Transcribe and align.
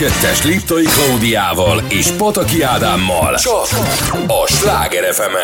kettes 0.00 0.44
Liptai 0.44 0.84
Klaudiával 0.84 1.82
és 1.88 2.10
Pataki 2.10 2.62
Ádámmal. 2.62 3.34
Csak 3.34 3.68
a 4.26 4.46
Sláger 4.46 5.14
fm 5.14 5.36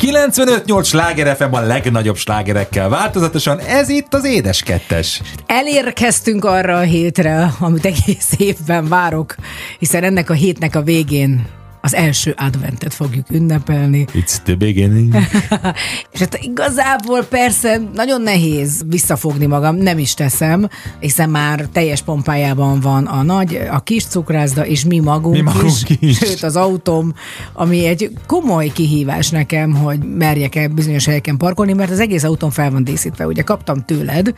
95-8 0.00 0.84
Sláger 0.84 1.36
FM 1.36 1.52
a 1.52 1.60
legnagyobb 1.60 2.16
slágerekkel. 2.16 2.88
Változatosan, 2.88 3.58
ez 3.58 3.88
itt 3.88 4.14
az 4.14 4.24
Édes 4.24 4.62
Kettes. 4.62 5.22
Elérkeztünk 5.46 6.44
arra 6.44 6.76
a 6.76 6.80
hétre, 6.80 7.54
amit 7.60 7.84
egész 7.84 8.32
évben 8.36 8.88
várok, 8.88 9.34
hiszen 9.78 10.04
ennek 10.04 10.30
a 10.30 10.34
hétnek 10.34 10.74
a 10.74 10.82
végén 10.82 11.46
az 11.84 11.94
első 11.94 12.34
adventet 12.36 12.94
fogjuk 12.94 13.30
ünnepelni. 13.30 14.04
It's 14.12 14.36
the 14.44 14.54
beginning. 14.54 15.14
És 16.12 16.20
hát 16.20 16.38
igazából 16.42 17.24
persze 17.24 17.80
nagyon 17.94 18.22
nehéz 18.22 18.84
visszafogni 18.88 19.46
magam, 19.46 19.76
nem 19.76 19.98
is 19.98 20.14
teszem, 20.14 20.68
hiszen 21.00 21.30
már 21.30 21.68
teljes 21.72 22.02
pompájában 22.02 22.80
van 22.80 23.06
a 23.06 23.22
nagy, 23.22 23.60
a 23.70 23.80
kis 23.80 24.04
cukrászda, 24.04 24.66
és 24.66 24.84
mi 24.84 24.98
magunk, 24.98 25.34
Mi 25.34 25.40
magunk 25.40 25.64
is, 25.64 25.96
is. 26.00 26.18
sőt 26.18 26.42
az 26.42 26.56
autóm, 26.56 27.14
ami 27.52 27.86
egy 27.86 28.10
komoly 28.26 28.68
kihívás 28.72 29.30
nekem, 29.30 29.74
hogy 29.74 29.98
merjek-e 29.98 30.68
bizonyos 30.68 31.04
helyeken 31.04 31.36
parkolni, 31.36 31.72
mert 31.72 31.90
az 31.90 32.00
egész 32.00 32.24
autóm 32.24 32.50
fel 32.50 32.70
van 32.70 32.84
díszítve. 32.84 33.26
Ugye 33.26 33.42
kaptam 33.42 33.84
tőled 33.84 34.34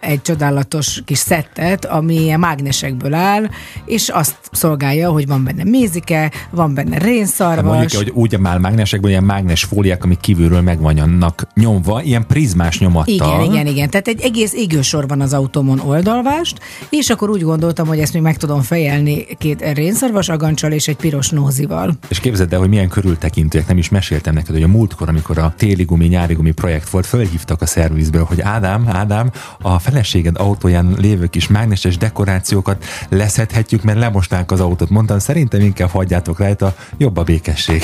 egy 0.00 0.22
csodálatos 0.22 1.02
kis 1.04 1.18
szettet, 1.18 1.84
ami 1.84 2.14
ilyen 2.14 2.40
mágnesekből 2.40 3.14
áll, 3.14 3.44
és 3.84 4.08
azt 4.08 4.36
szolgálja, 4.52 5.10
hogy 5.10 5.26
van 5.26 5.44
benne 5.44 5.64
mézike, 5.64 6.30
van 6.50 6.74
benne 6.74 6.94
Hát 6.96 7.04
rénszarvas. 7.04 7.64
mondjuk, 7.76 8.02
hogy 8.02 8.12
úgy 8.14 8.38
már 8.38 8.58
mágnesekből 8.58 9.10
ilyen 9.10 9.24
mágnes 9.24 9.64
fóliák, 9.64 10.04
amik 10.04 10.20
kívülről 10.20 10.60
meg 10.60 10.80
vannak 10.80 11.46
nyomva, 11.54 12.02
ilyen 12.02 12.26
prizmás 12.26 12.78
nyomattal. 12.78 13.14
Igen, 13.14 13.52
igen, 13.52 13.66
igen. 13.66 13.90
Tehát 13.90 14.08
egy 14.08 14.20
egész 14.20 14.52
égősor 14.52 15.08
van 15.08 15.20
az 15.20 15.32
autómon 15.32 15.80
oldalvást, 15.80 16.60
és 16.90 17.10
akkor 17.10 17.30
úgy 17.30 17.42
gondoltam, 17.42 17.86
hogy 17.86 17.98
ezt 17.98 18.12
még 18.12 18.22
meg 18.22 18.36
tudom 18.36 18.62
fejelni 18.62 19.26
két 19.38 19.72
rénszarvas 19.72 20.28
agancsal 20.28 20.72
és 20.72 20.88
egy 20.88 20.96
piros 20.96 21.30
nózival. 21.30 21.94
És 22.08 22.20
képzeld 22.20 22.52
el, 22.52 22.58
hogy 22.58 22.68
milyen 22.68 22.88
körültekintőek, 22.88 23.66
nem 23.66 23.78
is 23.78 23.88
meséltem 23.88 24.34
neked, 24.34 24.54
hogy 24.54 24.62
a 24.62 24.68
múltkor, 24.68 25.08
amikor 25.08 25.38
a 25.38 25.54
téli 25.56 25.84
gumi, 25.84 26.06
nyári 26.06 26.34
gumi 26.34 26.50
projekt 26.50 26.90
volt, 26.90 27.06
fölhívtak 27.06 27.62
a 27.62 27.66
szervizből, 27.66 28.24
hogy 28.24 28.40
Ádám, 28.40 28.88
Ádám, 28.88 29.30
a 29.62 29.78
feleséged 29.86 30.36
autóján 30.38 30.94
lévő 30.98 31.26
kis 31.26 31.46
mágneses 31.46 31.96
dekorációkat 31.96 32.84
leszedhetjük, 33.08 33.82
mert 33.82 33.98
lemosták 33.98 34.52
az 34.52 34.60
autót. 34.60 34.90
Mondtam, 34.90 35.18
szerintem 35.18 35.60
inkább 35.60 35.88
hagyjátok 35.88 36.38
rajta, 36.38 36.74
jobb 36.96 37.16
a 37.16 37.22
békesség. 37.22 37.82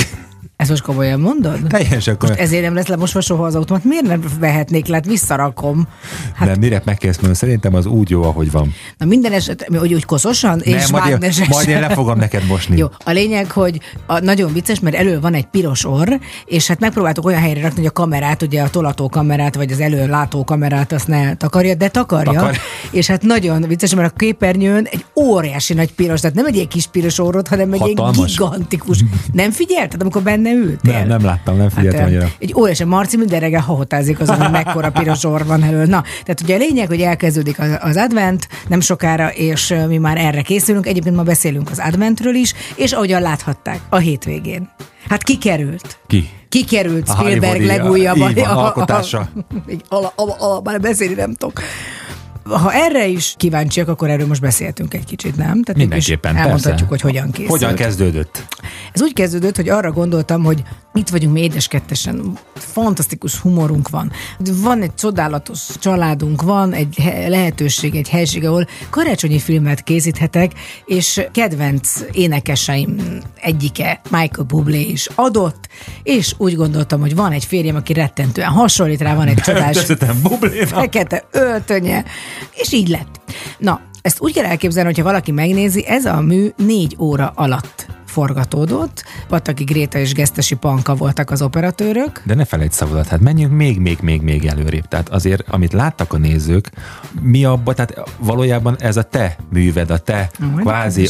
Ezt 0.62 0.70
most 0.70 0.82
komolyan 0.82 1.20
mondod? 1.20 1.59
Teljesen 1.69 2.17
Most 2.20 2.32
ezért 2.32 2.62
nem 2.62 2.75
lesz 2.75 2.87
lemosva 2.87 3.20
soha 3.20 3.44
az 3.44 3.55
autómat. 3.55 3.85
Miért 3.85 4.06
nem 4.06 4.25
vehetnék 4.41 4.87
le? 4.87 4.94
Hát 4.94 5.06
visszarakom. 5.06 5.88
Hát, 6.35 6.49
nem, 6.49 6.59
mire 6.59 6.82
megkezdesz 6.85 7.17
mondani, 7.17 7.37
szerintem 7.37 7.75
az 7.75 7.87
úgy 7.87 8.11
jó, 8.11 8.23
ahogy 8.23 8.50
van. 8.50 8.75
Na 8.99 9.06
minden 9.06 9.32
eset, 9.32 9.67
hogy 9.79 9.94
úgy 9.94 10.05
koszosan 10.05 10.61
és 10.61 10.87
nem, 10.87 11.00
majd, 11.00 11.23
én, 11.23 11.47
majd 11.49 11.69
én 11.69 11.81
le 11.81 11.88
fogom 11.88 12.19
neked 12.19 12.47
mosni. 12.47 12.76
Jó, 12.76 12.87
a 13.05 13.11
lényeg, 13.11 13.50
hogy 13.50 13.81
a, 14.06 14.19
nagyon 14.19 14.53
vicces, 14.53 14.81
mert 14.81 14.97
elő 14.97 15.20
van 15.20 15.35
egy 15.35 15.47
piros 15.47 15.85
orr, 15.85 16.12
és 16.44 16.67
hát 16.67 16.81
megpróbáltuk 16.81 17.25
olyan 17.25 17.41
helyre 17.41 17.61
rakni, 17.61 17.76
hogy 17.76 17.87
a 17.87 17.91
kamerát, 17.93 18.43
ugye 18.43 18.62
a 18.62 18.70
tolató 18.70 19.09
kamerát, 19.09 19.55
vagy 19.55 19.73
az 19.73 19.81
előlátó 19.81 20.44
kamerát 20.44 20.93
azt 20.93 21.06
ne 21.06 21.35
takarja, 21.37 21.75
de 21.75 21.88
takarja. 21.88 22.32
Takar. 22.32 22.56
És 22.91 23.06
hát 23.06 23.23
nagyon 23.23 23.62
vicces, 23.62 23.94
mert 23.94 24.12
a 24.12 24.17
képernyőn 24.17 24.85
egy 24.91 25.05
óriási 25.14 25.75
nagy 25.75 25.93
piros, 25.93 26.20
tehát 26.20 26.37
nem 26.37 26.47
egy 26.47 26.55
ilyen 26.55 26.69
kis 26.69 26.87
piros 26.87 27.19
orrot, 27.19 27.49
hanem 27.49 27.73
egy 27.73 27.81
ilyen 27.85 27.97
Hatalmas. 27.97 28.37
gigantikus. 28.37 29.05
Nem 29.32 29.50
figyelted, 29.50 30.00
amikor 30.00 30.23
benne 30.23 30.51
ültél? 30.56 30.93
Nem, 30.93 31.06
nem 31.06 31.25
láttam, 31.25 31.56
nem 31.56 31.69
figyeltem 31.69 32.00
Hát, 32.00 32.08
annyira. 32.08 32.26
egy 32.38 32.54
óriási 32.56 32.84
Marci 32.84 33.16
minden 33.16 33.40
reggel 33.40 33.60
hahotázik 33.60 34.20
azon, 34.20 34.37
hogy 34.37 34.50
mekkora 34.50 34.90
piros 34.90 35.25
orr 35.25 35.43
van 35.43 35.62
elől. 35.62 35.84
Na, 35.84 36.02
tehát 36.02 36.40
ugye 36.43 36.54
a 36.54 36.58
lényeg, 36.58 36.87
hogy 36.87 37.00
elkezdődik 37.00 37.58
az, 37.58 37.78
az 37.81 37.96
advent 37.96 38.49
nem 38.69 38.81
sokára, 38.81 39.28
és 39.28 39.75
mi 39.88 39.99
már 39.99 40.16
erre 40.19 40.43
készülünk. 40.43 40.87
Egyébként 40.87 41.16
ma 41.16 41.22
beszélünk 41.22 41.70
az 41.70 41.78
adventről 41.84 42.34
is, 42.34 42.54
és 42.76 42.93
ahogyan 42.93 43.22
láthatták, 43.22 43.81
a 43.88 43.96
hétvégén. 43.96 44.70
Hát 45.08 45.22
kikerült. 45.22 45.99
Ki? 46.06 46.28
Kikerült 46.49 47.08
A 47.08 47.12
Spielberg 47.12 47.64
legújabb 47.64 48.16
így 48.16 48.34
van, 48.34 48.44
alkotása. 48.46 49.28
Így 49.72 49.82
ala, 49.88 50.12
ala, 50.16 50.37
ala, 50.38 50.60
már 50.64 50.81
beszélni 50.81 51.14
nem 51.14 51.34
tudok. 51.34 51.60
Ha 52.44 52.73
erre 52.73 53.06
is 53.06 53.35
kíváncsiak, 53.37 53.89
akkor 53.89 54.11
erről 54.11 54.27
most 54.27 54.41
beszéltünk 54.41 54.94
egy 54.94 55.05
kicsit, 55.05 55.37
nem? 55.37 55.62
Tehát 55.62 55.77
Mindenképpen, 55.77 56.37
elmondhatjuk, 56.37 56.75
persze. 56.75 56.87
hogy 56.89 57.00
hogyan 57.00 57.31
készült. 57.31 57.50
Hogyan 57.50 57.75
kezdődött? 57.75 58.47
Ez 58.93 59.03
úgy 59.03 59.12
kezdődött, 59.12 59.56
hogy 59.56 59.69
arra 59.69 59.93
gondoltam, 59.93 60.44
hogy 60.44 60.62
itt 60.94 61.09
vagyunk 61.09 61.33
mi 61.33 61.41
édeskettesen, 61.41 62.39
fantasztikus 62.55 63.39
humorunk 63.39 63.89
van. 63.89 64.12
Van 64.39 64.83
egy 64.83 64.94
csodálatos 64.94 65.61
családunk, 65.81 66.43
van 66.43 66.73
egy 66.73 66.97
he- 66.97 67.29
lehetőség, 67.29 67.94
egy 67.94 68.09
helység, 68.09 68.45
ahol 68.45 68.67
karácsonyi 68.91 69.38
filmet 69.38 69.83
készíthetek, 69.83 70.53
és 70.85 71.21
kedvenc 71.33 72.00
énekeseim 72.12 72.97
egyike, 73.41 74.00
Michael 74.11 74.47
Bublé 74.47 74.81
is 74.81 75.09
adott, 75.15 75.69
és 76.03 76.35
úgy 76.37 76.56
gondoltam, 76.56 77.00
hogy 77.00 77.15
van 77.15 77.33
egy 77.33 77.45
férjem, 77.45 77.77
aki 77.77 77.93
rettentően 77.93 78.49
hasonlít 78.49 79.00
rá, 79.00 79.15
van 79.15 79.27
egy 79.27 79.41
csodás 79.41 79.79
fekete 80.67 81.25
öltönye, 81.31 82.05
és 82.55 82.73
így 82.73 82.88
lett. 82.88 83.20
Na, 83.58 83.81
ezt 84.02 84.20
úgy 84.20 84.32
kell 84.32 84.44
elképzelni, 84.44 84.88
hogyha 84.88 85.05
valaki 85.05 85.31
megnézi, 85.31 85.87
ez 85.87 86.05
a 86.05 86.20
mű 86.20 86.49
négy 86.56 86.96
óra 86.99 87.32
alatt 87.34 87.81
forgatódott. 88.12 89.05
Pataki 89.29 89.64
Gréta 89.64 89.99
és 89.99 90.14
Gesztesi 90.14 90.55
Panka 90.55 90.94
voltak 90.94 91.31
az 91.31 91.43
operatőrök. 91.43 92.23
De 92.25 92.35
ne 92.35 92.44
felejtsd 92.44 92.73
szavadat, 92.73 93.09
hát 93.09 93.20
menjünk 93.20 93.53
még, 93.53 93.79
még, 93.79 93.99
még, 94.00 94.23
még 94.23 94.47
előrébb. 94.47 94.88
Tehát 94.88 95.09
azért, 95.09 95.44
amit 95.49 95.73
láttak 95.73 96.12
a 96.12 96.19
nézők, 96.19 96.70
mi 97.20 97.44
abban, 97.44 97.75
tehát 97.75 98.11
valójában 98.19 98.76
ez 98.79 98.97
a 98.97 99.03
te 99.03 99.37
műved, 99.50 99.91
a 99.91 99.99
te 99.99 100.31
Majd 100.38 100.61
kvázi 100.61 101.09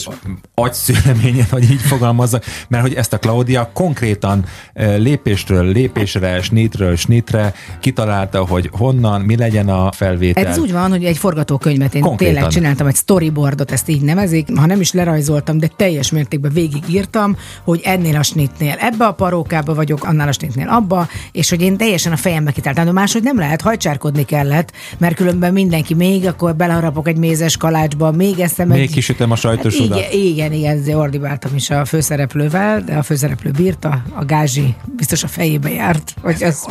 agyszüleményed, 0.54 1.48
hogy 1.48 1.70
így 1.70 1.80
fogalmazzak, 1.80 2.44
mert 2.68 2.82
hogy 2.82 2.94
ezt 2.94 3.12
a 3.12 3.18
Claudia 3.18 3.70
konkrétan 3.72 4.44
eh, 4.72 4.98
lépésről 4.98 5.72
lépésre, 5.72 6.42
snitről 6.42 6.96
snitre 6.96 7.54
kitalálta, 7.80 8.46
hogy 8.46 8.70
honnan, 8.72 9.20
mi 9.20 9.36
legyen 9.36 9.68
a 9.68 9.92
felvétel. 9.92 10.46
Ez 10.46 10.58
úgy 10.58 10.72
van, 10.72 10.90
hogy 10.90 11.04
egy 11.04 11.18
forgatókönyvet 11.18 11.94
én 11.94 12.00
Konkrétan. 12.00 12.34
tényleg 12.34 12.52
csináltam, 12.52 12.86
egy 12.86 12.96
storyboardot, 12.96 13.70
ezt 13.70 13.88
így 13.88 14.02
nevezik, 14.02 14.56
ha 14.56 14.66
nem 14.66 14.80
is 14.80 14.92
lerajzoltam, 14.92 15.58
de 15.58 15.66
teljes 15.76 16.10
mértékben 16.10 16.52
végigírtam, 16.92 17.36
hogy 17.64 17.80
ennél 17.84 18.16
a 18.16 18.22
snitnél 18.22 18.76
ebbe 18.78 19.06
a 19.06 19.12
parókába 19.12 19.74
vagyok, 19.74 20.04
annál 20.04 20.28
a 20.28 20.32
snitnél 20.32 20.68
abba, 20.68 21.08
és 21.32 21.50
hogy 21.50 21.60
én 21.62 21.76
teljesen 21.76 22.12
a 22.12 22.16
fejembe 22.16 22.50
kitáltam, 22.50 22.84
de 22.84 22.92
máshogy 22.92 23.22
nem 23.22 23.38
lehet, 23.38 23.60
hajcsárkodni 23.60 24.24
kellett, 24.24 24.72
mert 24.98 25.14
különben 25.14 25.52
mindenki 25.52 25.94
még, 25.94 26.26
akkor 26.26 26.56
beleharapok 26.56 27.08
egy 27.08 27.16
mézes 27.16 27.56
kalácsba, 27.56 28.10
még 28.10 28.38
eszem 28.40 28.68
Még 28.68 28.80
egy... 28.80 28.92
kisütöm 28.92 29.30
a 29.30 29.36
sajtosodat. 29.36 30.00
Hát 30.00 30.12
igen, 30.12 30.26
igen, 30.32 30.52
igen, 30.52 30.76
ezért 30.78 30.96
ordibáltam 30.96 31.54
is 31.54 31.70
a 31.70 31.84
főszereplővel, 31.84 32.80
de 32.80 32.94
a 32.94 33.02
főszereplő 33.02 33.50
bírta, 33.50 34.02
a 34.14 34.24
gázsi 34.24 34.74
biztos 34.96 35.22
a 35.22 35.28
fejébe 35.28 35.70
járt. 35.70 36.14
Hogy 36.22 36.42
ez, 36.42 36.64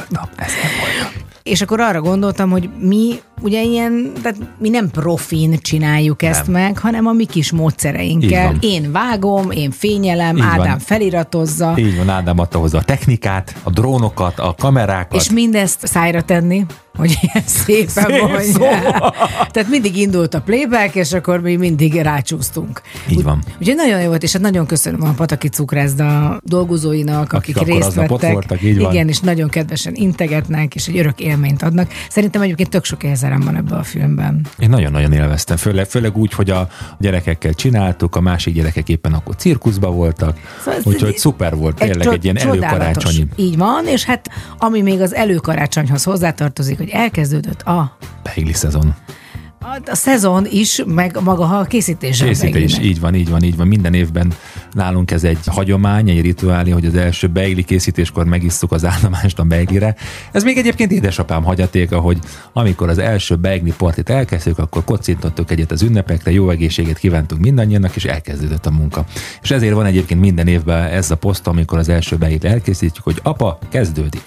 és 1.43 1.61
akkor 1.61 1.79
arra 1.79 2.01
gondoltam, 2.01 2.49
hogy 2.49 2.69
mi 2.79 3.19
ugye 3.41 3.61
ilyen, 3.63 4.11
tehát 4.21 4.37
mi 4.59 4.69
nem 4.69 4.89
profin 4.89 5.57
csináljuk 5.61 6.23
ezt 6.23 6.47
Nem. 6.47 6.61
meg, 6.61 6.77
hanem 6.77 7.05
a 7.07 7.11
mi 7.11 7.25
kis 7.25 7.51
módszereinkkel. 7.51 8.55
Én 8.59 8.91
vágom, 8.91 9.51
én 9.51 9.71
fényelem, 9.71 10.35
Így 10.37 10.43
Ádám 10.43 10.67
van. 10.67 10.79
feliratozza, 10.79 11.73
Így 11.77 11.97
van, 11.97 12.09
Ádám 12.09 12.39
adta 12.39 12.57
hozzá 12.59 12.77
a 12.77 12.83
technikát, 12.83 13.55
a 13.63 13.69
drónokat, 13.69 14.39
a 14.39 14.55
kamerákat. 14.57 15.21
és 15.21 15.29
mindezt 15.31 15.87
szájra 15.87 16.21
tenni, 16.21 16.65
hogy 16.97 17.17
ilyen 17.21 17.47
szépen 17.65 17.87
Szép 18.05 18.21
mondja. 18.21 18.39
szó. 18.41 18.59
Tehát 19.51 19.69
mindig 19.69 19.97
indult 19.97 20.33
a 20.33 20.41
playback, 20.41 20.95
és 20.95 21.13
akkor 21.13 21.39
mi 21.41 21.55
mindig 21.55 21.93
rácsúsztunk. 21.93 22.81
Így 23.09 23.23
van. 23.23 23.43
Úgyhogy 23.59 23.75
nagyon 23.75 24.01
jó 24.01 24.07
volt, 24.07 24.23
és 24.23 24.31
hát 24.33 24.41
nagyon 24.41 24.65
köszönöm 24.65 25.03
a 25.03 25.11
Pataki 25.11 25.47
Cukrászda 25.47 26.39
dolgozóinak, 26.43 27.33
akik, 27.33 27.55
akkor 27.57 27.67
részt 27.67 27.93
vettek. 27.93 28.31
voltak, 28.31 28.61
így 28.61 28.79
van. 28.79 28.91
Igen, 28.93 29.07
és 29.07 29.19
nagyon 29.19 29.49
kedvesen 29.49 29.95
integetnek, 29.95 30.75
és 30.75 30.87
egy 30.87 30.97
örök 30.97 31.19
élményt 31.19 31.61
adnak. 31.61 31.91
Szerintem 32.09 32.41
egyébként 32.41 32.69
tök 32.69 32.83
sok 32.85 33.03
érzerem 33.03 33.39
van 33.39 33.55
ebben 33.55 33.77
a 33.79 33.83
filmben. 33.83 34.45
Én 34.59 34.69
nagyon-nagyon 34.69 35.11
élveztem, 35.13 35.57
főleg, 35.57 35.85
főleg 35.85 36.17
úgy, 36.17 36.33
hogy 36.33 36.49
a 36.49 36.67
gyerekekkel 36.99 37.53
csináltuk, 37.53 38.15
a 38.15 38.21
másik 38.21 38.53
gyerekek 38.53 38.89
éppen 38.89 39.13
akkor 39.13 39.35
cirkuszba 39.35 39.91
voltak, 39.91 40.37
Szóval 40.63 40.79
úgyhogy 40.83 41.09
egy- 41.09 41.17
szuper 41.17 41.55
volt, 41.55 41.75
tényleg 41.75 42.01
cso- 42.01 42.13
egy 42.13 42.23
ilyen 42.23 42.37
előkarácsonyi 42.37 43.27
Így 43.35 43.57
van, 43.57 43.87
és 43.87 44.03
hát 44.03 44.29
ami 44.57 44.81
még 44.81 45.01
az 45.01 45.15
előkarácsonyhoz 45.15 46.03
hozzátartozik, 46.03 46.79
hogy 46.81 46.89
elkezdődött 46.89 47.61
a, 47.61 47.97
beigli 48.23 48.53
szezon. 48.53 48.95
a, 49.59 49.79
a 49.85 49.95
szezon 49.95 50.47
is, 50.49 50.83
meg 50.85 51.17
maga 51.23 51.59
a 51.59 51.63
Készítés, 51.63 52.21
beiglinek. 52.21 52.83
így 52.83 52.99
van, 52.99 53.15
így 53.15 53.29
van, 53.29 53.43
így 53.43 53.57
van. 53.57 53.67
Minden 53.67 53.93
évben 53.93 54.33
nálunk 54.71 55.11
ez 55.11 55.23
egy 55.23 55.37
hagyomány, 55.45 56.09
egy 56.09 56.21
rituálé, 56.21 56.69
hogy 56.69 56.85
az 56.85 56.95
első 56.95 57.27
beigli 57.27 57.63
készítéskor 57.63 58.25
megisszuk 58.25 58.71
az 58.71 58.85
állomást 58.85 59.39
a 59.39 59.43
beiglire. 59.43 59.95
Ez 60.31 60.43
még 60.43 60.57
egyébként 60.57 60.91
édesapám 60.91 61.43
hagyatéka, 61.43 61.99
hogy 61.99 62.17
amikor 62.53 62.89
az 62.89 62.97
első 62.97 63.35
beigli 63.35 63.73
partit 63.77 64.09
elkezdtük, 64.09 64.57
akkor 64.57 64.83
kocintottuk 64.83 65.51
egyet 65.51 65.71
az 65.71 65.81
ünnepekre, 65.81 66.31
jó 66.31 66.49
egészséget 66.49 66.97
kívántunk 66.97 67.41
mindannyian, 67.41 67.89
és 67.93 68.05
elkezdődött 68.05 68.65
a 68.65 68.71
munka. 68.71 69.05
És 69.41 69.51
ezért 69.51 69.73
van 69.73 69.85
egyébként 69.85 70.19
minden 70.19 70.47
évben 70.47 70.83
ez 70.83 71.11
a 71.11 71.15
poszt, 71.15 71.47
amikor 71.47 71.77
az 71.79 71.89
első 71.89 72.15
beiglit 72.15 72.43
elkészítjük, 72.45 73.03
hogy 73.03 73.19
apa, 73.23 73.59
kezdődik. 73.69 74.23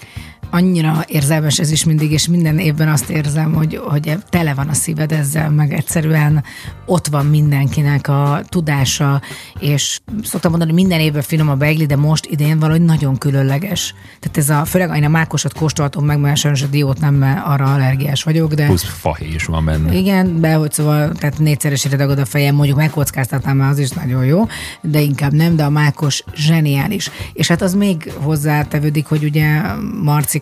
Annyira 0.55 1.03
érzelmes 1.07 1.59
ez 1.59 1.71
is 1.71 1.83
mindig, 1.83 2.11
és 2.11 2.27
minden 2.27 2.59
évben 2.59 2.87
azt 2.87 3.09
érzem, 3.09 3.53
hogy, 3.53 3.81
hogy 3.83 4.17
tele 4.29 4.53
van 4.53 4.67
a 4.67 4.73
szíved 4.73 5.11
ezzel, 5.11 5.49
meg 5.49 5.73
egyszerűen 5.73 6.43
ott 6.85 7.07
van 7.07 7.25
mindenkinek 7.25 8.07
a 8.07 8.41
tudása, 8.49 9.21
és 9.59 9.99
szoktam 10.23 10.51
mondani, 10.51 10.71
hogy 10.71 10.81
minden 10.81 10.99
évben 10.99 11.21
finom 11.21 11.49
a 11.49 11.55
beigli, 11.55 11.85
de 11.85 11.95
most 11.95 12.25
idén 12.25 12.59
valahogy 12.59 12.81
nagyon 12.81 13.17
különleges. 13.17 13.93
Tehát 14.19 14.37
ez 14.37 14.49
a, 14.49 14.65
főleg 14.65 14.95
én 14.95 15.03
a 15.03 15.07
mákosat 15.07 15.53
kóstoltam 15.53 16.05
meg, 16.05 16.19
mert 16.19 16.37
sajnos 16.37 16.61
a 16.61 16.67
diót 16.67 16.99
nem, 16.99 17.13
mert 17.13 17.45
arra 17.45 17.73
allergiás 17.73 18.23
vagyok, 18.23 18.53
de... 18.53 18.65
Plusz 18.65 18.83
fahé 18.83 19.27
is 19.27 19.45
van 19.45 19.65
benne. 19.65 19.93
Igen, 19.93 20.41
de 20.41 20.53
hogy 20.53 20.71
szóval, 20.71 21.11
tehát 21.11 21.39
négyszeresére 21.39 21.97
dagad 21.97 22.19
a 22.19 22.25
fejem, 22.25 22.55
mondjuk 22.55 22.77
megkockáztatnám, 22.77 23.57
mert 23.57 23.71
az 23.71 23.79
is 23.79 23.89
nagyon 23.89 24.25
jó, 24.25 24.47
de 24.81 24.99
inkább 24.99 25.33
nem, 25.33 25.55
de 25.55 25.63
a 25.63 25.69
mákos 25.69 26.23
zseniális. 26.35 27.09
És 27.33 27.47
hát 27.47 27.61
az 27.61 27.73
még 27.73 28.11
hozzátevődik, 28.21 29.05
hogy 29.05 29.23
ugye 29.23 29.61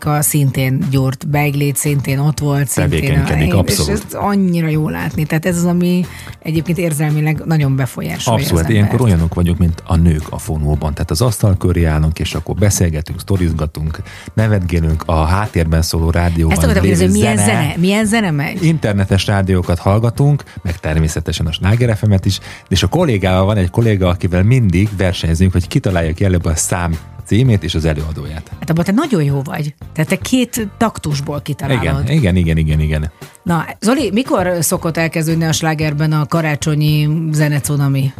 Marcika 0.03 0.22
szintén 0.22 0.86
gyúrt 0.89 1.27
beiglit, 1.27 1.75
szintén 1.75 2.19
ott 2.19 2.39
volt, 2.39 2.67
szintén. 2.67 3.00
Tevékenykedik, 3.00 3.53
abszolút. 3.53 3.91
És 3.91 4.03
ez 4.07 4.13
annyira 4.13 4.67
jó 4.67 4.89
látni. 4.89 5.25
Tehát 5.25 5.45
ez 5.45 5.57
az, 5.57 5.65
ami 5.65 6.05
egyébként 6.39 6.77
érzelmileg 6.77 7.41
nagyon 7.45 7.75
befolyásolja 7.75 8.39
Abszolút, 8.39 8.63
az 8.63 8.69
ilyenkor 8.69 9.01
olyanok 9.01 9.33
vagyunk, 9.33 9.57
mint 9.57 9.83
a 9.86 9.95
nők 9.95 10.24
a 10.29 10.38
fonóban. 10.38 10.93
Tehát 10.93 11.12
az 11.12 11.22
asztal 11.22 11.57
köré 11.57 11.83
állunk, 11.83 12.19
és 12.19 12.33
akkor 12.33 12.55
beszélgetünk, 12.55 13.19
sztorizgatunk, 13.19 14.01
nevetgélünk, 14.33 15.03
a 15.05 15.24
háttérben 15.24 15.81
szóló 15.81 16.10
rádióban 16.10 16.57
Ezt 16.57 16.63
akartam 16.63 16.95
hogy 16.95 17.12
milyen 17.12 17.38
zene, 17.38 17.74
milyen 17.77 18.05
zene 18.05 18.31
megy? 18.31 18.63
internetes 18.63 19.25
rádiókat 19.25 19.79
hallgatunk, 19.79 20.43
meg 20.62 20.79
természetesen 20.79 21.45
a 21.45 21.51
Sláger 21.51 21.98
is, 22.24 22.39
és 22.67 22.83
a 22.83 22.88
kollégával 22.88 23.45
van 23.45 23.57
egy 23.57 23.69
kolléga, 23.69 24.07
akivel 24.07 24.43
mindig 24.43 24.89
versenyzünk, 24.98 25.51
hogy 25.51 25.67
kitalálja 25.67 26.13
ki 26.13 26.24
előbb 26.24 26.45
a 26.45 26.55
szám 26.55 26.98
címét 27.25 27.63
és 27.63 27.75
az 27.75 27.86
előadóját. 27.86 28.51
Hát 28.60 28.70
abban 28.70 28.84
te 28.84 28.92
nagyon 28.92 29.24
jó 29.24 29.42
vagy. 29.42 29.75
Tehát 29.94 30.10
te 30.10 30.18
két 30.18 30.68
taktusból 30.77 31.42
kitalálod. 31.42 32.03
Igen, 32.03 32.18
igen, 32.18 32.36
igen, 32.36 32.58
igen, 32.58 32.80
igen. 32.80 33.12
Na, 33.44 33.65
Zoli, 33.80 34.12
mikor 34.12 34.58
szokott 34.60 34.98
elkezdődni 34.98 35.46
a 35.46 35.51
slágerben 35.51 36.12
a 36.12 36.25
karácsonyi 36.25 37.10
zenecunami? 37.32 38.13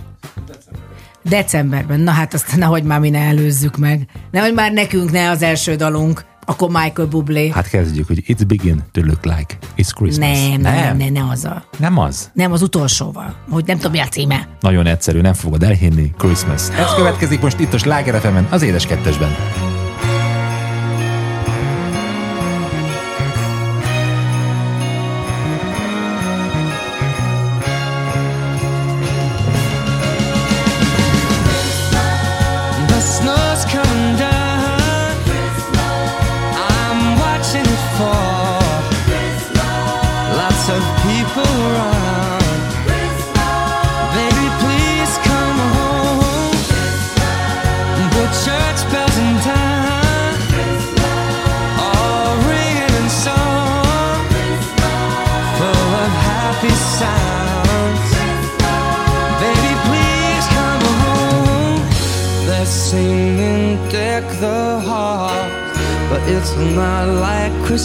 Decemberben. 1.24 2.00
Na 2.00 2.12
hát 2.12 2.34
azt 2.34 2.56
nehogy 2.56 2.84
már 2.84 3.00
mi 3.00 3.10
ne 3.10 3.20
előzzük 3.20 3.78
meg. 3.78 4.08
Nehogy 4.32 4.54
már 4.54 4.72
nekünk 4.72 5.12
ne 5.12 5.30
az 5.30 5.42
első 5.42 5.76
dalunk. 5.76 6.26
Akkor 6.46 6.70
Michael 6.70 7.08
Bublé. 7.08 7.50
Hát 7.50 7.70
kezdjük, 7.70 8.08
hogy 8.08 8.24
it's 8.28 8.44
begin 8.48 8.84
to 8.92 9.02
look 9.02 9.26
like 9.26 9.58
it's 9.78 9.90
Christmas. 9.96 10.40
nem, 10.50 10.62
nem, 10.62 10.74
nem, 10.74 10.98
nem, 10.98 11.12
nem 11.14 11.30
az 11.30 11.46
a, 11.46 11.64
Nem 11.78 11.98
az. 11.98 12.30
nem 12.34 12.52
az 12.52 12.62
utolsóval. 12.62 13.36
Hogy 13.50 13.64
nem 13.66 13.76
tudom, 13.76 13.92
mi 13.92 14.00
a 14.00 14.08
címe. 14.08 14.48
Nagyon 14.60 14.86
egyszerű, 14.86 15.22
nem 15.22 15.34
fogod 15.34 15.64
elhinni. 15.64 16.12
Christmas. 16.18 16.70
Ez 16.70 16.94
következik 16.96 17.42
most 17.42 17.60
itt 17.60 17.74
a 17.74 17.78
Sláger 17.78 18.46
az 18.50 18.62
édes 18.62 18.86
kettesben. 18.86 19.32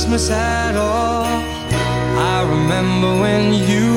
Christmas 0.09 0.31
at 0.31 0.75
all. 0.75 1.27
I 2.17 2.41
remember 2.49 3.21
when 3.21 3.53
you 3.53 3.88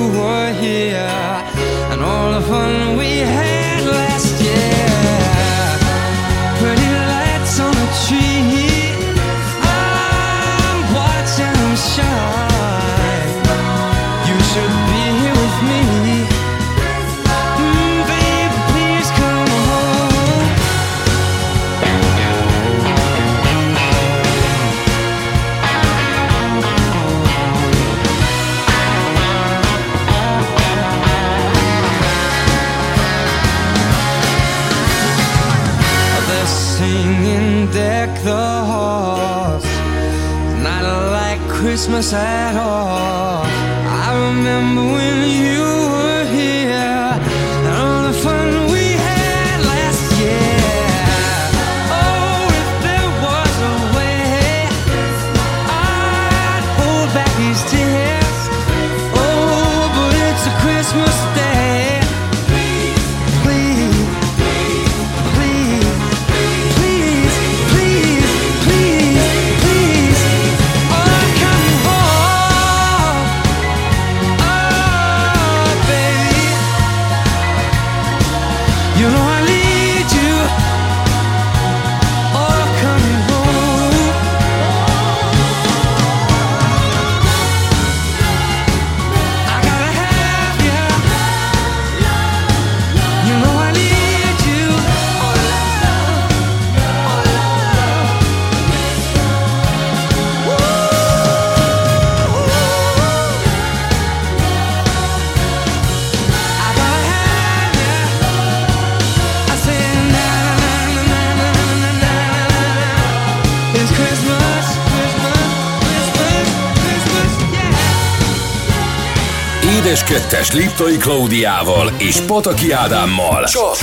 2022-es 120.31 120.53
Liptai 120.53 120.97
Klaudiával 120.97 121.91
és 121.97 122.19
Pataki 122.19 122.71
Ádámmal. 122.71 123.43
Csak 123.43 123.75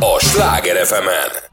a 0.00 0.18
Sláger 0.18 0.86
fm 0.86 1.08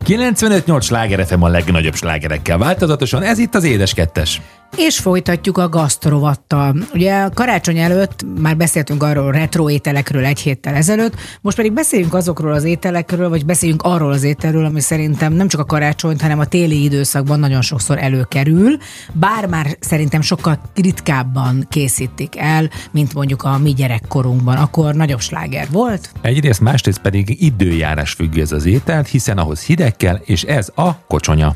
95-8 0.05 0.81
Sláger 0.81 1.25
FM 1.25 1.41
a 1.41 1.47
legnagyobb 1.47 1.95
slágerekkel 1.95 2.57
változatosan, 2.57 3.23
ez 3.23 3.37
itt 3.37 3.55
az 3.55 3.63
Édes 3.63 3.93
Kettes. 3.93 4.41
És 4.77 4.99
folytatjuk 4.99 5.57
a 5.57 5.69
gasztrovattal. 5.69 6.75
Ugye 6.93 7.27
karácsony 7.33 7.77
előtt 7.77 8.25
már 8.41 8.57
beszéltünk 8.57 9.03
arról 9.03 9.31
retro 9.31 9.69
ételekről 9.69 10.25
egy 10.25 10.39
héttel 10.39 10.73
ezelőtt, 10.75 11.15
most 11.41 11.55
pedig 11.55 11.73
beszéljünk 11.73 12.13
azokról 12.13 12.53
az 12.53 12.63
ételekről, 12.63 13.29
vagy 13.29 13.45
beszéljünk 13.45 13.81
arról 13.81 14.11
az 14.11 14.23
ételről, 14.23 14.65
ami 14.65 14.79
szerintem 14.79 15.33
nem 15.33 15.47
csak 15.47 15.61
a 15.61 15.65
karácsonyt, 15.65 16.21
hanem 16.21 16.39
a 16.39 16.45
téli 16.45 16.83
időszakban 16.83 17.39
nagyon 17.39 17.61
sokszor 17.61 17.97
előkerül, 17.97 18.77
bár 19.13 19.47
már 19.47 19.77
szerintem 19.79 20.21
sokkal 20.21 20.61
ritkábban 20.75 21.65
készítik 21.69 22.37
el, 22.37 22.69
mint 22.91 23.13
mondjuk 23.13 23.43
a 23.43 23.57
mi 23.57 23.73
gyerekkorunkban. 23.73 24.57
Akkor 24.57 24.95
nagyobb 24.95 25.21
sláger 25.21 25.67
volt. 25.71 26.11
Egyrészt, 26.21 26.61
másrészt 26.61 27.01
pedig 27.01 27.43
időjárás 27.43 28.11
függő 28.11 28.41
ez 28.41 28.51
az 28.51 28.65
ételt, 28.65 29.07
hiszen 29.07 29.37
ahhoz 29.37 29.61
hideg 29.63 29.97
kell, 29.97 30.19
és 30.25 30.43
ez 30.43 30.71
a 30.75 31.05
kocsonya. 31.07 31.55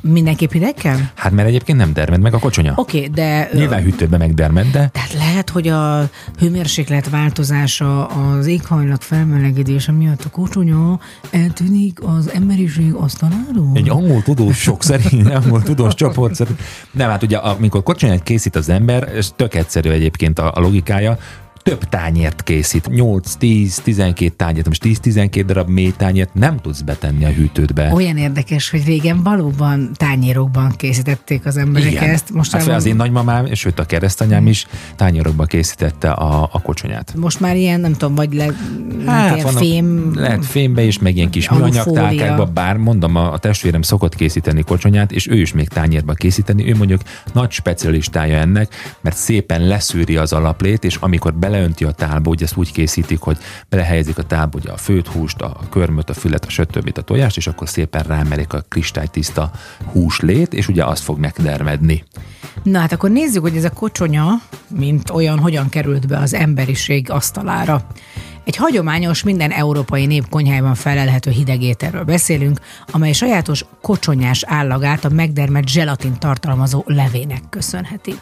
Mindenképp 0.00 0.52
hideg 0.52 0.74
kell? 0.74 0.98
Hát 1.14 1.32
mert 1.32 1.48
egyébként 1.48 1.78
nem 1.78 1.92
dermed 1.92 2.20
meg 2.20 2.34
a 2.34 2.38
kocsonya. 2.46 2.72
Oké, 2.76 2.96
okay, 2.96 3.08
de... 3.08 3.48
Nyilván 3.52 3.82
hűtőben 3.82 4.18
megdermed, 4.18 4.66
de 4.66 4.88
Tehát 4.92 5.12
lehet, 5.12 5.50
hogy 5.50 5.68
a 5.68 6.08
hőmérséklet 6.38 7.10
változása, 7.10 8.06
az 8.06 8.46
éghajlat 8.46 9.04
felmelegedése 9.04 9.92
miatt 9.92 10.24
a 10.24 10.30
kocsonya 10.30 11.00
eltűnik 11.30 11.98
az 12.02 12.30
emberiség 12.34 12.94
asztaláról? 12.94 13.70
egy 13.74 13.88
angol 13.88 14.22
tudós 14.22 14.58
sok 14.58 14.82
szerint, 14.82 15.28
angol 15.34 15.62
tudós 15.62 15.94
csoport 15.94 16.34
szerint. 16.34 16.60
Nem, 16.90 17.10
hát 17.10 17.22
ugye 17.22 17.36
amikor 17.36 17.82
kocsonyát 17.82 18.22
készít 18.22 18.56
az 18.56 18.68
ember, 18.68 19.02
ez 19.16 19.32
tök 19.36 19.54
egyszerű 19.54 19.90
egyébként 19.90 20.38
a, 20.38 20.52
a 20.54 20.60
logikája, 20.60 21.18
több 21.66 21.84
tányért 21.84 22.42
készít. 22.42 22.88
8, 22.88 23.34
10, 23.34 23.78
12 23.78 24.34
tányért, 24.36 24.66
most 24.66 24.82
10-12 24.84 25.42
darab 25.46 25.68
mély 25.68 25.92
tányért 25.96 26.34
nem 26.34 26.60
tudsz 26.60 26.80
betenni 26.80 27.24
a 27.24 27.28
hűtődbe. 27.28 27.92
Olyan 27.92 28.16
érdekes, 28.16 28.70
hogy 28.70 28.84
régen 28.84 29.22
valóban 29.22 29.90
tányérokban 29.94 30.72
készítették 30.76 31.46
az 31.46 31.56
emberek 31.56 31.90
Igen. 31.90 32.10
ezt. 32.10 32.30
Most, 32.32 32.52
hát 32.52 32.68
az 32.68 32.86
én 32.86 32.96
nagymamám, 32.96 33.46
és 33.46 33.58
sőt 33.58 33.78
a 33.78 33.84
keresztanyám 33.84 34.46
is 34.46 34.66
tányérokba 34.96 35.44
készítette 35.44 36.10
a, 36.10 36.48
a 36.52 36.60
kocsonyát. 36.60 37.14
most 37.16 37.40
már 37.40 37.56
ilyen, 37.56 37.80
nem 37.80 37.92
tudom, 37.92 38.14
vagy 38.14 38.34
le, 38.34 38.44
hát, 39.06 39.34
ilyen 39.34 39.44
vannak- 39.44 39.62
fém... 39.62 40.10
Lehet 40.14 40.46
fémbe 40.46 40.82
is, 40.82 40.98
meg 40.98 41.16
ilyen 41.16 41.30
kis 41.30 41.50
műanyagtálkákba, 41.50 42.44
bár 42.44 42.76
mondom, 42.76 43.16
a, 43.16 43.32
a 43.32 43.38
testvérem 43.38 43.82
szokott 43.82 44.14
készíteni 44.14 44.62
kocsonyát, 44.62 45.12
és 45.12 45.28
ő 45.28 45.40
is 45.40 45.52
még 45.52 45.68
tányérba 45.68 46.12
készíteni. 46.12 46.68
Ő 46.68 46.76
mondjuk 46.76 47.00
nagy 47.32 47.50
specialistája 47.50 48.38
ennek, 48.38 48.74
mert 49.00 49.16
szépen 49.16 49.66
leszűri 49.66 50.16
az 50.16 50.32
alaplét, 50.32 50.84
és 50.84 50.96
amikor 51.00 51.34
beleönti 51.56 51.84
a 51.84 51.90
tálba, 51.90 52.30
ugye 52.30 52.44
ezt 52.44 52.56
úgy 52.56 52.72
készítik, 52.72 53.20
hogy 53.20 53.38
belehelyezik 53.68 54.18
a 54.18 54.22
tálba 54.22 54.58
ugye 54.58 54.70
a 54.70 54.76
főt 54.76 55.06
húst, 55.06 55.40
a 55.40 55.60
körmöt, 55.70 56.10
a 56.10 56.14
fület, 56.14 56.44
a 56.44 56.50
sötöbbit, 56.50 56.98
a 56.98 57.02
tojást, 57.02 57.36
és 57.36 57.46
akkor 57.46 57.68
szépen 57.68 58.02
rámerik 58.02 58.52
a 58.52 58.64
kristálytiszta 58.68 59.50
húslét, 59.92 60.54
és 60.54 60.68
ugye 60.68 60.84
azt 60.84 61.02
fog 61.02 61.18
megdermedni. 61.18 62.04
Na 62.62 62.78
hát 62.78 62.92
akkor 62.92 63.10
nézzük, 63.10 63.42
hogy 63.42 63.56
ez 63.56 63.64
a 63.64 63.70
kocsonya, 63.70 64.28
mint 64.68 65.10
olyan, 65.10 65.38
hogyan 65.38 65.68
került 65.68 66.06
be 66.06 66.18
az 66.18 66.34
emberiség 66.34 67.10
asztalára. 67.10 67.86
Egy 68.44 68.56
hagyományos, 68.56 69.22
minden 69.22 69.50
európai 69.50 70.06
nép 70.06 70.28
konyhájában 70.28 70.74
felelhető 70.74 71.30
hidegételről 71.30 72.04
beszélünk, 72.04 72.60
amely 72.90 73.12
sajátos 73.12 73.64
kocsonyás 73.82 74.44
állagát 74.46 75.04
a 75.04 75.08
megdermett 75.08 75.68
zselatin 75.68 76.18
tartalmazó 76.18 76.82
levének 76.86 77.42
köszönheti. 77.50 78.14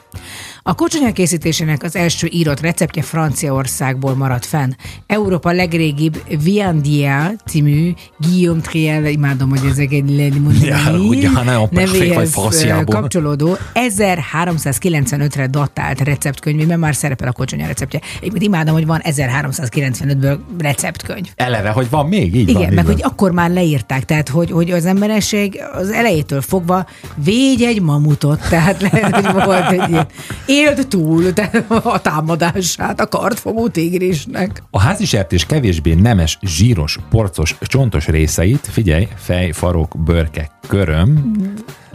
A 0.66 0.74
kocsonya 0.74 1.12
készítésének 1.12 1.82
az 1.82 1.96
első 1.96 2.28
írott 2.30 2.60
receptje 2.60 3.02
Franciaországból 3.02 4.14
maradt 4.14 4.44
fenn. 4.46 4.70
Európa 5.06 5.52
legrégibb 5.52 6.22
Viandia 6.42 7.32
című 7.46 7.92
Guillaume 8.18 8.60
Triel, 8.60 9.06
imádom, 9.06 9.48
hogy 9.50 9.60
ezek 9.70 9.92
egy 9.92 10.16
Ja, 10.62 11.68
nevéhez 11.70 12.32
franciából. 12.32 13.00
kapcsolódó 13.00 13.56
1395-re 13.74 15.46
datált 15.46 16.00
receptkönyvében 16.00 16.78
már 16.78 16.94
szerepel 16.94 17.28
a 17.28 17.32
kocsonya 17.32 17.66
receptje. 17.66 18.00
Egyébként 18.18 18.42
imádom, 18.42 18.74
hogy 18.74 18.86
van 18.86 19.00
1395-ből 19.04 20.38
receptkönyv. 20.58 21.26
Eleve, 21.36 21.68
hogy 21.70 21.90
van 21.90 22.06
még? 22.06 22.34
Így 22.34 22.48
Igen, 22.48 22.54
van, 22.54 22.62
így 22.70 22.74
meg 22.74 22.84
van. 22.84 22.94
hogy 22.94 23.02
akkor 23.02 23.30
már 23.30 23.50
leírták, 23.50 24.04
tehát 24.04 24.28
hogy, 24.28 24.50
hogy 24.50 24.70
az 24.70 24.86
emberesség 24.86 25.60
az 25.72 25.90
elejétől 25.90 26.40
fogva 26.40 26.86
védj 27.24 27.64
egy 27.64 27.82
mamutot, 27.82 28.48
tehát 28.48 28.82
lehet, 28.82 29.14
hogy 29.16 29.44
volt 29.44 29.70
egy 29.70 29.88
ilyen, 29.90 30.06
élt 30.54 30.88
túl 30.88 31.32
tehát 31.32 31.64
a 31.84 32.00
támadását 32.00 33.00
a 33.00 33.08
kartfogó 33.08 33.68
tigrisnek. 33.68 34.62
A 34.70 34.80
házi 34.80 35.04
sertés 35.04 35.46
kevésbé 35.46 35.94
nemes, 35.94 36.38
zsíros, 36.42 36.98
porcos, 37.10 37.56
csontos 37.60 38.06
részeit, 38.06 38.68
figyelj, 38.70 39.08
fej, 39.16 39.50
farok, 39.50 39.94
bőrke, 40.04 40.50
köröm, 40.68 41.32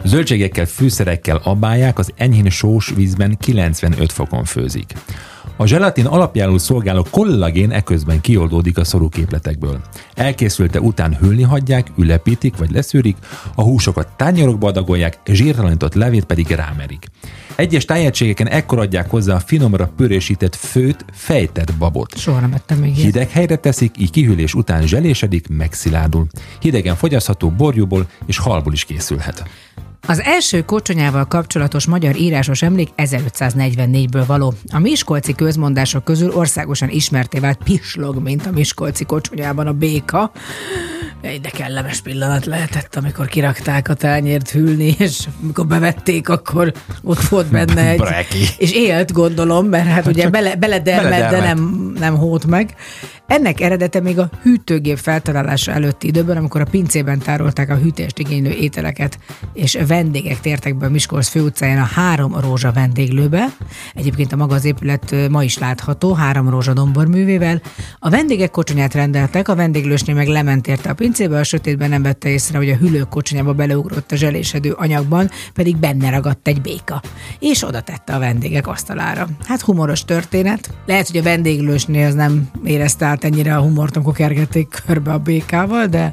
zöldségekkel, 0.04 0.66
fűszerekkel 0.66 1.40
abálják, 1.44 1.98
az 1.98 2.10
enyhén 2.16 2.50
sós 2.50 2.92
vízben 2.96 3.36
95 3.38 4.12
fokon 4.12 4.44
főzik. 4.44 4.92
A 5.56 5.66
zselatin 5.66 6.06
alapjául 6.06 6.58
szolgáló 6.58 7.06
kollagén 7.10 7.70
eközben 7.70 8.20
kioldódik 8.20 8.78
a 8.78 8.84
szorúképletekből. 8.84 9.80
Elkészülte 10.14 10.80
után 10.80 11.16
hűlni 11.16 11.42
hagyják, 11.42 11.86
ülepítik 11.96 12.56
vagy 12.56 12.70
leszűrik, 12.70 13.16
a 13.54 13.62
húsokat 13.62 14.08
tányérokba 14.16 14.66
adagolják, 14.66 15.18
zsírtalanított 15.24 15.94
levét 15.94 16.24
pedig 16.24 16.46
rámerik. 16.46 17.06
Egyes 17.60 17.84
tájegységeken 17.84 18.48
ekkor 18.48 18.78
adják 18.78 19.10
hozzá 19.10 19.34
a 19.34 19.40
finomra 19.40 19.92
pörésített 19.96 20.54
főt, 20.54 21.04
fejtett 21.12 21.74
babot. 21.74 22.18
Soha 22.18 22.40
nem 22.40 22.52
ettem 22.52 22.78
még 22.78 22.90
ilyet. 22.90 23.04
Hideg 23.04 23.30
helyre 23.30 23.56
teszik, 23.56 23.94
így 23.98 24.10
kihűlés 24.10 24.54
után 24.54 24.86
zselésedik, 24.86 25.48
megszilárdul. 25.48 26.26
Hidegen 26.60 26.96
fogyasztható 26.96 27.50
borjúból 27.50 28.08
és 28.26 28.38
halból 28.38 28.72
is 28.72 28.84
készülhet. 28.84 29.44
Az 30.06 30.20
első 30.20 30.62
kocsonyával 30.62 31.24
kapcsolatos 31.24 31.86
magyar 31.86 32.16
írásos 32.16 32.62
emlék 32.62 32.88
1544-ből 32.96 34.24
való. 34.26 34.54
A 34.72 34.78
miskolci 34.78 35.34
közmondások 35.34 36.04
közül 36.04 36.30
országosan 36.30 36.88
ismerté 36.88 37.38
vált 37.38 37.58
pislog, 37.64 38.22
mint 38.22 38.46
a 38.46 38.50
miskolci 38.50 39.04
kocsonyában 39.04 39.66
a 39.66 39.72
béka. 39.72 40.32
Egy 41.20 41.40
de 41.40 41.48
kellemes 41.50 42.00
pillanat 42.00 42.46
lehetett, 42.46 42.96
amikor 42.96 43.26
kirakták 43.26 43.88
a 43.88 43.94
tányért 43.94 44.50
hűlni, 44.50 44.94
és 44.98 45.18
amikor 45.42 45.66
bevették, 45.66 46.28
akkor 46.28 46.72
ott 47.02 47.20
volt 47.20 47.46
benne 47.46 47.88
egy... 47.88 47.98
Breki. 47.98 48.44
És 48.58 48.72
élt, 48.72 49.12
gondolom, 49.12 49.66
mert 49.66 49.86
hát 49.86 50.06
ugye 50.06 50.30
bele, 50.30 50.56
beledermed, 50.56 51.10
de 51.10 51.18
Beledermedt. 51.18 51.54
nem, 51.54 51.92
nem 51.98 52.16
hót 52.16 52.46
meg. 52.46 52.74
Ennek 53.30 53.60
eredete 53.60 54.00
még 54.00 54.18
a 54.18 54.30
hűtőgép 54.42 54.96
feltalálása 54.96 55.72
előtti 55.72 56.06
időben, 56.06 56.36
amikor 56.36 56.60
a 56.60 56.64
pincében 56.64 57.18
tárolták 57.18 57.70
a 57.70 57.74
hűtést 57.74 58.18
igénylő 58.18 58.50
ételeket, 58.50 59.18
és 59.52 59.78
vendégek 59.86 60.40
tértek 60.40 60.76
be 60.76 60.86
a 60.86 60.90
Miskolc 60.90 61.28
főutcáján 61.28 61.78
a 61.78 61.88
három 61.94 62.40
rózsa 62.40 62.72
vendéglőbe. 62.72 63.46
Egyébként 63.94 64.32
a 64.32 64.36
maga 64.36 64.54
az 64.54 64.64
épület 64.64 65.14
ma 65.28 65.42
is 65.42 65.58
látható, 65.58 66.12
három 66.12 66.48
rózsa 66.48 66.72
domborművével. 66.72 67.62
A 67.98 68.10
vendégek 68.10 68.50
kocsonyát 68.50 68.94
rendeltek, 68.94 69.48
a 69.48 69.54
vendéglősnél 69.54 70.14
meg 70.14 70.26
lement 70.26 70.66
érte 70.66 70.90
a 70.90 70.94
pincébe, 70.94 71.38
a 71.38 71.44
sötétben 71.44 71.88
nem 71.88 72.02
vette 72.02 72.28
észre, 72.28 72.58
hogy 72.58 72.70
a 72.70 72.76
hűlő 72.76 73.06
kocsonyába 73.10 73.52
beleugrott 73.52 74.12
a 74.12 74.16
zselésedő 74.16 74.72
anyagban, 74.72 75.30
pedig 75.54 75.76
benne 75.76 76.10
ragadt 76.10 76.48
egy 76.48 76.60
béka. 76.60 77.02
És 77.38 77.64
oda 77.64 77.80
tette 77.80 78.14
a 78.14 78.18
vendégek 78.18 78.66
asztalára. 78.66 79.28
Hát 79.46 79.60
humoros 79.60 80.04
történet. 80.04 80.70
Lehet, 80.86 81.06
hogy 81.06 81.16
a 81.16 81.22
vendéglősnél 81.22 82.06
az 82.06 82.14
nem 82.14 82.50
érezte 82.64 83.18
ennyire 83.24 83.56
a 83.56 83.60
humort, 83.60 83.96
amikor 83.96 84.14
kergették 84.14 84.82
körbe 84.86 85.12
a 85.12 85.18
békával, 85.18 85.86
de 85.86 86.12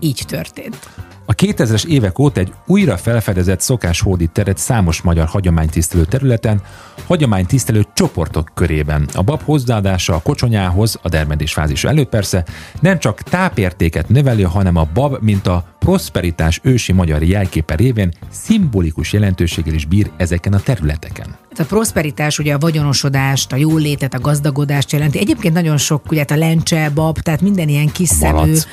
így 0.00 0.22
történt. 0.26 0.88
A 1.26 1.34
2000-es 1.34 1.86
évek 1.86 2.18
óta 2.18 2.40
egy 2.40 2.52
újra 2.66 2.96
felfedezett 2.96 3.60
szokás 3.60 4.00
hódít 4.00 4.30
teret 4.30 4.58
számos 4.58 5.02
magyar 5.02 5.26
hagyománytisztelő 5.26 6.04
területen, 6.04 6.62
hagyománytisztelő 7.06 7.86
csoportok 7.94 8.50
körében. 8.54 9.08
A 9.14 9.22
bab 9.22 9.42
hozzáadása 9.42 10.14
a 10.14 10.20
kocsonyához, 10.22 10.98
a 11.02 11.08
dermedés 11.08 11.52
fázis 11.52 11.84
előtt 11.84 12.08
persze, 12.08 12.44
nem 12.80 12.98
csak 12.98 13.22
tápértéket 13.22 14.08
növeli, 14.08 14.42
hanem 14.42 14.76
a 14.76 14.88
bab, 14.94 15.16
mint 15.20 15.46
a 15.46 15.64
prosperitás 15.78 16.60
ősi 16.62 16.92
magyar 16.92 17.22
jelképe 17.22 17.74
révén 17.74 18.12
szimbolikus 18.30 19.12
jelentőséggel 19.12 19.74
is 19.74 19.84
bír 19.84 20.10
ezeken 20.16 20.52
a 20.52 20.60
területeken. 20.60 21.41
A 21.58 21.64
prosperitás 21.64 22.38
ugye 22.38 22.54
a 22.54 22.58
vagyonosodást, 22.58 23.52
a 23.52 23.56
jólétet, 23.56 24.14
a 24.14 24.18
gazdagodást 24.18 24.92
jelenti. 24.92 25.18
Egyébként 25.18 25.54
nagyon 25.54 25.76
sok, 25.76 26.10
ugye 26.10 26.18
hát 26.18 26.30
a 26.30 26.36
lencse, 26.36 26.90
bab, 26.94 27.18
tehát 27.18 27.40
minden 27.40 27.68
ilyen 27.68 27.92
kis 27.92 28.08
szemű. 28.08 28.32
malac. 28.32 28.66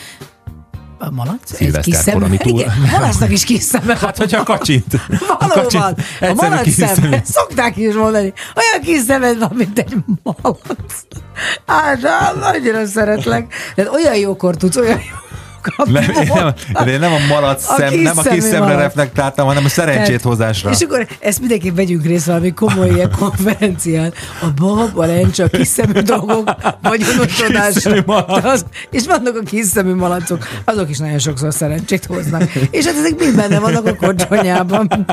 A 1.02 1.10
malac? 1.12 1.40
Szilveszterkor, 1.56 2.24
ami 2.24 2.38
túl- 2.38 2.60
Igen, 2.60 2.74
malacnak 2.92 3.32
is 3.32 3.44
kis 3.44 3.62
szeme 3.64 3.98
Hát, 3.98 4.18
hogyha 4.18 4.44
kacsint. 4.44 4.94
A 4.94 5.00
Valóban. 5.48 5.64
kacsint 5.64 5.84
A 6.20 6.34
malac 6.34 6.62
kis 6.64 6.74
szem, 6.74 6.94
szemű. 6.96 7.16
szokták 7.24 7.78
is 7.78 7.94
mondani, 7.94 8.34
olyan 8.56 8.82
kis 8.84 9.00
szemed 9.02 9.40
van, 9.40 9.52
mint 9.54 9.80
egy 9.80 9.96
malac. 10.24 10.60
Hát, 11.66 12.00
annyira 12.42 12.86
szeretlek. 12.86 13.54
Tehát 13.76 13.92
olyan 13.94 14.16
jókor 14.16 14.56
tudsz, 14.56 14.76
olyan 14.76 15.00
jókat 15.60 15.94
Nem, 15.94 16.24
én 16.24 16.32
nem, 16.34 16.54
de 16.86 16.92
én 16.92 17.00
nem 17.00 17.14
a 17.14 17.28
malac 17.28 17.70
A 17.70 17.76
szem, 17.76 17.94
nem 17.94 18.18
a 18.18 18.22
kis 18.22 18.44
szemre 18.44 18.76
reflektáltam, 18.76 19.48
hanem 19.48 19.66
a 19.66 19.70
szerencsét 19.70 20.22
hozásra. 20.22 20.70
És 20.70 20.82
akkor 20.82 21.08
ezt 21.20 21.40
mindenképp 21.40 21.76
vegyünk 21.76 22.06
részt 22.06 22.26
valami 22.26 22.54
komoly 22.54 22.90
ilyen 22.90 23.12
konferencián. 23.20 24.14
A 24.42 24.48
bab, 24.56 24.98
a 24.98 25.06
lencse, 25.06 25.44
a 25.44 25.48
kis 25.48 25.68
szemű 25.68 26.00
dolgok, 26.00 26.56
vagy. 26.82 27.02
Az, 28.44 28.66
és 28.92 29.06
vannak 29.06 29.36
a 29.36 29.44
kis 29.46 29.66
szemű 29.66 29.94
malacok, 29.94 30.48
azok 30.66 30.90
is 30.90 30.98
nagyon 30.98 31.20
sokszor 31.20 31.54
szerencsét 31.54 32.06
hoznak. 32.06 32.42
És 32.72 32.86
hát 32.86 32.96
ezek 32.96 33.20
mind 33.20 33.36
benne 33.36 33.60
vannak 33.60 33.86
a 33.86 33.96
kocsonyában. 33.96 35.06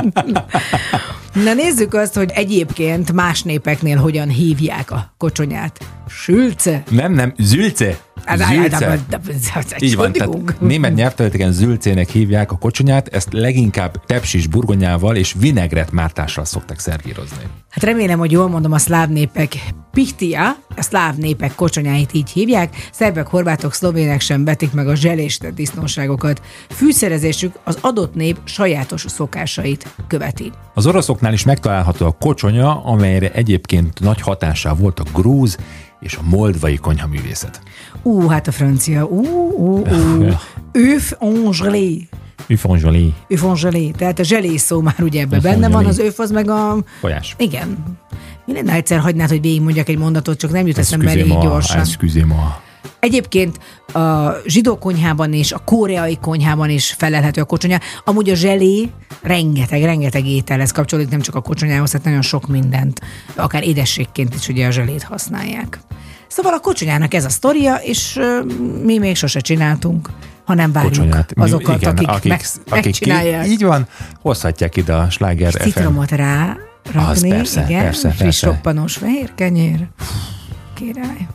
Na 1.45 1.55
nézzük 1.55 1.95
azt, 1.95 2.15
hogy 2.15 2.31
egyébként 2.35 3.13
más 3.13 3.43
népeknél 3.43 3.97
hogyan 3.97 4.29
hívják 4.29 4.91
a 4.91 5.15
kocsonyát. 5.19 5.79
Sülce. 6.09 6.83
Nem, 6.91 7.13
nem, 7.13 7.35
zülce. 7.39 7.99
Hát, 8.25 8.39
Zülce. 8.39 9.77
Így 9.79 9.97
van, 9.97 10.13
tehát 10.13 10.61
német 10.61 10.95
nyelvterületeken 10.95 11.53
zülcének 11.53 12.09
hívják 12.09 12.53
a 12.53 12.57
kocsonyát, 12.57 13.09
ezt 13.09 13.29
leginkább 13.33 14.05
tepsis 14.05 14.47
burgonyával 14.47 15.17
és 15.17 15.35
vinegret 15.39 15.93
mártással 15.93 16.45
szokták 16.45 16.79
szervírozni. 16.79 17.45
Hát 17.71 17.85
remélem, 17.85 18.19
hogy 18.19 18.31
jól 18.31 18.49
mondom, 18.49 18.73
a 18.73 18.79
szláv 18.79 19.09
népek 19.09 19.57
Pihtia, 19.93 20.57
a 20.77 20.83
szláv 20.83 21.15
népek 21.15 21.55
kocsonyáit 21.55 22.13
így 22.13 22.31
hívják, 22.31 22.89
szerbek, 22.93 23.27
horvátok, 23.27 23.75
szlovének 23.75 24.21
sem 24.21 24.45
vetik 24.45 24.73
meg 24.73 24.89
a 24.89 24.95
zselést 24.95 25.55
disznóságokat. 25.55 26.41
Fűszerezésük 26.69 27.59
az 27.65 27.79
adott 27.81 28.15
nép 28.15 28.37
sajátos 28.45 29.05
szokásait 29.09 29.95
követi. 30.07 30.53
Az 30.75 30.87
oroszoknál 30.87 31.33
is 31.33 31.45
megtalálható 31.45 32.07
a 32.07 32.17
kocsonya, 32.21 32.85
amelyre 32.85 33.33
egyébként 33.33 34.01
nagy 34.01 34.21
hatással 34.21 34.75
volt 34.75 35.01
a 35.01 35.05
grúz 35.13 35.57
és 36.07 36.15
a 36.15 36.23
moldvai 36.23 36.77
konyhaművészet. 36.77 37.61
Ú, 38.03 38.29
hát 38.29 38.47
a 38.47 38.53
francia. 38.53 39.05
Ú, 39.05 39.25
ú, 39.51 39.87
ú. 39.87 40.29
Öf 40.73 41.13
en 41.19 41.51
gelé. 41.63 42.09
Öf 43.29 43.45
en 43.45 43.55
gelé. 43.55 43.91
Tehát 43.91 44.19
a 44.19 44.23
zselé 44.23 44.57
szó 44.57 44.81
már 44.81 44.95
ugye 45.01 45.21
ebben 45.21 45.41
benne 45.43 45.69
van, 45.69 45.87
az 45.87 45.99
öf 45.99 46.19
az 46.19 46.31
meg 46.31 46.51
a... 46.51 46.77
folyás. 47.01 47.35
Igen. 47.39 47.99
Mi 48.45 48.53
lenne, 48.53 48.73
egyszer 48.73 48.99
hagynád, 48.99 49.29
hogy 49.29 49.41
végigmondjak 49.41 49.89
egy 49.89 49.99
mondatot, 49.99 50.39
csak 50.39 50.51
nem 50.51 50.67
jut 50.67 50.79
eszembe 50.79 51.11
elég 51.11 51.39
gyorsan. 51.41 51.79
excusez-moi. 51.79 52.65
Egyébként 53.01 53.59
a 53.93 54.31
zsidó 54.47 54.79
konyhában 54.79 55.33
és 55.33 55.53
a 55.53 55.59
koreai 55.59 56.19
konyhában 56.21 56.71
is 56.71 56.95
felelhető 56.99 57.41
a 57.41 57.45
kocsonya. 57.45 57.79
Amúgy 58.05 58.31
a 58.31 58.35
zselé 58.35 58.91
rengeteg, 59.23 59.83
rengeteg 59.83 60.27
ételhez 60.27 60.71
kapcsolódik, 60.71 61.11
nem 61.11 61.21
csak 61.21 61.35
a 61.35 61.41
kocsonyához, 61.41 61.91
tehát 61.91 62.07
nagyon 62.07 62.23
sok 62.23 62.47
mindent. 62.47 63.01
Akár 63.35 63.65
édességként 63.65 64.35
is 64.35 64.49
ugye 64.49 64.67
a 64.67 64.71
zselét 64.71 65.03
használják. 65.03 65.79
Szóval 66.29 66.53
a 66.53 66.61
kocsonyának 66.61 67.15
ez 67.15 67.25
a 67.25 67.29
sztoria, 67.29 67.75
és 67.75 68.19
mi 68.83 68.99
még 68.99 69.17
sose 69.17 69.41
csináltunk, 69.41 70.11
hanem 70.45 70.73
várjuk 70.73 70.93
Kocsonyát. 70.93 71.33
Azokat, 71.37 71.81
igen, 71.81 71.97
akik, 71.97 72.31
meg, 72.31 72.41
megcsinálják. 72.71 73.45
Ki, 73.45 73.51
így 73.51 73.63
van, 73.63 73.87
hozhatják 74.23 74.77
ide 74.77 74.95
a 74.95 75.11
Sláger 75.11 75.53
FM. 75.53 75.63
Citromot 75.63 76.11
rá 76.11 76.57
rakni, 76.93 77.29
persze, 77.29 77.65
igen, 77.69 77.83
persze, 77.83 78.09
friss 78.09 78.21
persze. 78.21 78.47
roppanos 78.47 78.97
fehér 78.97 79.35
kenyér. 79.35 79.89
Király. 80.75 81.27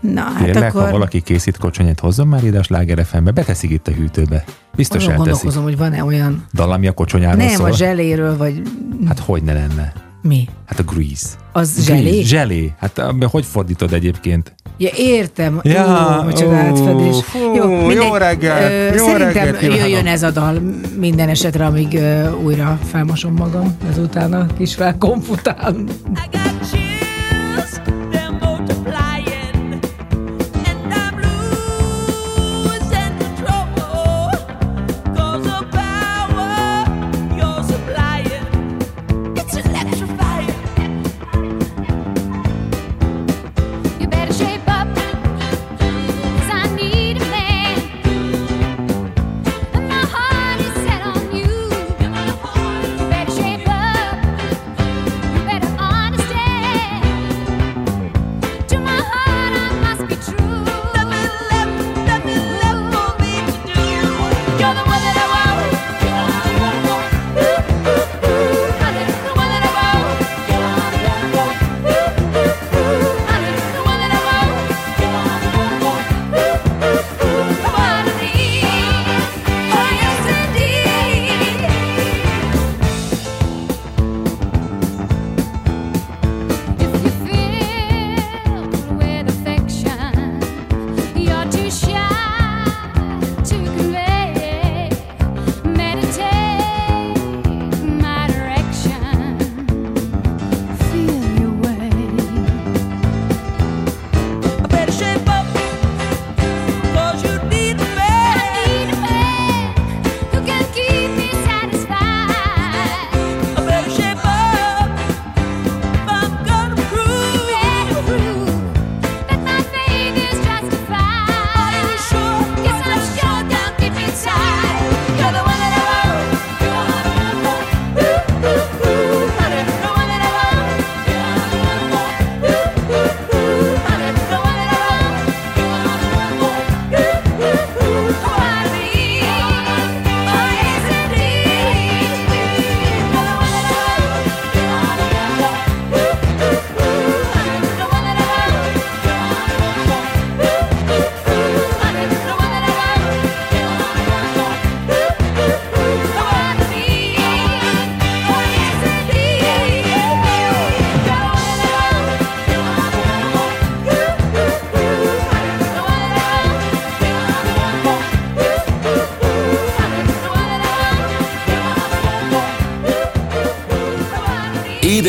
Na, 0.00 0.20
hát 0.20 0.44
Kérlek, 0.44 0.68
akkor... 0.74 0.82
ha 0.86 0.90
valaki 0.90 1.20
készít 1.20 1.56
kocsonyát, 1.56 2.00
hozzon 2.00 2.26
már 2.26 2.44
ide 2.44 2.58
a 2.58 2.62
Sláger 2.62 3.04
FM-be, 3.06 3.30
beteszik 3.30 3.70
itt 3.70 3.88
a 3.88 3.92
hűtőbe. 3.92 4.44
Biztos 4.76 4.96
Azon 4.96 5.10
elteszik. 5.10 5.32
gondolkozom, 5.32 5.62
hogy 5.62 5.76
van-e 5.76 6.04
olyan... 6.04 6.44
Dal, 6.54 6.72
ami 6.72 6.86
a 6.86 6.92
kocsonyáról 6.92 7.36
Nem, 7.44 7.48
szól. 7.54 7.66
a 7.66 7.72
zseléről, 7.72 8.36
vagy 8.36 8.62
Hát 9.08 9.18
hogy 9.18 9.42
ne 9.42 9.52
lenne? 9.52 9.92
mi? 10.22 10.48
Hát 10.66 10.78
a 10.78 10.82
grease. 10.82 11.26
Az 11.52 11.84
zselé? 11.84 12.00
Grease, 12.10 12.26
Zselé. 12.26 12.72
Hát 12.80 12.98
abban 12.98 13.28
hogy 13.28 13.44
fordítod 13.44 13.92
egyébként? 13.92 14.54
Ja, 14.76 14.88
értem. 14.96 15.60
Ja, 15.62 16.18
Ó, 16.22 16.26
micsoda 16.26 16.50
ó, 16.50 16.54
átfedés. 16.54 17.16
fú, 17.24 17.38
mindegy. 17.38 17.94
jó 17.96 18.14
reggelt, 18.14 18.92
Ö, 18.92 18.96
jó 18.96 19.04
Szerintem 19.06 19.44
reggelt 19.44 19.62
jöjjön 19.62 20.06
ez 20.06 20.22
a 20.22 20.30
dal 20.30 20.60
minden 20.98 21.28
esetre, 21.28 21.66
amíg 21.66 21.94
ö, 21.94 22.30
újra 22.32 22.78
felmosom 22.90 23.32
magam, 23.34 23.76
ezután 23.90 24.32
a 24.32 24.46
kis 24.58 24.74
felkonfutál. 24.74 25.74
I 25.74 26.28
got 26.30 26.70
chills, 26.70 27.95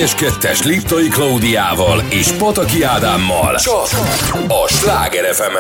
Édes 0.08 0.30
kettes 0.30 0.64
Liptai 0.64 1.08
Klaudiával 1.08 2.04
és 2.10 2.32
Pataki 2.32 2.84
Ádámmal. 2.84 3.56
Csak 3.56 3.88
a 4.48 4.68
Sláger 4.68 5.34
fm 5.34 5.56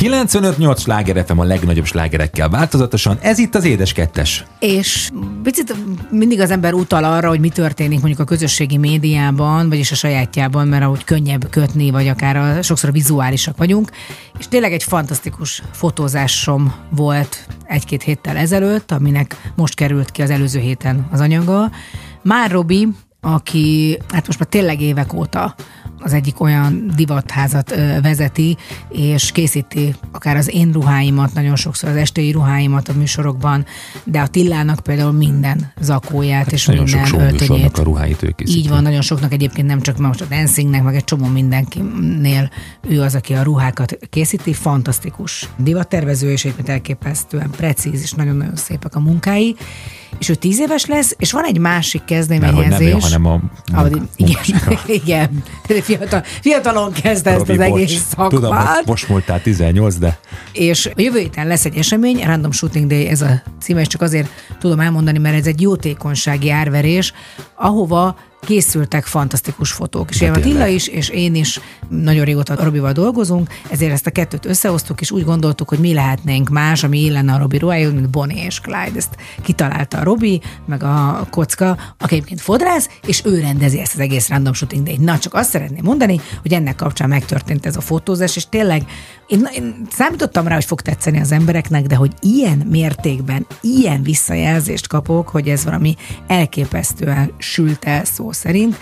95-8 0.00 0.78
sláger 0.78 1.24
FM 1.26 1.38
a 1.38 1.44
legnagyobb 1.44 1.84
slágerekkel 1.84 2.48
változatosan, 2.48 3.18
ez 3.20 3.38
itt 3.38 3.54
az 3.54 3.64
Édes 3.64 3.92
Kettes. 3.92 4.44
És 4.58 5.10
picit 5.42 5.74
mindig 6.10 6.40
az 6.40 6.50
ember 6.50 6.72
utal 6.72 7.04
arra, 7.04 7.28
hogy 7.28 7.40
mi 7.40 7.48
történik 7.48 7.98
mondjuk 7.98 8.20
a 8.20 8.24
közösségi 8.24 8.76
médiában, 8.76 9.68
vagyis 9.68 9.90
a 9.90 9.94
sajátjában, 9.94 10.68
mert 10.68 10.82
ahogy 10.82 11.04
könnyebb 11.04 11.50
kötni, 11.50 11.90
vagy 11.90 12.08
akár 12.08 12.36
a, 12.36 12.62
sokszor 12.62 12.92
vizuálisak 12.92 13.56
vagyunk. 13.56 13.90
És 14.38 14.48
tényleg 14.48 14.72
egy 14.72 14.82
fantasztikus 14.82 15.62
fotózásom 15.72 16.74
volt 16.90 17.46
egy-két 17.64 18.02
héttel 18.02 18.36
ezelőtt, 18.36 18.92
aminek 18.92 19.36
most 19.56 19.74
került 19.74 20.10
ki 20.10 20.22
az 20.22 20.30
előző 20.30 20.60
héten 20.60 21.08
az 21.12 21.20
anyaga. 21.20 21.70
Már 22.22 22.50
Robi, 22.50 22.88
aki 23.24 23.98
hát 24.08 24.26
most 24.26 24.38
már 24.38 24.48
tényleg 24.48 24.80
évek 24.80 25.12
óta 25.12 25.54
az 25.98 26.12
egyik 26.12 26.40
olyan 26.40 26.90
divatházat 26.96 27.74
vezeti, 28.02 28.56
és 28.88 29.32
készíti 29.32 29.94
akár 30.12 30.36
az 30.36 30.54
én 30.54 30.72
ruháimat, 30.72 31.34
nagyon 31.34 31.56
sokszor 31.56 31.88
az 31.88 31.96
estei 31.96 32.30
ruháimat 32.30 32.88
a 32.88 32.92
műsorokban, 32.92 33.64
de 34.04 34.20
a 34.20 34.26
Tillának 34.26 34.80
például 34.80 35.12
minden 35.12 35.72
zakóját 35.80 36.52
és 36.52 36.66
Hát 36.66 36.76
Nagyon 36.76 36.86
sok 36.86 36.96
minden 37.00 37.08
showműsornak 37.08 37.50
öltönyét. 37.50 37.78
a 37.78 37.82
ruháit 37.82 38.22
ő 38.22 38.30
készíti. 38.30 38.58
Így 38.58 38.68
van, 38.68 38.82
nagyon 38.82 39.00
soknak 39.00 39.32
egyébként 39.32 39.66
nem 39.66 39.80
csak 39.80 39.98
most 39.98 40.20
a 40.20 40.24
dancingnek, 40.24 40.82
meg 40.82 40.94
egy 40.94 41.04
csomó 41.04 41.26
mindenkinél 41.26 42.50
ő 42.88 43.00
az, 43.00 43.14
aki 43.14 43.34
a 43.34 43.42
ruhákat 43.42 43.98
készíti, 44.10 44.52
fantasztikus 44.52 45.48
divattervező, 45.56 46.30
és 46.30 46.44
egyébként 46.44 46.68
elképesztően 46.68 47.50
precíz, 47.50 48.02
és 48.02 48.12
nagyon-nagyon 48.12 48.56
szépek 48.56 48.94
a 48.94 49.00
munkái. 49.00 49.56
És 50.18 50.28
ő 50.28 50.34
tíz 50.34 50.60
éves 50.60 50.86
lesz, 50.86 51.14
és 51.18 51.32
van 51.32 51.44
egy 51.44 51.58
másik 51.58 52.00
Mert 52.00 52.10
hogy 52.10 52.28
kezdeményezés. 52.28 52.78
nem 52.78 52.96
ő, 52.96 52.98
hanem 53.00 53.26
a 53.26 53.40
Ahogy, 53.72 53.90
munka- 53.90 54.10
igen, 54.16 54.78
igen. 55.04 55.42
Fiatal, 55.82 56.22
fiatalon 56.40 56.92
kezdte 56.92 57.30
ezt 57.30 57.48
az 57.48 57.58
egész 57.58 58.02
szakmát. 58.08 58.30
Tudom, 58.30 58.56
hogy 58.56 58.86
most 58.86 59.08
múltál 59.08 59.42
18, 59.42 59.96
de 59.96 60.18
És 60.52 60.86
a 60.86 60.90
jövő 60.96 61.18
héten 61.18 61.46
lesz 61.46 61.64
egy 61.64 61.76
esemény, 61.76 62.24
Random 62.24 62.52
Shooting 62.52 62.86
Day 62.86 63.06
ez 63.06 63.20
a 63.20 63.42
címe, 63.60 63.80
és 63.80 63.86
csak 63.86 64.00
azért 64.00 64.28
tudom 64.60 64.80
elmondani, 64.80 65.18
mert 65.18 65.36
ez 65.36 65.46
egy 65.46 65.60
jótékonysági 65.60 66.50
árverés, 66.50 67.12
ahova 67.54 68.16
készültek 68.46 69.04
fantasztikus 69.04 69.72
fotók. 69.72 70.10
És 70.10 70.18
De 70.18 70.24
ilyen 70.24 70.36
a 70.36 70.38
Attila 70.38 70.66
is, 70.66 70.86
és 70.86 71.08
én 71.08 71.34
is 71.34 71.60
nagyon 71.88 72.24
régóta 72.24 72.64
Robival 72.64 72.92
dolgozunk, 72.92 73.48
ezért 73.70 73.92
ezt 73.92 74.06
a 74.06 74.10
kettőt 74.10 74.46
összehoztuk, 74.46 75.00
és 75.00 75.10
úgy 75.10 75.24
gondoltuk, 75.24 75.68
hogy 75.68 75.78
mi 75.78 75.94
lehetnénk 75.94 76.48
más, 76.48 76.84
ami 76.84 77.00
illene 77.00 77.32
a 77.32 77.38
Robi 77.38 77.58
ruhájú, 77.58 77.92
mint 77.92 78.10
Bonnie 78.10 78.44
és 78.44 78.60
Clyde. 78.60 78.96
Ezt 78.96 79.16
kitalálta 79.42 79.98
a 79.98 80.02
Robi, 80.02 80.40
meg 80.66 80.82
a 80.82 81.26
kocka, 81.30 81.78
aki 81.98 82.14
egyébként 82.14 82.40
fodrász, 82.40 82.88
és 83.06 83.22
ő 83.24 83.40
rendezi 83.40 83.78
ezt 83.80 83.94
az 83.94 84.00
egész 84.00 84.28
Random 84.28 84.52
Shooting 84.52 84.86
Day. 84.86 84.96
Na, 84.96 85.18
csak 85.18 85.34
azt 85.34 85.50
szeretném 85.50 85.84
mondani, 85.84 86.20
hogy 86.42 86.52
ennek 86.52 86.76
kapcsán 86.76 87.08
megtörtént 87.08 87.66
ez 87.66 87.76
a 87.76 87.80
fotózás, 87.80 88.36
és 88.36 88.48
tényleg 88.48 88.82
én, 89.26 89.48
én 89.54 89.86
számítottam 89.90 90.46
rá, 90.46 90.54
hogy 90.54 90.64
fog 90.64 90.80
tetszeni 90.80 91.20
az 91.20 91.32
embereknek, 91.32 91.86
de 91.86 91.94
hogy 91.94 92.12
ilyen 92.20 92.58
mértékben, 92.70 93.46
ilyen 93.60 94.02
visszajelzést 94.02 94.86
kapok, 94.86 95.28
hogy 95.28 95.48
ez 95.48 95.64
valami 95.64 95.96
elképesztően 96.26 97.32
sült 97.38 97.84
el 97.84 98.04
szó 98.04 98.31
szerint. 98.32 98.76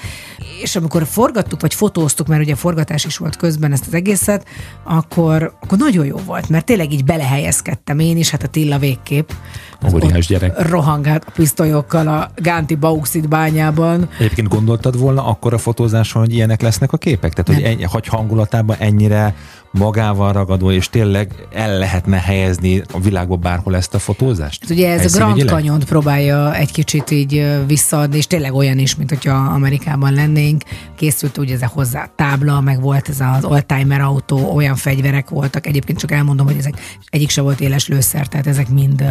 És 0.62 0.76
amikor 0.76 1.06
forgattuk, 1.06 1.60
vagy 1.60 1.74
fotóztuk, 1.74 2.26
mert 2.26 2.42
ugye 2.42 2.54
forgatás 2.54 3.04
is 3.04 3.16
volt 3.16 3.36
közben 3.36 3.72
ezt 3.72 3.86
az 3.86 3.94
egészet, 3.94 4.46
akkor, 4.84 5.56
akkor 5.60 5.78
nagyon 5.78 6.06
jó 6.06 6.16
volt, 6.16 6.48
mert 6.48 6.64
tényleg 6.64 6.92
így 6.92 7.04
belehelyezkedtem 7.04 7.98
én 7.98 8.16
is, 8.16 8.30
hát 8.30 8.42
a 8.42 8.46
Tilla 8.48 8.78
végképp. 8.78 9.30
Óriás 9.92 10.26
gyerek. 10.26 10.68
Rohangált 10.68 11.24
a 11.26 11.30
pisztolyokkal 11.30 12.08
a 12.08 12.30
Gánti 12.36 12.74
Bauxit 12.74 13.28
bányában. 13.28 14.08
Egyébként 14.18 14.48
gondoltad 14.48 14.98
volna 14.98 15.24
akkor 15.26 15.54
a 15.54 15.58
fotózáson, 15.58 16.22
hogy 16.22 16.34
ilyenek 16.34 16.62
lesznek 16.62 16.92
a 16.92 16.96
képek? 16.96 17.32
Tehát, 17.32 17.60
hogy 17.60 17.70
ennyi, 17.70 17.82
hagy 17.82 18.06
hangulatában 18.06 18.76
ennyire 18.78 19.34
magával 19.70 20.33
ragadó, 20.33 20.70
és 20.70 20.88
tényleg 20.88 21.46
el 21.52 21.78
lehetne 21.78 22.16
helyezni 22.16 22.83
a 22.92 23.00
világban 23.00 23.40
bárhol 23.40 23.76
ezt 23.76 23.94
a 23.94 23.98
fotózást? 23.98 24.62
Hát 24.62 24.70
ugye 24.70 24.90
ez 24.90 25.04
a 25.04 25.09
Grand 25.09 25.12
Helyszínügyileg? 25.12 25.54
Canyon 25.54 25.78
próbálja 25.78 26.54
egy 26.54 26.72
kicsit 26.72 27.11
így 27.11 27.56
visszaadni, 27.66 28.16
és 28.16 28.26
tényleg 28.26 28.54
olyan 28.54 28.78
is, 28.78 28.96
mint 28.96 29.09
hogyha 29.09 29.35
Amerikában 29.35 30.12
lennénk. 30.12 30.62
Készült 30.96 31.38
ugye 31.38 31.54
ez 31.54 31.62
a 31.62 31.70
hozzá 31.72 32.11
tábla, 32.16 32.61
meg 32.61 32.80
volt 32.80 33.09
ez 33.09 33.20
az 33.20 33.44
oldtimer 33.44 34.00
autó, 34.00 34.54
olyan 34.54 34.76
fegyverek 34.76 35.28
voltak. 35.28 35.66
Egyébként 35.66 35.98
csak 35.98 36.12
elmondom, 36.12 36.46
hogy 36.46 36.56
ezek 36.59 36.74
egyik 37.06 37.30
se 37.30 37.40
volt 37.40 37.61
éles 37.61 37.88
lőszer, 37.88 38.26
tehát 38.26 38.46
ezek 38.46 38.68
mind 38.68 39.04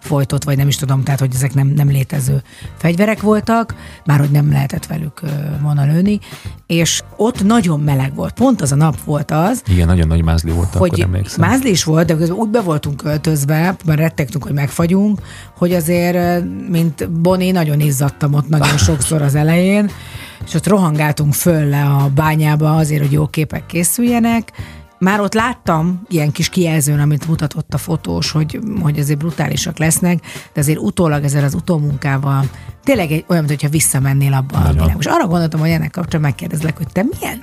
folytott, 0.00 0.44
vagy 0.44 0.56
nem 0.56 0.68
is 0.68 0.76
tudom, 0.76 1.02
tehát 1.02 1.20
hogy 1.20 1.30
ezek 1.34 1.54
nem, 1.54 1.66
nem 1.66 1.88
létező 1.88 2.42
fegyverek 2.76 3.20
voltak, 3.20 3.74
már 4.04 4.18
hogy 4.18 4.30
nem 4.30 4.50
lehetett 4.50 4.86
velük 4.86 5.20
volna 5.62 5.84
lőni, 5.84 6.18
és 6.66 7.02
ott 7.16 7.44
nagyon 7.44 7.80
meleg 7.80 8.14
volt. 8.14 8.32
Pont 8.32 8.60
az 8.62 8.72
a 8.72 8.76
nap 8.76 9.04
volt 9.04 9.30
az, 9.30 9.62
Igen, 9.66 9.86
nagyon 9.86 10.03
nagy 10.06 10.22
mázli 10.22 10.50
volt, 10.50 10.74
akkor 10.74 10.88
hogy 10.88 11.00
emlékszem. 11.00 11.48
mázli 11.48 11.70
is 11.70 11.84
volt, 11.84 12.06
de 12.06 12.16
közben 12.16 12.36
úgy 12.36 12.48
be 12.48 12.60
voltunk 12.60 12.96
költözve, 12.96 13.76
mert 13.84 13.98
rettegtünk, 13.98 14.44
hogy 14.44 14.52
megfagyunk, 14.52 15.20
hogy 15.56 15.72
azért, 15.72 16.44
mint 16.68 17.10
Boni, 17.10 17.50
nagyon 17.50 17.80
izzadtam 17.80 18.34
ott 18.34 18.48
nagyon 18.48 18.76
sokszor 18.88 19.22
az 19.22 19.34
elején, 19.34 19.90
és 20.46 20.54
ott 20.54 20.66
rohangáltunk 20.66 21.32
föl 21.32 21.68
le 21.68 21.82
a 21.84 22.10
bányába 22.14 22.76
azért, 22.76 23.02
hogy 23.02 23.12
jó 23.12 23.26
képek 23.26 23.66
készüljenek, 23.66 24.52
már 24.98 25.20
ott 25.20 25.34
láttam 25.34 26.02
ilyen 26.08 26.32
kis 26.32 26.48
kijelzőn, 26.48 27.00
amit 27.00 27.28
mutatott 27.28 27.74
a 27.74 27.78
fotós, 27.78 28.30
hogy, 28.30 28.60
hogy 28.80 28.98
azért 28.98 29.18
brutálisak 29.18 29.78
lesznek, 29.78 30.20
de 30.52 30.60
azért 30.60 30.78
utólag 30.78 31.24
ezzel 31.24 31.44
az 31.44 31.54
utómunkával 31.54 32.44
tényleg 32.84 33.10
egy, 33.10 33.24
olyan, 33.28 33.44
mintha 33.44 33.68
visszamennél 33.68 34.32
abba 34.32 34.56
a 34.56 34.58
Nagyon. 34.58 34.74
világba. 34.74 34.98
És 34.98 35.06
arra 35.06 35.26
gondoltam, 35.26 35.60
hogy 35.60 35.70
ennek 35.70 35.90
kapcsán 35.90 36.20
megkérdezlek, 36.20 36.76
hogy 36.76 36.88
te 36.92 37.04
milyen 37.18 37.42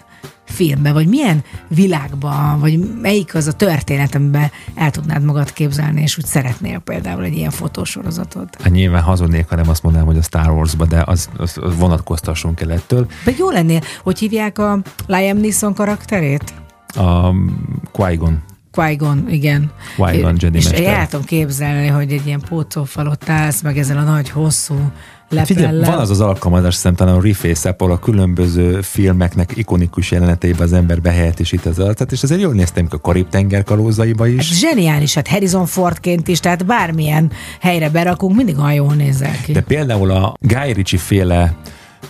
filmbe, 0.51 0.91
vagy 0.91 1.07
milyen 1.07 1.43
világban, 1.67 2.59
vagy 2.59 2.79
melyik 3.01 3.35
az 3.35 3.47
a 3.47 3.51
történet, 3.51 4.15
amiben 4.15 4.51
el 4.75 4.91
tudnád 4.91 5.23
magad 5.23 5.53
képzelni, 5.53 6.01
és 6.01 6.17
úgy 6.17 6.25
szeretnél 6.25 6.79
például 6.79 7.23
egy 7.23 7.35
ilyen 7.35 7.51
fotósorozatot. 7.51 8.61
Hát 8.61 8.71
nyilván 8.71 9.01
hazudnék, 9.01 9.49
hanem 9.49 9.69
azt 9.69 9.83
mondanám, 9.83 10.07
hogy 10.07 10.17
a 10.17 10.21
Star 10.21 10.49
Wars-ba, 10.49 10.85
de 10.85 11.03
az, 11.05 11.29
az, 11.37 11.57
az 11.61 11.77
vonatkoztassunk 11.77 12.61
el 12.61 12.71
ettől. 12.71 13.07
De 13.25 13.33
jó 13.37 13.49
lennél, 13.49 13.81
hogy 14.03 14.19
hívják 14.19 14.59
a 14.59 14.81
Liam 15.07 15.37
Neeson 15.37 15.73
karakterét? 15.73 16.53
A 16.95 17.29
Qui-Gon. 17.91 18.43
Qui-Gon, 18.71 19.25
igen. 19.29 19.71
Qui-Gon 19.97 20.35
Jedi 20.39 20.57
És 20.57 20.65
el 20.65 21.07
tudom 21.07 21.25
képzelni, 21.25 21.87
hogy 21.87 22.11
egy 22.11 22.25
ilyen 22.25 22.41
pócófal 22.49 23.07
ott 23.07 23.29
állsz, 23.29 23.61
meg 23.61 23.77
ezzel 23.77 23.97
a 23.97 24.03
nagy, 24.03 24.29
hosszú 24.29 24.91
Figyelj, 25.31 25.65
lepellel. 25.65 25.91
van 25.91 25.99
az 25.99 26.09
az 26.09 26.21
alkalmazás, 26.21 26.75
szerintem 26.75 27.07
a 27.07 27.21
Reface 27.21 27.75
ahol 27.77 27.93
a 27.93 27.99
különböző 27.99 28.81
filmeknek 28.81 29.51
ikonikus 29.55 30.11
jeleneteiben 30.11 30.61
az 30.61 30.73
ember 30.73 31.01
behelyettesít 31.01 31.65
az 31.65 31.79
arcát, 31.79 32.11
és 32.11 32.23
azért 32.23 32.41
jól 32.41 32.53
néztem 32.53 32.87
a 32.89 33.01
Karib-tenger 33.01 33.63
kalózaiba 33.63 34.27
is. 34.27 34.49
Hát 34.49 34.57
zseniális, 34.57 35.13
hát 35.13 35.27
Harrison 35.27 35.65
Fordként 35.65 36.27
is, 36.27 36.39
tehát 36.39 36.65
bármilyen 36.65 37.31
helyre 37.59 37.89
berakunk, 37.89 38.35
mindig 38.35 38.57
olyan 38.57 38.73
jól 38.73 38.93
nézel 38.93 39.41
ki. 39.43 39.51
De 39.51 39.61
például 39.61 40.11
a 40.11 40.33
Guy 40.39 40.73
Ritchie 40.73 40.99
féle 40.99 41.55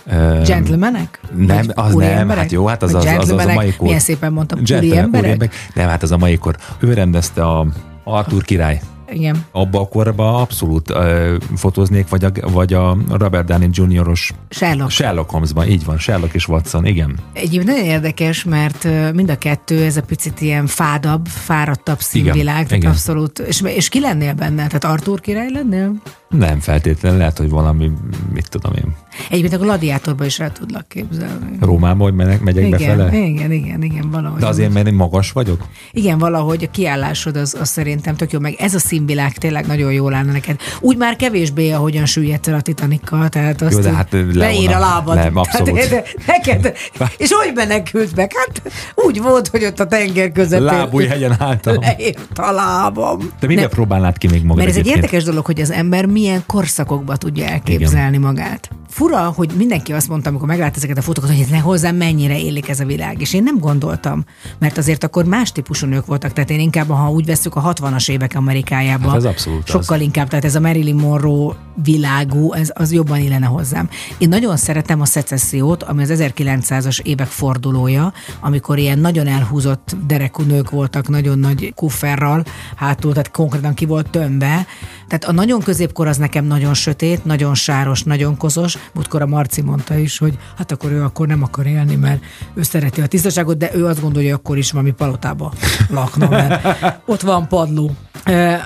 ö, 0.06 0.40
Gentlemanek? 0.46 1.20
Nem, 1.36 1.66
az 1.74 1.94
nem, 1.94 2.18
emberek? 2.18 2.42
hát 2.42 2.52
jó, 2.52 2.66
hát 2.66 2.82
az 2.82 2.94
az, 2.94 3.04
az, 3.04 3.30
az 3.30 3.46
a 3.46 3.52
mai 3.52 3.74
kor. 3.76 3.86
Milyen 3.86 4.00
szépen 4.00 4.32
mondtam, 4.32 4.58
emberek? 4.92 5.54
Nem, 5.74 5.88
hát 5.88 6.02
az 6.02 6.12
a 6.12 6.16
mai 6.16 6.36
kor. 6.36 6.56
Ő 6.78 6.92
rendezte 6.92 7.42
a 7.44 7.66
Arthur 8.04 8.42
király. 8.42 8.80
Igen. 9.12 9.44
Abba 9.52 9.80
a 9.80 9.88
korban 9.88 10.34
abszolút 10.34 10.90
ö, 10.90 11.36
fotóznék, 11.56 12.08
vagy 12.08 12.24
a, 12.24 12.30
vagy 12.50 12.72
a 12.74 12.96
Robert 13.10 13.46
Downey 13.46 13.68
Jr.-os 13.72 14.32
Sherlock. 14.48 14.90
Sherlock 14.90 15.30
Holmesban, 15.30 15.68
így 15.68 15.84
van, 15.84 15.98
Sherlock 15.98 16.34
és 16.34 16.48
Watson, 16.48 16.86
igen. 16.86 17.18
Egyébként 17.32 17.64
nagyon 17.64 17.84
érdekes, 17.84 18.44
mert 18.44 18.88
mind 19.14 19.30
a 19.30 19.38
kettő, 19.38 19.84
ez 19.84 19.96
a 19.96 20.02
picit 20.02 20.40
ilyen 20.40 20.66
fádabb, 20.66 21.26
fáradtabb 21.26 22.00
színvilág, 22.00 22.66
tehát 22.66 22.82
igen. 22.82 22.90
abszolút. 22.90 23.38
És, 23.38 23.62
és 23.62 23.88
ki 23.88 24.00
lennél 24.00 24.34
benne? 24.34 24.66
Tehát 24.66 24.84
Arthur 24.84 25.20
király 25.20 25.50
lennél? 25.50 25.94
Nem 26.32 26.60
feltétlenül, 26.60 27.18
lehet, 27.18 27.38
hogy 27.38 27.48
valami, 27.50 27.90
mit 28.32 28.48
tudom 28.48 28.72
én, 28.74 28.94
Egyébként 29.30 29.60
a 29.62 29.64
gladiátorba 29.64 30.24
is 30.24 30.40
el 30.40 30.52
tudlak 30.52 30.88
képzelni. 30.88 31.56
Rómába, 31.60 32.02
hogy 32.04 32.14
megyek, 32.14 32.40
megyek 32.40 32.66
Igen, 32.66 32.78
befele. 32.78 33.16
igen, 33.18 33.52
igen, 33.52 33.82
igen, 33.82 34.10
valahogy. 34.10 34.40
De 34.40 34.46
azért, 34.46 34.72
mert 34.72 34.86
én 34.86 34.94
magas 34.94 35.32
vagyok? 35.32 35.66
Igen, 35.92 36.18
valahogy 36.18 36.62
a 36.64 36.70
kiállásod 36.70 37.36
az, 37.36 37.56
az 37.60 37.68
szerintem 37.68 38.16
tök 38.16 38.32
jó, 38.32 38.38
meg 38.38 38.54
ez 38.58 38.74
a 38.74 38.78
színvilág 38.78 39.32
tényleg 39.32 39.66
nagyon 39.66 39.92
jól 39.92 40.14
állna 40.14 40.32
neked. 40.32 40.56
Úgy 40.80 40.96
már 40.96 41.16
kevésbé, 41.16 41.70
ahogyan 41.70 42.06
süllyedsz 42.06 42.48
el 42.48 42.54
a 42.54 42.60
Titanikkal, 42.60 43.28
tehát 43.28 43.62
azt 43.62 43.80
de 43.82 43.88
úgy 43.88 43.94
hát 43.96 44.12
leona. 44.12 44.32
leír 44.34 44.70
a 44.74 44.78
lábad. 44.78 45.14
Nem, 45.16 45.36
abszolút. 45.36 45.72
Tehát, 45.74 45.90
de 45.90 46.04
neked, 46.26 46.76
és 47.16 47.32
hogy 47.32 47.52
menekült 47.54 48.16
meg? 48.16 48.30
Hát 48.34 48.72
úgy 48.94 49.20
volt, 49.22 49.48
hogy 49.48 49.64
ott 49.64 49.80
a 49.80 49.86
tenger 49.86 50.32
közepén 50.32 50.64
Lábújhegyen 50.64 51.34
álltam. 51.38 51.76
leírt 51.80 52.38
a 52.38 52.52
lábam. 52.52 53.18
Te 53.40 53.46
mivel 53.46 53.62
Nem, 53.62 53.72
próbálnád 53.72 54.18
ki 54.18 54.26
még 54.28 54.42
magad 54.42 54.56
mert 54.56 54.68
ez 54.68 54.74
egy 54.74 54.80
egyébként? 54.80 55.04
érdekes 55.04 55.24
dolog, 55.24 55.44
hogy 55.46 55.60
az 55.60 55.70
ember 55.70 56.06
milyen 56.22 56.42
korszakokba 56.46 57.16
tudja 57.16 57.46
elképzelni 57.46 58.16
Igen. 58.16 58.20
magát. 58.20 58.70
Fura, 58.88 59.32
hogy 59.36 59.50
mindenki 59.56 59.92
azt 59.92 60.08
mondta, 60.08 60.28
amikor 60.28 60.48
meglát 60.48 60.76
ezeket 60.76 60.98
a 60.98 61.02
fotókat, 61.02 61.30
hogy 61.30 61.40
ez 61.40 61.48
ne 61.48 61.58
hozzám 61.58 61.96
mennyire 61.96 62.38
élik 62.38 62.68
ez 62.68 62.80
a 62.80 62.84
világ. 62.84 63.20
És 63.20 63.34
én 63.34 63.42
nem 63.42 63.58
gondoltam, 63.58 64.24
mert 64.58 64.78
azért 64.78 65.04
akkor 65.04 65.24
más 65.24 65.52
típusú 65.52 65.86
nők 65.86 66.06
voltak. 66.06 66.32
Tehát 66.32 66.50
én 66.50 66.60
inkább, 66.60 66.88
ha 66.88 67.10
úgy 67.10 67.26
veszük 67.26 67.56
a 67.56 67.72
60-as 67.72 68.10
évek 68.10 68.32
Amerikájába, 68.34 69.08
Hát 69.08 69.16
ez 69.16 69.24
abszolút 69.24 69.66
sokkal 69.66 70.00
inkább, 70.00 70.28
tehát 70.28 70.44
ez 70.44 70.54
a 70.54 70.60
Marilyn 70.60 70.94
Monroe 70.94 71.54
világú, 71.82 72.52
ez 72.52 72.70
az 72.74 72.92
jobban 72.92 73.18
illene 73.18 73.46
hozzám. 73.46 73.88
Én 74.18 74.28
nagyon 74.28 74.56
szeretem 74.56 75.00
a 75.00 75.04
szecessziót, 75.04 75.82
ami 75.82 76.02
az 76.02 76.12
1900-as 76.14 77.00
évek 77.00 77.28
fordulója, 77.28 78.12
amikor 78.40 78.78
ilyen 78.78 78.98
nagyon 78.98 79.26
elhúzott 79.26 79.96
derekú 80.06 80.42
nők 80.42 80.70
voltak, 80.70 81.08
nagyon 81.08 81.38
nagy 81.38 81.72
kufferral 81.74 82.44
hátul, 82.76 83.10
tehát 83.10 83.30
konkrétan 83.30 83.74
ki 83.74 83.84
volt 83.84 84.10
tömve. 84.10 84.66
Tehát 85.12 85.28
a 85.28 85.32
nagyon 85.32 85.60
középkor 85.60 86.06
az 86.06 86.16
nekem 86.16 86.44
nagyon 86.44 86.74
sötét, 86.74 87.24
nagyon 87.24 87.54
sáros, 87.54 88.02
nagyon 88.02 88.36
kozos. 88.36 88.78
Múltkor 88.94 89.22
a 89.22 89.26
Marci 89.26 89.62
mondta 89.62 89.96
is, 89.96 90.18
hogy 90.18 90.38
hát 90.56 90.72
akkor 90.72 90.92
ő 90.92 91.02
akkor 91.02 91.26
nem 91.26 91.42
akar 91.42 91.66
élni, 91.66 91.94
mert 91.94 92.22
ő 92.54 92.62
szereti 92.62 93.00
a 93.00 93.06
tisztaságot, 93.06 93.56
de 93.56 93.70
ő 93.74 93.86
azt 93.86 94.00
gondolja, 94.00 94.30
hogy 94.30 94.38
akkor 94.38 94.58
is 94.58 94.72
valami 94.72 94.90
palotába 94.90 95.52
lakna, 95.90 96.28
mert 96.28 96.66
ott 97.06 97.20
van 97.20 97.48
padló. 97.48 97.90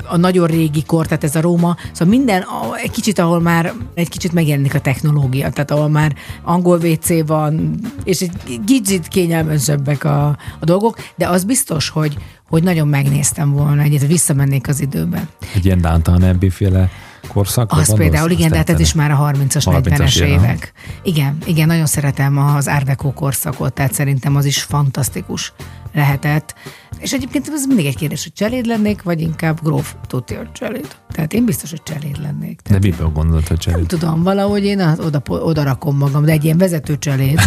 A 0.08 0.16
nagyon 0.16 0.46
régi 0.46 0.82
kor, 0.82 1.06
tehát 1.06 1.24
ez 1.24 1.36
a 1.36 1.40
Róma, 1.40 1.76
szóval 1.92 2.14
minden 2.14 2.44
egy 2.82 2.90
kicsit, 2.90 3.18
ahol 3.18 3.40
már 3.40 3.72
egy 3.94 4.08
kicsit 4.08 4.32
megjelenik 4.32 4.74
a 4.74 4.80
technológia, 4.80 5.50
tehát 5.50 5.70
ahol 5.70 5.88
már 5.88 6.14
angol 6.42 6.78
WC 6.78 7.26
van, 7.26 7.80
és 8.04 8.20
egy 8.20 8.60
kicsit 8.66 9.08
kényelmesebbek 9.08 10.04
a, 10.04 10.26
a 10.60 10.64
dolgok, 10.64 10.96
de 11.16 11.28
az 11.28 11.44
biztos, 11.44 11.88
hogy, 11.88 12.16
hogy 12.48 12.62
nagyon 12.62 12.88
megnéztem 12.88 13.52
volna 13.52 13.82
egyet, 13.82 14.06
visszamennék 14.06 14.68
az 14.68 14.80
időbe. 14.80 15.28
Egy 15.54 15.64
ilyen 15.64 15.80
Downton 15.80 16.22
Abbey 16.22 16.50
féle 16.50 16.90
korszakra 17.26 17.78
Az 17.78 17.94
például, 17.94 18.30
igen, 18.30 18.50
de 18.50 18.56
hát 18.56 18.70
ez 18.70 18.80
is 18.80 18.94
már 18.94 19.10
a 19.10 19.30
30-as, 19.32 19.64
30-as 19.64 19.82
40-es 19.84 20.20
évek. 20.20 20.72
Igen, 21.02 21.38
igen, 21.46 21.66
nagyon 21.66 21.86
szeretem 21.86 22.38
az 22.38 22.64
Deco 22.84 23.12
korszakot, 23.12 23.72
tehát 23.72 23.92
szerintem 23.92 24.36
az 24.36 24.44
is 24.44 24.62
fantasztikus 24.62 25.52
lehetett. 25.94 26.54
És 26.98 27.12
egyébként 27.12 27.48
ez 27.52 27.66
mindig 27.66 27.86
egy 27.86 27.96
kérdés, 27.96 28.22
hogy 28.22 28.32
cseléd 28.32 28.66
lennék, 28.66 29.02
vagy 29.02 29.20
inkább 29.20 29.62
gróf 29.62 29.94
tudja 30.06 30.40
a 30.40 30.44
cseléd. 30.52 30.96
Tehát 31.10 31.32
én 31.32 31.44
biztos, 31.44 31.70
hogy 31.70 31.82
cseléd 31.82 32.20
lennék. 32.22 32.56
De 32.56 32.62
Tehát 32.62 32.82
miből 32.82 33.08
gondolod, 33.08 33.48
hogy 33.48 33.58
nem 33.64 33.74
cserél? 33.74 33.86
tudom, 33.86 34.22
valahogy 34.22 34.64
én 34.64 34.80
az- 34.80 34.98
oda, 35.00 35.22
oda 35.28 35.62
rakom 35.62 35.96
magam, 35.96 36.24
de 36.24 36.32
egy 36.32 36.44
ilyen 36.44 36.58
vezető 36.58 36.98
cseléd. 36.98 37.40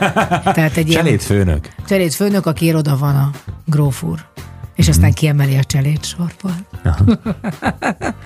Tehát 0.56 0.76
egy 0.76 0.88
ilyen 0.88 1.04
Cseléd 1.04 1.20
főnök. 1.20 1.68
cseléd 1.86 2.12
főnök, 2.12 2.46
aki 2.46 2.74
oda 2.74 2.96
van 2.96 3.16
a 3.16 3.30
gróf 3.66 4.02
úr. 4.02 4.18
És 4.74 4.88
aztán 4.88 5.12
kiemeli 5.12 5.56
a 5.56 5.64
cseléd 5.64 6.04
sorból. 6.04 6.54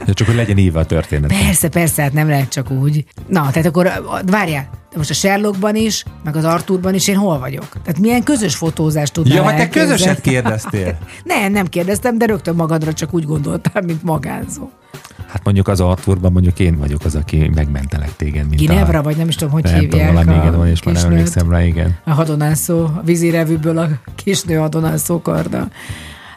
De 0.07 0.13
csak, 0.13 0.27
hogy 0.27 0.37
legyen 0.37 0.59
írva 0.59 0.79
a 0.79 0.85
történet. 0.85 1.31
Persze, 1.31 1.69
persze, 1.69 2.03
hát 2.03 2.13
nem 2.13 2.29
lehet 2.29 2.49
csak 2.49 2.71
úgy. 2.71 3.05
Na, 3.29 3.51
tehát 3.51 3.67
akkor 3.67 3.91
várjál, 4.27 4.69
de 4.91 4.97
most 4.97 5.11
a 5.11 5.15
Sherlockban 5.15 5.77
is, 5.77 6.05
meg 6.25 6.37
az 6.37 6.45
Arthurban 6.45 6.95
is 6.95 7.09
én 7.09 7.17
hol 7.17 7.39
vagyok? 7.39 7.69
Tehát 7.69 7.99
milyen 7.99 8.23
közös 8.23 8.57
fotózást 8.57 9.13
tudnál 9.13 9.37
Ja, 9.37 9.43
vagy 9.43 9.55
te 9.55 9.61
elképzelni? 9.61 9.91
közöset 9.91 10.21
kérdeztél. 10.21 10.99
Nem, 11.25 11.53
nem 11.53 11.67
kérdeztem, 11.67 12.19
de 12.19 12.27
rögtön 12.27 12.55
magadra 12.55 12.93
csak 12.93 13.15
úgy 13.15 13.25
gondoltál, 13.25 13.83
mint 13.83 14.03
magánzó. 14.03 14.71
Hát 15.27 15.45
mondjuk 15.45 15.69
az 15.69 15.81
Arthurban 15.81 16.33
mondjuk 16.33 16.59
én 16.59 16.79
vagyok 16.79 17.05
az, 17.05 17.15
aki 17.15 17.51
megmentelek 17.55 18.17
téged, 18.17 18.49
mint 18.49 18.61
Ginevra, 18.61 18.99
a... 18.99 19.03
vagy 19.03 19.17
nem 19.17 19.29
is 19.29 19.35
tudom, 19.35 19.53
hogy 19.53 19.63
nem 19.63 19.73
tudom, 19.73 19.91
hívják 19.91 20.13
valami 20.13 20.33
a 20.33 20.43
igen 20.43 20.57
van, 20.57 20.69
és 20.69 20.83
már 20.83 20.95
nem 20.95 21.05
emlékszem 21.05 21.51
rá, 21.51 21.65
igen. 21.65 21.97
A 22.05 22.11
hadonászó, 22.11 22.85
a 22.85 23.03
vízirevűből 23.05 23.79
a 23.79 23.89
kisnő 24.15 24.55
hadonászó 24.55 25.23
karda. 25.23 25.69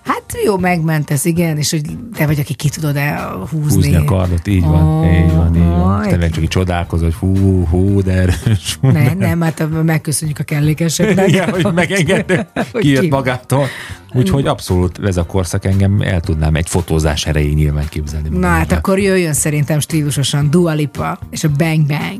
Hát 0.03 0.23
jó, 0.45 0.57
megmentesz, 0.57 1.25
igen, 1.25 1.57
és 1.57 1.71
hogy 1.71 1.81
te 2.15 2.25
vagy, 2.25 2.39
aki 2.39 2.53
ki 2.53 2.69
tudod 2.69 2.95
el 2.95 3.47
húzni. 3.51 3.95
A 3.95 4.03
kardot, 4.03 4.47
így 4.47 4.63
van, 4.63 4.83
Ó, 4.83 5.03
így 5.05 5.35
van, 5.35 5.55
így 5.55 5.61
van. 5.61 6.07
te 6.07 6.17
meg 6.17 6.31
csak 6.31 6.43
így 6.43 6.49
csodálkozol, 6.49 7.05
hogy 7.19 7.29
hú, 7.37 7.65
hú, 7.65 8.01
de 8.01 8.11
erős. 8.11 8.77
hú, 8.81 8.91
de- 8.91 9.13
Nem, 9.17 9.41
hát 9.41 9.67
megköszönjük 9.83 10.39
a 10.39 10.43
kellékeseknek. 10.43 11.27
Igen, 11.27 11.49
hogy 11.49 11.73
megengedő, 11.73 12.47
Hogy 12.71 12.81
kijött 12.81 13.01
ki- 13.01 13.09
magától. 13.09 13.65
Úgyhogy 14.13 14.45
abszolút 14.47 14.99
ez 15.05 15.17
a 15.17 15.25
korszak 15.25 15.65
engem 15.65 16.01
el 16.01 16.19
tudnám 16.19 16.55
egy 16.55 16.69
fotózás 16.69 17.25
erején 17.25 17.53
nyilván 17.53 17.85
képzelni. 17.89 18.29
Na 18.37 18.47
hát 18.47 18.71
akkor 18.71 18.99
jöjjön 18.99 19.33
szerintem 19.33 19.79
stílusosan 19.79 20.49
Dua 20.49 20.73
Lipa 20.73 21.19
és 21.29 21.43
a 21.43 21.49
Bang 21.57 21.85
Bang. 21.85 22.19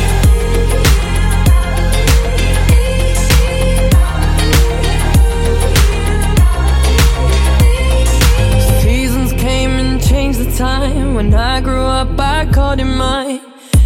When 11.21 11.35
I 11.35 11.61
grew 11.61 11.83
up, 11.83 12.19
I 12.19 12.47
called 12.51 12.79
him 12.79 12.97
mine. 12.97 13.41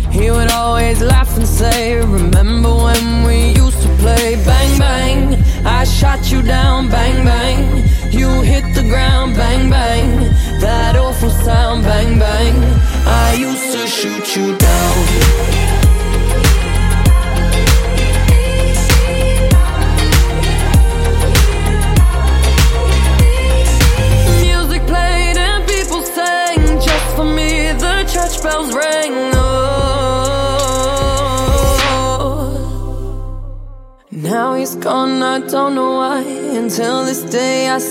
He 0.09 0.31
would 0.31 0.49
always 0.51 1.01
laugh 1.01 1.35
and 1.35 1.45
say, 1.45 1.97
Remember 1.97 2.73
when 2.73 3.27
we 3.27 3.49
used 3.61 3.81
to 3.81 3.89
play? 3.99 4.35
Bang, 4.45 4.79
bang. 4.79 5.43
I 5.65 5.83
shot 5.83 6.31
you 6.31 6.41
down. 6.41 6.89
Bang, 6.89 7.25
bang. 7.25 7.83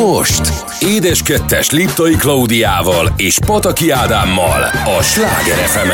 Most 0.00 0.52
Édes 0.80 1.22
Kettes 1.22 1.70
Liptai 1.70 2.16
Klaudiával 2.16 3.12
és 3.16 3.38
Pataki 3.46 3.90
Ádámmal 3.90 4.62
a 4.98 5.02
Sláger 5.02 5.56
fm 5.56 5.88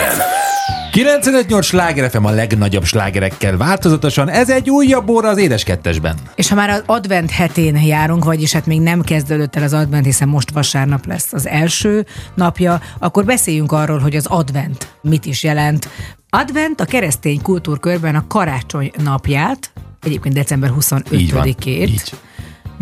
958 0.93 1.67
sláger 1.67 2.11
FM 2.11 2.25
a 2.25 2.31
legnagyobb 2.31 2.85
slágerekkel 2.85 3.57
változatosan. 3.57 4.29
Ez 4.29 4.51
egy 4.51 4.71
újabb 4.71 5.09
óra 5.09 5.29
az 5.29 5.39
édes 5.39 5.65
kettesben. 5.65 6.17
És 6.35 6.49
ha 6.49 6.55
már 6.55 6.71
az 6.71 6.83
advent 6.87 7.31
hetén 7.31 7.77
járunk, 7.77 8.25
vagyis 8.25 8.53
hát 8.53 8.67
még 8.67 8.81
nem 8.81 9.03
kezdődött 9.03 9.57
el 9.57 9.63
az 9.63 9.73
advent, 9.73 10.05
hiszen 10.05 10.29
most 10.29 10.51
vasárnap 10.51 11.07
lesz 11.07 11.33
az 11.33 11.47
első 11.47 12.07
napja, 12.35 12.81
akkor 12.99 13.25
beszéljünk 13.25 13.73
arról, 13.73 13.99
hogy 13.99 14.17
az 14.17 14.27
advent 14.27 14.95
mit 15.03 15.25
is 15.27 15.43
jelent. 15.43 15.89
Advent 16.31 16.81
a 16.81 16.85
keresztény 16.85 17.43
kultúrkörben 17.43 18.15
a 18.15 18.27
karácsony 18.27 18.91
napját, 19.05 19.73
egyébként 20.03 20.35
december 20.35 20.73
Így 21.11 21.33
van. 21.33 21.43
25-ét 21.43 21.67
Így. 21.67 22.13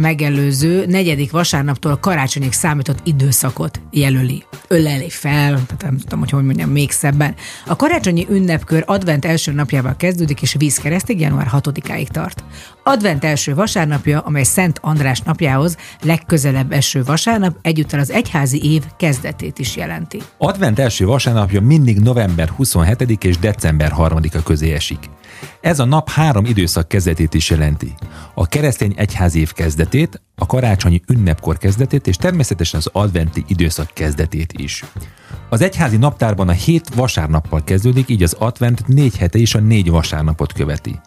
Megelőző 0.02 0.86
negyedik 0.86 1.30
vasárnaptól 1.30 1.96
karácsonyig 1.96 2.52
számított 2.52 2.98
időszakot 3.02 3.80
jelöli. 3.90 4.44
Öleli 4.68 5.08
fel, 5.08 5.52
tehát 5.52 5.82
nem 5.82 5.98
tudom, 5.98 6.18
hogy 6.18 6.30
hogy 6.30 6.44
mondjam 6.44 6.70
még 6.70 6.90
szebben. 6.90 7.34
A 7.66 7.76
karácsonyi 7.76 8.26
ünnepkör 8.30 8.82
advent 8.86 9.24
első 9.24 9.52
napjával 9.52 9.96
kezdődik, 9.96 10.42
és 10.42 10.54
vízkeresztig 10.58 11.20
január 11.20 11.48
6-áig 11.52 12.06
tart. 12.06 12.44
Advent 12.82 13.24
első 13.24 13.54
vasárnapja, 13.54 14.20
amely 14.20 14.42
Szent 14.42 14.78
András 14.82 15.20
napjához 15.20 15.76
legközelebb 16.02 16.72
eső 16.72 17.02
vasárnap, 17.04 17.56
egyúttal 17.62 18.00
az 18.00 18.10
egyházi 18.10 18.72
év 18.72 18.82
kezdetét 18.96 19.58
is 19.58 19.76
jelenti. 19.76 20.18
Advent 20.38 20.78
első 20.78 21.06
vasárnapja 21.06 21.60
mindig 21.60 21.98
november 21.98 22.48
27 22.48 23.24
és 23.24 23.38
december 23.38 23.92
3-a 23.96 24.42
közé 24.42 24.72
esik. 24.72 24.98
Ez 25.60 25.78
a 25.78 25.84
nap 25.84 26.10
három 26.10 26.44
időszak 26.44 26.88
kezdetét 26.88 27.34
is 27.34 27.50
jelenti. 27.50 27.94
A 28.34 28.46
keresztény 28.46 28.94
egyházi 28.96 29.40
év 29.40 29.52
kezdetét, 29.52 30.20
a 30.34 30.46
karácsonyi 30.46 31.00
ünnepkor 31.08 31.58
kezdetét, 31.58 32.06
és 32.06 32.16
természetesen 32.16 32.80
az 32.80 32.88
adventi 32.92 33.44
időszak 33.46 33.90
kezdetét 33.94 34.52
is. 34.52 34.84
Az 35.48 35.60
egyházi 35.60 35.96
naptárban 35.96 36.48
a 36.48 36.52
hét 36.52 36.94
vasárnappal 36.94 37.64
kezdődik, 37.64 38.08
így 38.08 38.22
az 38.22 38.36
advent 38.38 38.86
négy 38.86 39.16
hete 39.16 39.38
is 39.38 39.54
a 39.54 39.60
négy 39.60 39.90
vasárnapot 39.90 40.52
követi. 40.52 41.00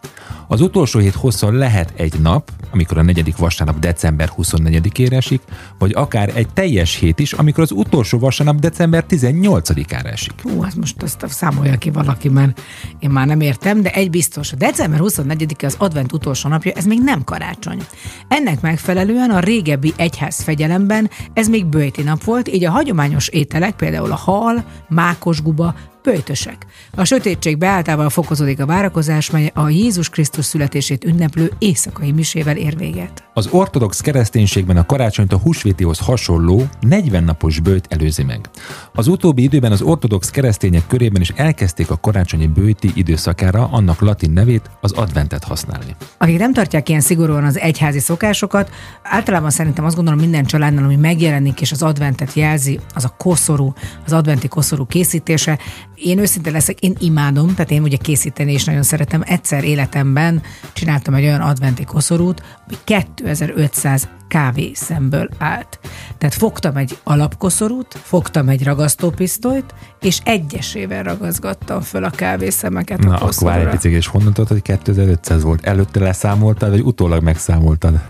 Az 0.48 0.60
utolsó 0.60 0.98
hét 0.98 1.14
hosszon 1.14 1.54
lehet 1.54 1.92
egy 1.96 2.20
nap, 2.20 2.50
amikor 2.72 2.98
a 2.98 3.02
negyedik 3.02 3.36
vasárnap 3.36 3.78
december 3.78 4.30
24-ére 4.36 5.12
esik, 5.12 5.42
vagy 5.78 5.92
akár 5.94 6.30
egy 6.34 6.48
teljes 6.48 6.94
hét 6.94 7.18
is, 7.18 7.32
amikor 7.32 7.62
az 7.62 7.70
utolsó 7.70 8.18
vasárnap 8.18 8.56
december 8.56 9.04
18-ára 9.08 10.08
esik. 10.08 10.32
Hú, 10.42 10.60
hát 10.60 10.76
most 10.76 11.02
azt 11.02 11.24
számolja 11.28 11.76
ki 11.76 11.90
valaki, 11.90 12.28
mert 12.28 12.60
én 12.98 13.10
már 13.10 13.26
nem 13.26 13.40
értem, 13.40 13.82
de 13.82 13.90
egy 13.90 14.10
biztos, 14.10 14.52
a 14.52 14.56
december 14.56 15.00
24-e 15.02 15.66
az 15.66 15.74
advent 15.78 16.12
utolsó 16.12 16.48
napja, 16.48 16.72
ez 16.72 16.84
még 16.84 17.02
nem 17.02 17.24
karácsony. 17.24 17.82
Ennek 18.28 18.60
megfelelően 18.60 19.25
a 19.30 19.40
régebbi 19.40 19.92
egyház 19.96 20.42
fegyelemben 20.42 21.10
ez 21.32 21.48
még 21.48 21.66
bőjti 21.66 22.02
nap 22.02 22.24
volt, 22.24 22.48
így 22.48 22.64
a 22.64 22.70
hagyományos 22.70 23.28
ételek, 23.28 23.76
például 23.76 24.12
a 24.12 24.16
hal, 24.16 24.64
mákosguba, 24.88 25.74
bőjtösek. 26.06 26.66
A 26.94 27.04
sötétség 27.04 27.58
beáltával 27.58 28.10
fokozódik 28.10 28.60
a 28.60 28.66
várakozás, 28.66 29.30
mely 29.30 29.50
a 29.54 29.68
Jézus 29.68 30.08
Krisztus 30.08 30.44
születését 30.44 31.04
ünneplő 31.04 31.52
éjszakai 31.58 32.12
misével 32.12 32.56
ér 32.56 32.76
véget. 32.76 33.24
Az 33.34 33.46
ortodox 33.50 34.00
kereszténységben 34.00 34.76
a 34.76 34.86
karácsonyt 34.86 35.32
a 35.32 35.38
húsvétihoz 35.38 35.98
hasonló 35.98 36.68
40 36.80 37.24
napos 37.24 37.60
bőjt 37.60 37.86
előzi 37.88 38.22
meg. 38.22 38.48
Az 38.92 39.06
utóbbi 39.06 39.42
időben 39.42 39.72
az 39.72 39.82
ortodox 39.82 40.30
keresztények 40.30 40.86
körében 40.86 41.20
is 41.20 41.28
elkezdték 41.28 41.90
a 41.90 41.96
karácsonyi 41.96 42.46
bőjti 42.46 42.90
időszakára 42.94 43.68
annak 43.70 44.00
latin 44.00 44.30
nevét, 44.30 44.70
az 44.80 44.92
adventet 44.92 45.44
használni. 45.44 45.96
Akik 46.18 46.38
nem 46.38 46.52
tartják 46.52 46.88
ilyen 46.88 47.00
szigorúan 47.00 47.44
az 47.44 47.58
egyházi 47.58 47.98
szokásokat, 47.98 48.70
általában 49.02 49.50
szerintem 49.50 49.84
azt 49.84 49.96
gondolom 49.96 50.20
minden 50.20 50.44
családnál, 50.44 50.84
ami 50.84 50.96
megjelenik 50.96 51.60
és 51.60 51.72
az 51.72 51.82
adventet 51.82 52.32
jelzi, 52.32 52.80
az 52.94 53.04
a 53.04 53.14
koszorú, 53.18 53.72
az 54.04 54.12
adventi 54.12 54.48
koszorú 54.48 54.86
készítése. 54.86 55.58
Én 55.96 56.18
őszinte 56.18 56.50
leszek, 56.50 56.80
én 56.80 56.96
imádom, 56.98 57.54
tehát 57.54 57.70
én 57.70 57.82
ugye 57.82 57.96
készíteni 57.96 58.52
is 58.52 58.64
nagyon 58.64 58.82
szeretem. 58.82 59.22
Egyszer 59.24 59.64
életemben 59.64 60.42
csináltam 60.72 61.14
egy 61.14 61.24
olyan 61.24 61.40
adventi 61.40 61.84
koszorút, 61.84 62.42
ami 62.66 62.76
2500 62.84 64.08
kávészemből 64.28 65.28
állt. 65.38 65.78
Tehát 66.18 66.34
fogtam 66.34 66.76
egy 66.76 66.98
alapkoszorút, 67.04 67.98
fogtam 68.02 68.48
egy 68.48 68.64
ragasztópisztolyt, 68.64 69.74
és 70.00 70.20
egyesével 70.24 71.02
ragaszgattam 71.02 71.80
föl 71.80 72.04
a 72.04 72.10
kávészemeket 72.10 72.98
Na, 72.98 73.10
a 73.10 73.14
akkor 73.14 73.48
várj 73.48 73.64
egy 73.64 73.70
picit, 73.70 73.92
és 73.92 74.06
honnan 74.06 74.32
tudod, 74.32 74.48
hogy 74.48 74.62
2500 74.62 75.42
volt? 75.42 75.66
Előtte 75.66 76.00
leszámoltad, 76.00 76.70
vagy 76.70 76.80
utólag 76.80 77.22
megszámoltad? 77.22 78.00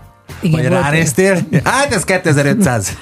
Igen, 0.41 0.61
vagy 0.61 0.69
ránéztél? 0.71 1.37
Hát 1.63 1.93
ez 1.93 2.03
2500. 2.03 2.97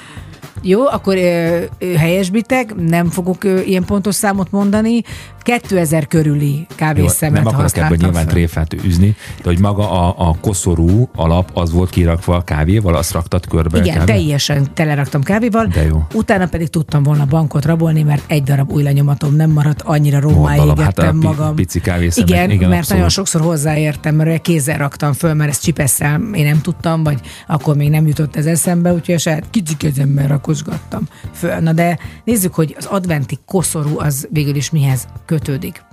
Jó, 0.62 0.86
akkor 0.86 1.16
ö, 1.16 1.62
ö, 1.78 1.92
helyesbitek, 1.94 2.74
nem 2.74 3.08
fogok 3.08 3.44
ö, 3.44 3.60
ilyen 3.60 3.84
pontos 3.84 4.14
számot 4.14 4.50
mondani. 4.50 5.02
2000 5.42 6.06
körüli 6.06 6.66
kávészemmet 6.74 7.42
nem 7.44 7.54
akarok 7.54 7.76
ebből 7.76 7.96
nyilván 7.96 8.22
fel. 8.24 8.32
tréfát 8.32 8.72
üzni, 8.84 9.16
de 9.36 9.42
hogy 9.44 9.58
maga 9.60 9.90
a, 9.90 10.14
a 10.28 10.36
koszorú 10.40 11.08
alap 11.14 11.50
az 11.54 11.72
volt 11.72 11.90
kirakva 11.90 12.34
a 12.36 12.42
kávéval, 12.42 12.94
azt 12.94 13.12
raktad 13.12 13.46
körbe. 13.46 13.78
Igen, 13.78 13.98
kb. 13.98 14.04
teljesen 14.04 14.74
teleraktam 14.74 15.22
kávéval, 15.22 15.66
De 15.66 15.84
jó. 15.84 16.06
utána 16.14 16.46
pedig 16.46 16.68
tudtam 16.68 17.02
volna 17.02 17.24
bankot 17.24 17.64
rabolni, 17.64 18.02
mert 18.02 18.22
egy 18.26 18.42
darab 18.42 18.72
új 18.72 18.82
lenyomatom 18.82 19.34
nem 19.36 19.50
maradt, 19.50 19.82
annyira 19.82 20.20
rómáig 20.20 20.60
Oldalom, 20.60 20.84
hát 20.84 20.98
a 20.98 21.12
magam. 21.12 21.54
pici 21.54 21.80
kávészemek, 21.80 22.30
Igen, 22.30 22.50
igen, 22.50 22.58
mert 22.68 22.80
abszolút. 22.80 22.88
nagyon 22.88 23.08
sokszor 23.08 23.40
hozzáértem, 23.40 24.14
mert 24.14 24.40
kézzel 24.42 24.78
raktam 24.78 25.12
föl, 25.12 25.34
mert 25.34 25.50
ezt 25.50 25.62
csipesszel 25.62 26.20
én 26.32 26.44
nem 26.44 26.60
tudtam, 26.60 27.02
vagy 27.02 27.20
akkor 27.46 27.76
még 27.76 27.90
nem 27.90 28.06
jutott 28.06 28.36
ez 28.36 28.46
eszembe, 28.46 28.92
úgyhogy 28.92 29.14
a 29.14 29.18
saját 29.18 29.44
kicsi 29.50 29.76
kezemmel 29.76 30.26
rakosgattam 30.46 31.08
föl. 31.32 31.58
Na 31.58 31.72
de 31.72 31.98
nézzük, 32.24 32.54
hogy 32.54 32.74
az 32.78 32.86
adventi 32.86 33.38
koszorú 33.46 33.98
az 33.98 34.28
végül 34.30 34.54
is 34.54 34.70
mihez 34.70 35.08
kötődik. 35.24 35.84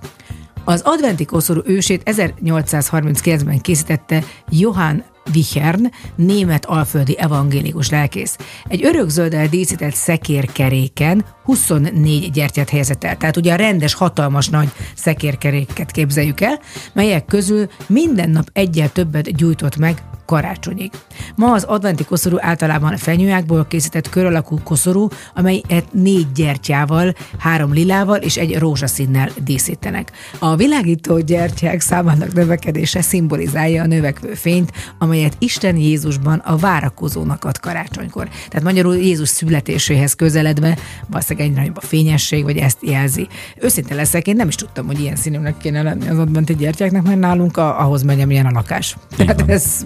Az 0.64 0.80
adventi 0.84 1.24
koszorú 1.24 1.60
ősét 1.64 2.02
1839-ben 2.04 3.60
készítette 3.60 4.24
Johann 4.48 5.02
Wichern, 5.34 5.90
német 6.16 6.64
alföldi 6.64 7.18
evangélikus 7.18 7.90
lelkész. 7.90 8.36
Egy 8.68 8.84
örökzölddel 8.84 9.46
díszített 9.46 9.94
szekérkeréken 9.94 11.24
24 11.44 12.30
gyertyát 12.30 12.70
helyezett 12.70 13.04
el. 13.04 13.16
Tehát 13.16 13.36
ugye 13.36 13.52
a 13.52 13.56
rendes, 13.56 13.94
hatalmas 13.94 14.48
nagy 14.48 14.68
szekérkeréket 14.94 15.90
képzeljük 15.90 16.40
el, 16.40 16.60
melyek 16.92 17.24
közül 17.24 17.66
minden 17.86 18.30
nap 18.30 18.48
egyel 18.52 18.92
többet 18.92 19.36
gyújtott 19.36 19.76
meg 19.76 20.02
karácsonyig. 20.26 20.90
Ma 21.36 21.52
az 21.52 21.62
adventi 21.62 22.04
koszorú 22.04 22.36
általában 22.40 22.96
fenyőákból 22.96 23.66
készített 23.68 24.08
kör 24.08 24.24
alakú 24.24 24.58
koszorú, 24.64 25.08
amelyet 25.34 25.92
négy 25.92 26.32
gyertyával, 26.34 27.14
három 27.38 27.72
lilával 27.72 28.16
és 28.16 28.36
egy 28.36 28.58
rózsaszínnel 28.58 29.30
díszítenek. 29.44 30.12
A 30.38 30.56
világító 30.56 31.18
gyertyák 31.18 31.80
számának 31.80 32.32
növekedése 32.32 33.02
szimbolizálja 33.02 33.82
a 33.82 33.86
növekvő 33.86 34.34
fényt, 34.34 34.72
amelyet 34.98 35.36
Isten 35.38 35.76
Jézusban 35.76 36.38
a 36.38 36.56
várakozónak 36.56 37.44
ad 37.44 37.60
karácsonykor. 37.60 38.28
Tehát 38.48 38.64
magyarul 38.64 38.96
Jézus 38.96 39.28
születéséhez 39.28 40.14
közeledve 40.14 40.78
valószínűleg 41.06 41.48
egyre 41.48 41.60
nagyobb 41.60 41.76
a 41.76 41.80
fényesség, 41.86 42.42
vagy 42.42 42.56
ezt 42.56 42.78
jelzi. 42.80 43.28
Őszinte 43.60 43.94
leszek, 43.94 44.26
én 44.26 44.36
nem 44.36 44.48
is 44.48 44.54
tudtam, 44.54 44.86
hogy 44.86 45.00
ilyen 45.00 45.16
színűnek 45.16 45.56
kéne 45.56 45.82
lenni 45.82 46.08
az 46.08 46.18
adventi 46.18 46.54
gyertyáknak, 46.54 47.06
mert 47.06 47.18
nálunk 47.18 47.56
a, 47.56 47.80
ahhoz 47.80 48.02
megy, 48.02 48.26
milyen 48.26 48.46
a 48.46 48.50
lakás. 48.50 48.96
Tehát 49.16 49.42
ez 49.46 49.84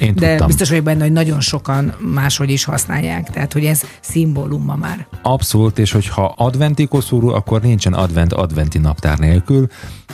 Én 0.00 0.14
de 0.14 0.28
tudtam. 0.28 0.46
biztos 0.46 0.69
vagyok 0.70 0.84
benne, 0.84 1.02
hogy 1.02 1.12
nagyon 1.12 1.40
sokan 1.40 1.94
máshogy 1.98 2.50
is 2.50 2.64
használják, 2.64 3.30
tehát 3.30 3.52
hogy 3.52 3.64
ez 3.64 3.82
szimbólum 4.00 4.64
ma 4.64 4.76
már. 4.76 5.06
Abszolút, 5.22 5.78
és 5.78 5.92
hogyha 5.92 6.34
adventi 6.36 6.86
koszorú, 6.86 7.28
akkor 7.28 7.60
nincsen 7.60 7.92
advent 7.92 8.32
adventi 8.32 8.78
naptár 8.78 9.18
nélkül. 9.18 9.66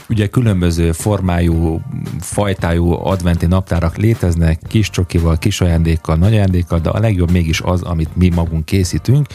Ugye 0.09 0.27
különböző 0.27 0.91
formájú, 0.91 1.81
fajtájú 2.19 2.91
adventi 2.91 3.45
naptárak 3.45 3.97
léteznek, 3.97 4.59
kis 4.67 4.89
csokival, 4.89 5.37
kis 5.37 5.61
ajándékkal, 5.61 6.15
nagy 6.15 6.33
ajándékkal, 6.33 6.79
de 6.79 6.89
a 6.89 6.99
legjobb 6.99 7.31
mégis 7.31 7.61
az, 7.61 7.81
amit 7.81 8.15
mi 8.15 8.29
magunk 8.29 8.65
készítünk, 8.65 9.27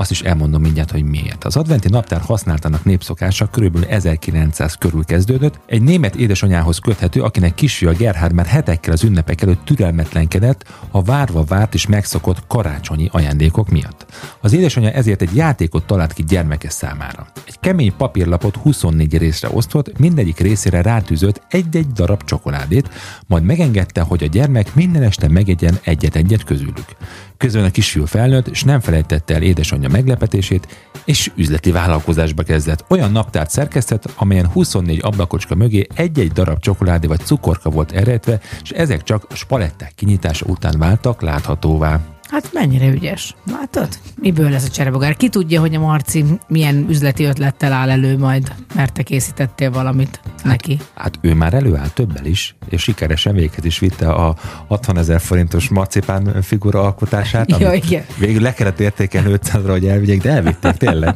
azt 0.00 0.10
is 0.10 0.20
elmondom 0.22 0.60
mindjárt, 0.60 0.90
hogy 0.90 1.04
miért. 1.04 1.44
Az 1.44 1.56
adventi 1.56 1.88
naptár 1.88 2.20
használtanak 2.20 2.84
népszokása 2.84 3.46
körülbelül 3.46 3.88
1900 3.88 4.74
körül 4.74 5.04
kezdődött. 5.04 5.60
Egy 5.66 5.82
német 5.82 6.14
édesanyához 6.14 6.78
köthető, 6.78 7.22
akinek 7.22 7.54
kisfia 7.54 7.92
Gerhard 7.92 8.32
már 8.32 8.46
hetekkel 8.46 8.92
az 8.92 9.04
ünnepek 9.04 9.42
előtt 9.42 9.64
türelmetlenkedett 9.64 10.68
a 10.90 11.02
várva 11.02 11.44
várt 11.44 11.74
és 11.74 11.86
megszokott 11.86 12.46
karácsonyi 12.46 13.08
ajándékok 13.12 13.68
miatt. 13.68 14.06
Az 14.40 14.52
édesanyja 14.52 14.90
ezért 14.90 15.22
egy 15.22 15.36
játékot 15.36 15.86
talált 15.86 16.12
ki 16.12 16.22
gyermeke 16.22 16.70
számára. 16.70 17.26
Egy 17.46 17.58
kemény 17.60 17.92
papírlapot 17.96 18.56
24 18.56 19.18
részre 19.18 19.48
osztott, 19.52 19.98
mindegyik 19.98 20.38
részére 20.38 20.82
rátűzött 20.82 21.42
egy-egy 21.48 21.92
darab 21.92 22.24
csokoládét, 22.24 22.90
majd 23.26 23.42
megengedte, 23.42 24.00
hogy 24.00 24.22
a 24.22 24.26
gyermek 24.26 24.74
minden 24.74 25.02
este 25.02 25.28
megegyen 25.28 25.78
egyet-egyet 25.82 26.44
közülük. 26.44 26.96
Közben 27.40 27.64
a 27.64 27.70
kisfiú 27.70 28.06
felnőtt, 28.06 28.48
és 28.48 28.64
nem 28.64 28.80
felejtette 28.80 29.34
el 29.34 29.42
édesanyja 29.42 29.88
meglepetését, 29.88 30.90
és 31.04 31.30
üzleti 31.36 31.70
vállalkozásba 31.70 32.42
kezdett. 32.42 32.84
Olyan 32.88 33.12
naptárt 33.12 33.50
szerkesztett, 33.50 34.12
amelyen 34.16 34.46
24 34.46 35.00
ablakocska 35.02 35.54
mögé 35.54 35.86
egy-egy 35.94 36.32
darab 36.32 36.58
csokoládé 36.58 37.06
vagy 37.06 37.20
cukorka 37.20 37.70
volt 37.70 37.92
elrejtve, 37.92 38.40
és 38.62 38.70
ezek 38.70 39.02
csak 39.02 39.26
spaletták 39.32 39.92
kinyitása 39.94 40.46
után 40.46 40.74
váltak 40.78 41.22
láthatóvá. 41.22 42.19
Hát 42.30 42.50
mennyire 42.52 42.86
ügyes. 42.86 43.34
Látod? 43.52 43.88
Miből 44.16 44.50
lesz 44.50 44.64
a 44.64 44.68
cserebogár? 44.68 45.16
Ki 45.16 45.28
tudja, 45.28 45.60
hogy 45.60 45.74
a 45.74 45.80
Marci 45.80 46.24
milyen 46.48 46.86
üzleti 46.88 47.24
ötlettel 47.24 47.72
áll 47.72 47.90
elő 47.90 48.18
majd, 48.18 48.52
mert 48.74 48.92
te 48.92 49.02
készítettél 49.02 49.70
valamit 49.70 50.20
neki. 50.44 50.78
Hát 50.94 51.18
ő 51.20 51.34
már 51.34 51.54
előáll 51.54 51.88
többel 51.88 52.24
is, 52.24 52.56
és 52.68 52.82
sikeresen 52.82 53.34
véghez 53.34 53.64
is 53.64 53.78
vitte 53.78 54.08
a 54.08 54.36
60 54.66 54.98
ezer 54.98 55.20
forintos 55.20 55.68
marcipán 55.68 56.42
figura 56.42 56.82
alkotását, 56.82 57.50
Ja, 57.58 57.68
amit 57.68 57.84
igen. 57.84 58.04
végül 58.18 58.42
le 58.42 58.54
kellett 58.54 58.80
értékelni 58.80 59.32
500-ra, 59.42 59.68
hogy 59.70 59.86
elvigyék, 59.86 60.22
de 60.22 60.30
elvitték 60.30 60.72
tényleg. 60.72 61.14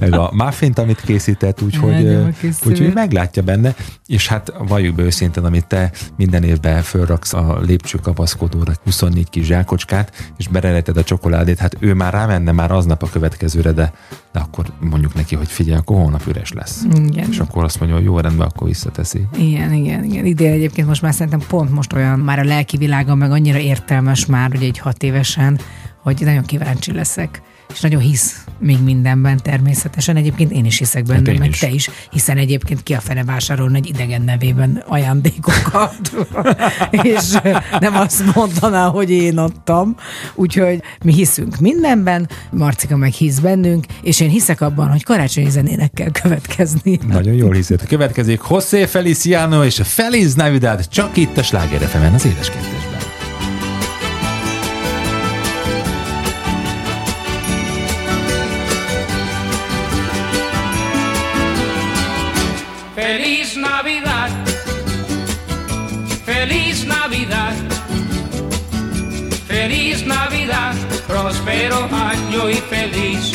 Meg 0.00 0.12
a 0.12 0.30
muffint, 0.34 0.78
amit 0.78 1.00
készített, 1.00 1.62
úgyhogy, 1.62 2.18
úgyhogy 2.64 2.92
meglátja 2.94 3.42
benne, 3.42 3.74
és 4.06 4.28
hát 4.28 4.52
valljuk 4.58 4.94
be 4.94 5.02
őszintén, 5.02 5.44
amit 5.44 5.66
te 5.66 5.90
minden 6.16 6.42
évben 6.42 6.82
fölraksz 6.82 7.32
a 7.32 7.58
lépcső 7.66 7.98
kapaszkodóra 7.98 8.72
24 8.84 9.30
kis 9.30 9.46
zsákocskát, 9.46 10.32
és 10.44 10.50
bereleted 10.50 10.96
a 10.96 11.02
csokoládét, 11.02 11.58
hát 11.58 11.76
ő 11.78 11.94
már 11.94 12.12
rámenne 12.12 12.52
már 12.52 12.70
aznap 12.70 13.02
a 13.02 13.08
következőre, 13.12 13.72
de, 13.72 13.92
de 14.32 14.38
akkor 14.38 14.66
mondjuk 14.80 15.14
neki, 15.14 15.34
hogy 15.34 15.48
figyelj, 15.48 15.78
akkor 15.78 15.96
holnap 15.96 16.26
üres 16.26 16.52
lesz. 16.52 16.82
Igen. 16.94 17.30
És 17.30 17.38
akkor 17.38 17.64
azt 17.64 17.78
mondja, 17.78 17.96
hogy 17.96 18.06
jó 18.06 18.18
rendben, 18.18 18.46
akkor 18.46 18.66
visszateszi. 18.66 19.26
Igen, 19.36 19.72
igen, 19.72 20.04
igen. 20.04 20.24
Idén 20.24 20.52
egyébként 20.52 20.86
most 20.86 21.02
már 21.02 21.14
szerintem 21.14 21.42
pont 21.48 21.70
most 21.70 21.92
olyan, 21.92 22.18
már 22.18 22.38
a 22.38 22.44
lelki 22.44 22.76
világa 22.76 23.14
meg 23.14 23.30
annyira 23.30 23.58
értelmes 23.58 24.26
már, 24.26 24.50
hogy 24.50 24.62
egy 24.62 24.78
hat 24.78 25.02
évesen, 25.02 25.58
hogy 26.02 26.20
nagyon 26.20 26.44
kíváncsi 26.44 26.92
leszek. 26.92 27.42
És 27.72 27.80
nagyon 27.80 28.00
hisz 28.00 28.44
még 28.58 28.82
mindenben 28.82 29.36
természetesen. 29.42 30.16
Egyébként 30.16 30.52
én 30.52 30.64
is 30.64 30.78
hiszek 30.78 31.04
benne, 31.04 31.30
Hát 31.30 31.38
meg 31.38 31.48
is. 31.48 31.58
te 31.58 31.68
is, 31.68 31.90
hiszen 32.10 32.36
egyébként 32.36 32.82
ki 32.82 32.94
a 32.94 33.00
fene 33.00 33.24
vásárolna 33.24 33.76
egy 33.76 33.88
idegen 33.88 34.22
nevében 34.22 34.84
ajándékokat, 34.86 36.12
és 37.02 37.38
nem 37.80 37.96
azt 37.96 38.34
mondaná, 38.34 38.88
hogy 38.88 39.10
én 39.10 39.38
adtam. 39.38 39.96
Úgyhogy 40.34 40.82
mi 41.04 41.12
hiszünk 41.12 41.58
mindenben, 41.58 42.28
Marcika 42.50 42.96
meg 42.96 43.12
hisz 43.12 43.38
bennünk, 43.38 43.84
és 44.02 44.20
én 44.20 44.28
hiszek 44.28 44.60
abban, 44.60 44.90
hogy 44.90 45.02
karácsonyi 45.02 45.50
zenének 45.50 45.92
kell 45.92 46.10
következni. 46.10 46.98
Nagyon 47.08 47.34
jól 47.34 47.52
hiszed. 47.52 47.86
Következik 47.86 48.40
José 48.50 48.86
Feliciano 48.86 49.64
és 49.64 49.78
a 49.78 49.84
Feliz 49.84 50.34
Navidad 50.34 50.88
csak 50.88 51.16
itt 51.16 51.36
a 51.36 51.42
Sláger 51.42 51.82
az 52.14 52.24
édes. 52.24 52.50
infeliz. 72.48 73.33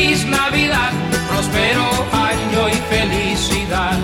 Feliz 0.00 0.24
Navidad, 0.24 0.92
próspero 1.28 1.84
año 2.12 2.68
y 2.70 2.76
felicidad. 2.88 3.98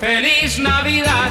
Feliz 0.00 0.58
Navidad, 0.58 1.30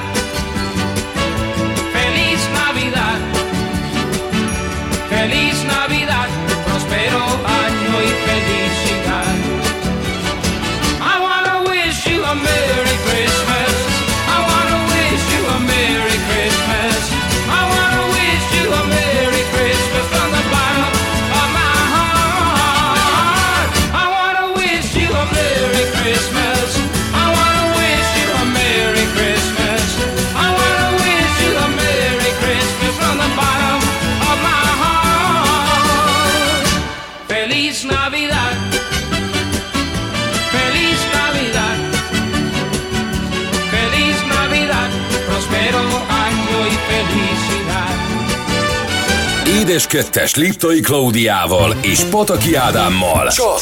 Kettes 49.72 50.36
Liptai 50.36 50.80
Klaudiával 50.80 51.76
és 51.82 52.04
Pataki 52.04 52.56
Ádámmal. 52.56 53.28
Csak 53.28 53.62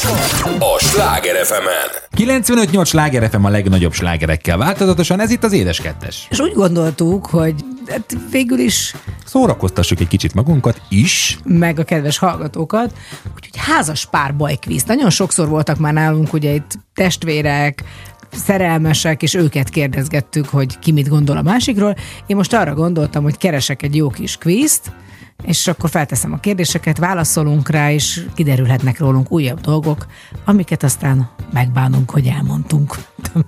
a 0.58 0.78
Sláger 0.78 1.44
FM-en. 1.44 2.42
95-8 2.42 2.86
Sláger 2.86 3.30
FM 3.30 3.44
a 3.44 3.48
legnagyobb 3.48 3.92
slágerekkel 3.92 4.56
változatosan, 4.56 5.20
ez 5.20 5.30
itt 5.30 5.44
az 5.44 5.52
édes 5.52 5.80
kettes. 5.80 6.26
És 6.30 6.38
úgy 6.38 6.52
gondoltuk, 6.52 7.26
hogy 7.26 7.54
hát 7.86 8.16
végül 8.30 8.58
is 8.58 8.94
Szórakoztassuk 9.24 10.00
egy 10.00 10.08
kicsit 10.08 10.34
magunkat 10.34 10.80
is. 10.88 11.38
meg 11.44 11.78
a 11.78 11.84
kedves 11.84 12.18
hallgatókat, 12.18 12.92
úgyhogy 13.36 13.56
házas 13.56 14.06
pár 14.06 14.36
bajkvíz. 14.36 14.82
Nagyon 14.82 15.10
sokszor 15.10 15.48
voltak 15.48 15.78
már 15.78 15.92
nálunk 15.92 16.32
ugye 16.32 16.50
itt 16.50 16.78
testvérek, 16.94 17.84
szerelmesek, 18.32 19.22
és 19.22 19.34
őket 19.34 19.68
kérdezgettük, 19.68 20.48
hogy 20.48 20.78
ki 20.78 20.92
mit 20.92 21.08
gondol 21.08 21.36
a 21.36 21.42
másikról. 21.42 21.96
Én 22.26 22.36
most 22.36 22.52
arra 22.52 22.74
gondoltam, 22.74 23.22
hogy 23.22 23.36
keresek 23.36 23.82
egy 23.82 23.96
jó 23.96 24.08
kis 24.08 24.36
kvízt, 24.36 24.92
és 25.42 25.66
akkor 25.66 25.90
felteszem 25.90 26.32
a 26.32 26.40
kérdéseket, 26.40 26.98
válaszolunk 26.98 27.70
rá, 27.70 27.92
és 27.92 28.26
kiderülhetnek 28.34 28.98
rólunk 28.98 29.32
újabb 29.32 29.60
dolgok, 29.60 30.06
amiket 30.44 30.82
aztán 30.82 31.30
megbánunk, 31.52 32.10
hogy 32.10 32.26
elmondtunk. 32.26 32.94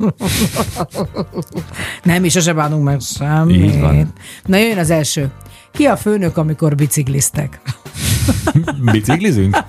Nem, 2.03 2.24
és 2.24 2.32
sose 2.32 2.53
bánunk 2.53 2.84
meg 2.84 3.01
semmit. 3.01 4.07
Na 4.45 4.57
jön 4.57 4.78
az 4.78 4.90
első. 4.90 5.30
Ki 5.72 5.84
a 5.84 5.97
főnök, 5.97 6.36
amikor 6.36 6.74
bicikliztek? 6.74 7.61
Biciklizünk? 8.93 9.57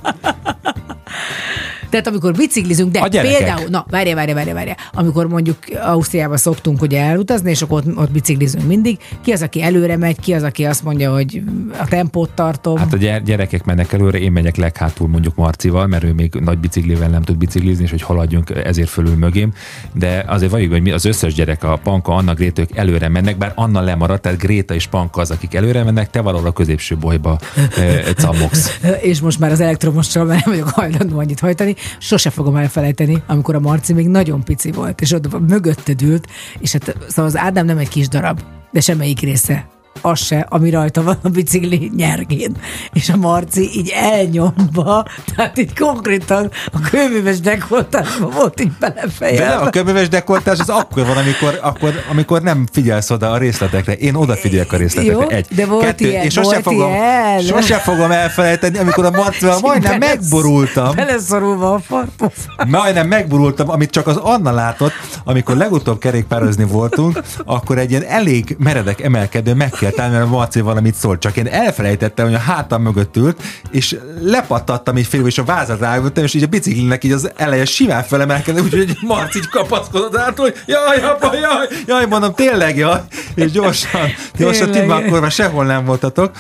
Tehát 1.94 2.08
amikor 2.08 2.34
biciklizünk, 2.34 2.92
de 2.92 3.08
például, 3.22 3.68
na 3.70 3.86
várja, 3.90 4.16
várja, 4.16 4.34
várja, 4.36 4.54
várja, 4.54 4.76
amikor 4.94 5.28
mondjuk 5.28 5.58
Ausztriába 5.82 6.38
szoktunk 6.38 6.82
ugye 6.82 7.02
elutazni, 7.02 7.50
és 7.50 7.62
akkor 7.62 7.84
ott, 7.86 7.98
ott 7.98 8.12
biciklizünk 8.12 8.68
mindig, 8.68 8.98
ki 9.22 9.32
az, 9.32 9.42
aki 9.42 9.62
előre 9.62 9.98
megy, 9.98 10.20
ki 10.20 10.34
az, 10.34 10.44
aki 10.44 10.66
azt 10.66 10.84
mondja, 10.84 11.14
hogy 11.14 11.42
a 11.80 11.88
tempót 11.88 12.30
tartom. 12.30 12.78
Hát 12.78 12.94
a 12.94 12.98
gyere- 12.98 13.24
gyerekek 13.24 13.64
mennek 13.64 13.94
előre, 13.94 14.20
én 14.20 14.32
megyek 14.32 14.56
leghátul 14.56 15.08
mondjuk 15.08 15.36
Marcival, 15.36 15.88
mert 15.88 16.04
ő 16.04 16.14
még 16.14 16.34
nagy 16.34 16.58
biciklivel 16.58 17.10
nem 17.10 17.22
tud 17.22 17.38
biciklizni, 17.38 17.84
és 17.84 17.90
hogy 17.90 18.02
haladjunk 18.02 18.50
ezért 18.64 18.90
fölül 18.90 19.16
mögém. 19.16 19.54
De 19.94 20.24
azért 20.28 20.52
valljuk, 20.52 20.72
hogy 20.72 20.82
mi 20.82 20.92
az 20.92 21.06
összes 21.06 21.34
gyerek, 21.34 21.64
a 21.64 21.80
Panka, 21.84 22.16
Anna, 22.16 22.34
Gréta, 22.34 22.62
ők 22.62 22.78
előre 22.78 23.10
mennek, 23.10 23.38
bár 23.38 23.52
Anna 23.56 23.82
lemaradt, 23.82 24.22
tehát 24.22 24.38
Gréta 24.38 24.74
és 24.74 24.88
Panka 24.88 25.22
az, 25.22 25.32
akik 25.32 25.54
előre 25.54 25.84
mennek, 25.84 26.10
te 26.10 26.22
valahol 26.22 26.48
a 26.48 26.52
középső 26.52 26.98
bolyba 26.98 27.40
e, 27.78 28.14
cammogsz. 28.24 28.80
és 29.02 29.22
most 29.22 29.40
már 29.40 29.52
az 29.52 29.60
elektromossal 29.60 30.26
már 30.26 30.42
nem 30.46 30.54
vagyok 30.54 30.70
hajlandó 30.70 31.20
annyit 31.20 31.40
hajtani. 31.40 31.76
Sose 31.98 32.30
fogom 32.30 32.56
elfelejteni, 32.56 33.24
amikor 33.28 33.56
a 33.56 33.60
Marci 33.60 33.94
még 33.94 34.08
nagyon 34.08 34.44
pici 34.44 34.72
volt, 34.72 35.02
és 35.02 35.12
ott 35.12 35.48
mögötted 35.48 36.02
ült, 36.02 36.28
és 36.60 36.72
hát 36.72 36.98
szóval 37.08 37.26
az 37.26 37.38
Ádám 37.38 37.66
nem 37.66 37.78
egy 37.78 37.90
kis 37.90 38.08
darab, 38.08 38.42
de 38.72 38.80
semmelyik 38.80 39.20
része 39.20 39.73
az 40.06 40.20
se, 40.20 40.46
ami 40.50 40.70
rajta 40.70 41.04
van 41.04 41.18
a 41.24 41.30
bicikli 41.30 41.92
nyergén. 41.96 42.56
És 42.94 43.10
a 43.10 43.18
Marci 43.18 43.70
így 43.78 43.90
elnyomva, 43.96 45.06
tehát 45.36 45.58
így 45.58 45.80
konkrétan 45.80 46.52
a 46.72 46.80
kőműves 46.80 47.40
dekoltásban 47.40 48.30
volt 48.30 48.62
így 48.62 48.72
De 48.80 48.90
belefejelve. 48.90 49.56
a 49.56 49.70
kömöves 49.70 50.08
dekoltás 50.10 50.60
az 50.60 50.70
akkor 50.70 51.06
van, 51.06 51.18
amikor, 51.18 51.60
akkor, 51.62 51.94
amikor 52.12 52.42
nem 52.42 52.68
figyelsz 52.72 53.10
oda 53.10 53.32
a 53.32 53.38
részletekre. 53.38 53.94
Én 53.94 54.16
odafigyelek 54.16 54.72
a 54.74 54.78
részletekre. 54.78 55.22
Jó, 55.22 55.30
Egy. 55.30 55.48
de 55.56 55.66
volt 55.66 55.84
Kettő. 55.86 56.08
ilyen, 56.08 56.24
és 56.24 56.34
sose 56.34 56.50
volt 56.50 56.64
fogom, 56.64 56.92
ilyen. 56.92 57.42
sose 57.42 57.76
fogom 57.78 58.12
elfelejteni, 58.12 58.78
amikor 58.78 59.06
a 59.06 59.12
Marcival 59.12 59.60
majdnem 59.62 60.00
Belesz- 60.00 60.20
megborultam. 60.20 60.96
Beleszorulva 60.96 61.74
a 61.74 61.80
farpofá. 61.80 62.64
Majdnem 62.68 63.08
megburultam, 63.08 63.70
amit 63.70 63.90
csak 63.92 64.08
az 64.08 64.16
Anna 64.18 64.52
látott, 64.52 64.94
amikor 65.24 65.56
legutóbb 65.58 66.00
kerékpározni 66.00 66.64
voltunk, 66.66 67.22
akkor 67.46 67.78
egy 67.78 67.90
ilyen 67.92 68.04
elég 68.04 68.56
meredek 68.60 69.02
emelkedő 69.02 69.54
meg 69.54 69.70
kell 69.70 69.92
állni, 70.00 70.14
mert 70.14 70.26
a 70.26 70.30
Marci 70.30 70.62
valamit 70.62 70.96
szólt. 70.96 71.20
Csak 71.20 71.38
én 71.38 71.48
elfelejtettem, 71.48 72.26
hogy 72.26 72.34
a 72.34 72.40
hátam 72.40 72.82
mögött 72.82 73.18
ült, 73.18 73.42
és 73.72 73.98
lepattattam 74.22 74.96
egy 74.96 75.06
fél, 75.06 75.26
és 75.26 75.38
a 75.38 75.44
vázat 75.44 75.80
ráültem, 75.80 76.24
és 76.24 76.34
így 76.34 76.44
a 76.44 76.48
biciklinek 76.48 77.04
így 77.04 77.12
az 77.12 77.32
eleje 77.36 77.66
simán 77.66 78.04
felemelkedett, 78.04 78.64
úgyhogy 78.64 78.98
Marci 79.02 79.38
így 79.38 79.50
kapaszkodott 79.50 80.18
át, 80.18 80.38
hogy 80.38 80.54
jaj, 80.66 80.98
apa, 80.98 81.36
jaj, 81.36 81.68
jaj, 81.88 82.06
mondom, 82.06 82.34
tényleg, 82.34 82.78
jaj, 82.78 83.00
és 83.36 83.52
gyorsan, 83.52 84.10
gyorsan, 84.38 84.72
Tényleg. 84.72 84.98
ti 84.98 85.06
akkor 85.06 85.20
már 85.20 85.32
sehol 85.32 85.66
nem 85.66 85.86
voltatok, 85.86 86.32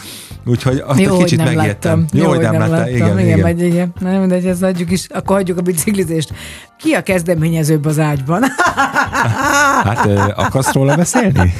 úgyhogy 0.45 0.83
azt 0.85 0.99
Jó, 0.99 1.13
egy 1.13 1.23
kicsit 1.23 1.37
nem 1.37 1.53
megijedtem. 1.53 1.99
láttam. 1.99 2.19
Jó, 2.19 2.27
hogy 2.29 2.39
nem 2.39 2.59
láttál, 2.59 2.89
igen, 2.89 3.07
igen, 3.07 3.19
igen. 3.19 3.39
Megy, 3.39 3.61
igen. 3.61 3.93
Nem 3.99 4.19
mindegy, 4.19 4.45
ezt 4.45 4.63
adjuk 4.63 4.91
is, 4.91 5.07
akkor 5.09 5.35
hagyjuk 5.35 5.57
a 5.57 5.61
biciklizést. 5.61 6.33
Ki 6.77 6.93
a 6.93 7.01
kezdeményezőbb 7.01 7.85
az 7.85 7.99
ágyban? 7.99 8.43
Hát 9.83 10.05
akarsz 10.35 10.73
róla 10.73 10.95
beszélni? 10.95 11.55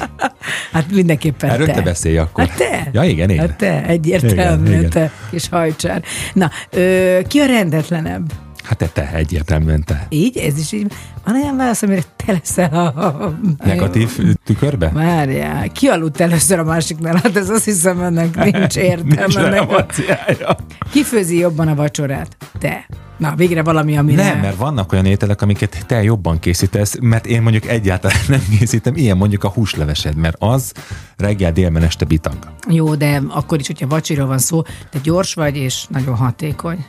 Hát 0.72 0.90
mindenképpen 0.92 1.50
Erről 1.50 1.66
te. 1.66 1.72
te 1.72 1.80
beszélj 1.80 2.18
akkor. 2.18 2.46
Hát 2.46 2.56
te. 2.56 2.88
Ja, 2.92 3.02
igen, 3.02 3.30
én. 3.30 3.38
Hát 3.38 3.56
te, 3.56 3.84
egyértelműen 3.86 4.66
Igen, 4.66 4.78
igen. 4.78 4.90
te, 4.90 5.10
kis 5.30 5.48
hajcsár. 5.48 6.02
Na, 6.32 6.50
ö, 6.70 7.18
ki 7.28 7.38
a 7.38 7.46
rendetlenebb? 7.46 8.32
Hát 8.64 8.78
te, 8.78 8.86
te, 8.86 9.10
egyértelműen 9.14 9.84
te. 9.84 10.06
Így? 10.08 10.36
Ez 10.36 10.58
is 10.58 10.72
így? 10.72 10.92
Van 11.24 11.34
olyan 11.34 11.56
válasz, 11.56 11.82
amire 11.82 12.02
te 12.16 12.32
leszel 12.32 12.86
a... 12.86 13.34
Negatív 13.64 14.18
tükörbe? 14.44 14.88
Várjál, 14.88 15.68
ki 15.68 15.86
aludt 15.86 16.20
először 16.20 16.58
a 16.58 16.64
másiknál? 16.64 17.14
Hát 17.22 17.36
ez 17.36 17.48
azt 17.50 17.64
hiszem, 17.64 18.00
ennek 18.02 18.36
nincs 18.36 18.54
Nincs 18.58 18.76
értelme. 18.76 19.16
ennek 19.16 19.36
a- 19.36 19.40
relevanciája. 19.40 20.56
Ki 20.90 21.02
főzi 21.02 21.38
jobban 21.38 21.68
a 21.68 21.74
vacsorát? 21.74 22.36
Te. 22.58 22.86
Na, 23.18 23.34
végre 23.36 23.62
valami, 23.62 23.96
ami 23.96 24.12
Nem, 24.14 24.38
mert 24.40 24.56
vannak 24.56 24.92
olyan 24.92 25.06
ételek, 25.06 25.42
amiket 25.42 25.84
te 25.86 26.02
jobban 26.02 26.38
készítesz, 26.38 26.96
mert 27.00 27.26
én 27.26 27.42
mondjuk 27.42 27.66
egyáltalán 27.66 28.16
nem 28.28 28.40
készítem. 28.58 28.96
Ilyen 28.96 29.16
mondjuk 29.16 29.44
a 29.44 29.48
húslevesed, 29.48 30.16
mert 30.16 30.36
az 30.38 30.72
reggel, 31.16 31.52
délben, 31.52 31.82
este 31.82 32.04
bitang. 32.04 32.38
Jó, 32.68 32.94
de 32.94 33.22
akkor 33.28 33.58
is, 33.60 33.66
hogyha 33.66 33.86
vacsiról 33.86 34.26
van 34.26 34.38
szó, 34.38 34.62
te 34.62 34.98
gyors 35.02 35.34
vagy, 35.34 35.56
és 35.56 35.84
nagyon 35.88 36.14
hatékony. 36.16 36.84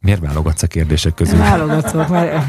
Miért 0.00 0.20
válogatsz 0.20 0.62
a 0.62 0.66
kérdések 0.66 1.14
közül? 1.14 1.38
Válogatok, 1.38 2.08
mert... 2.08 2.44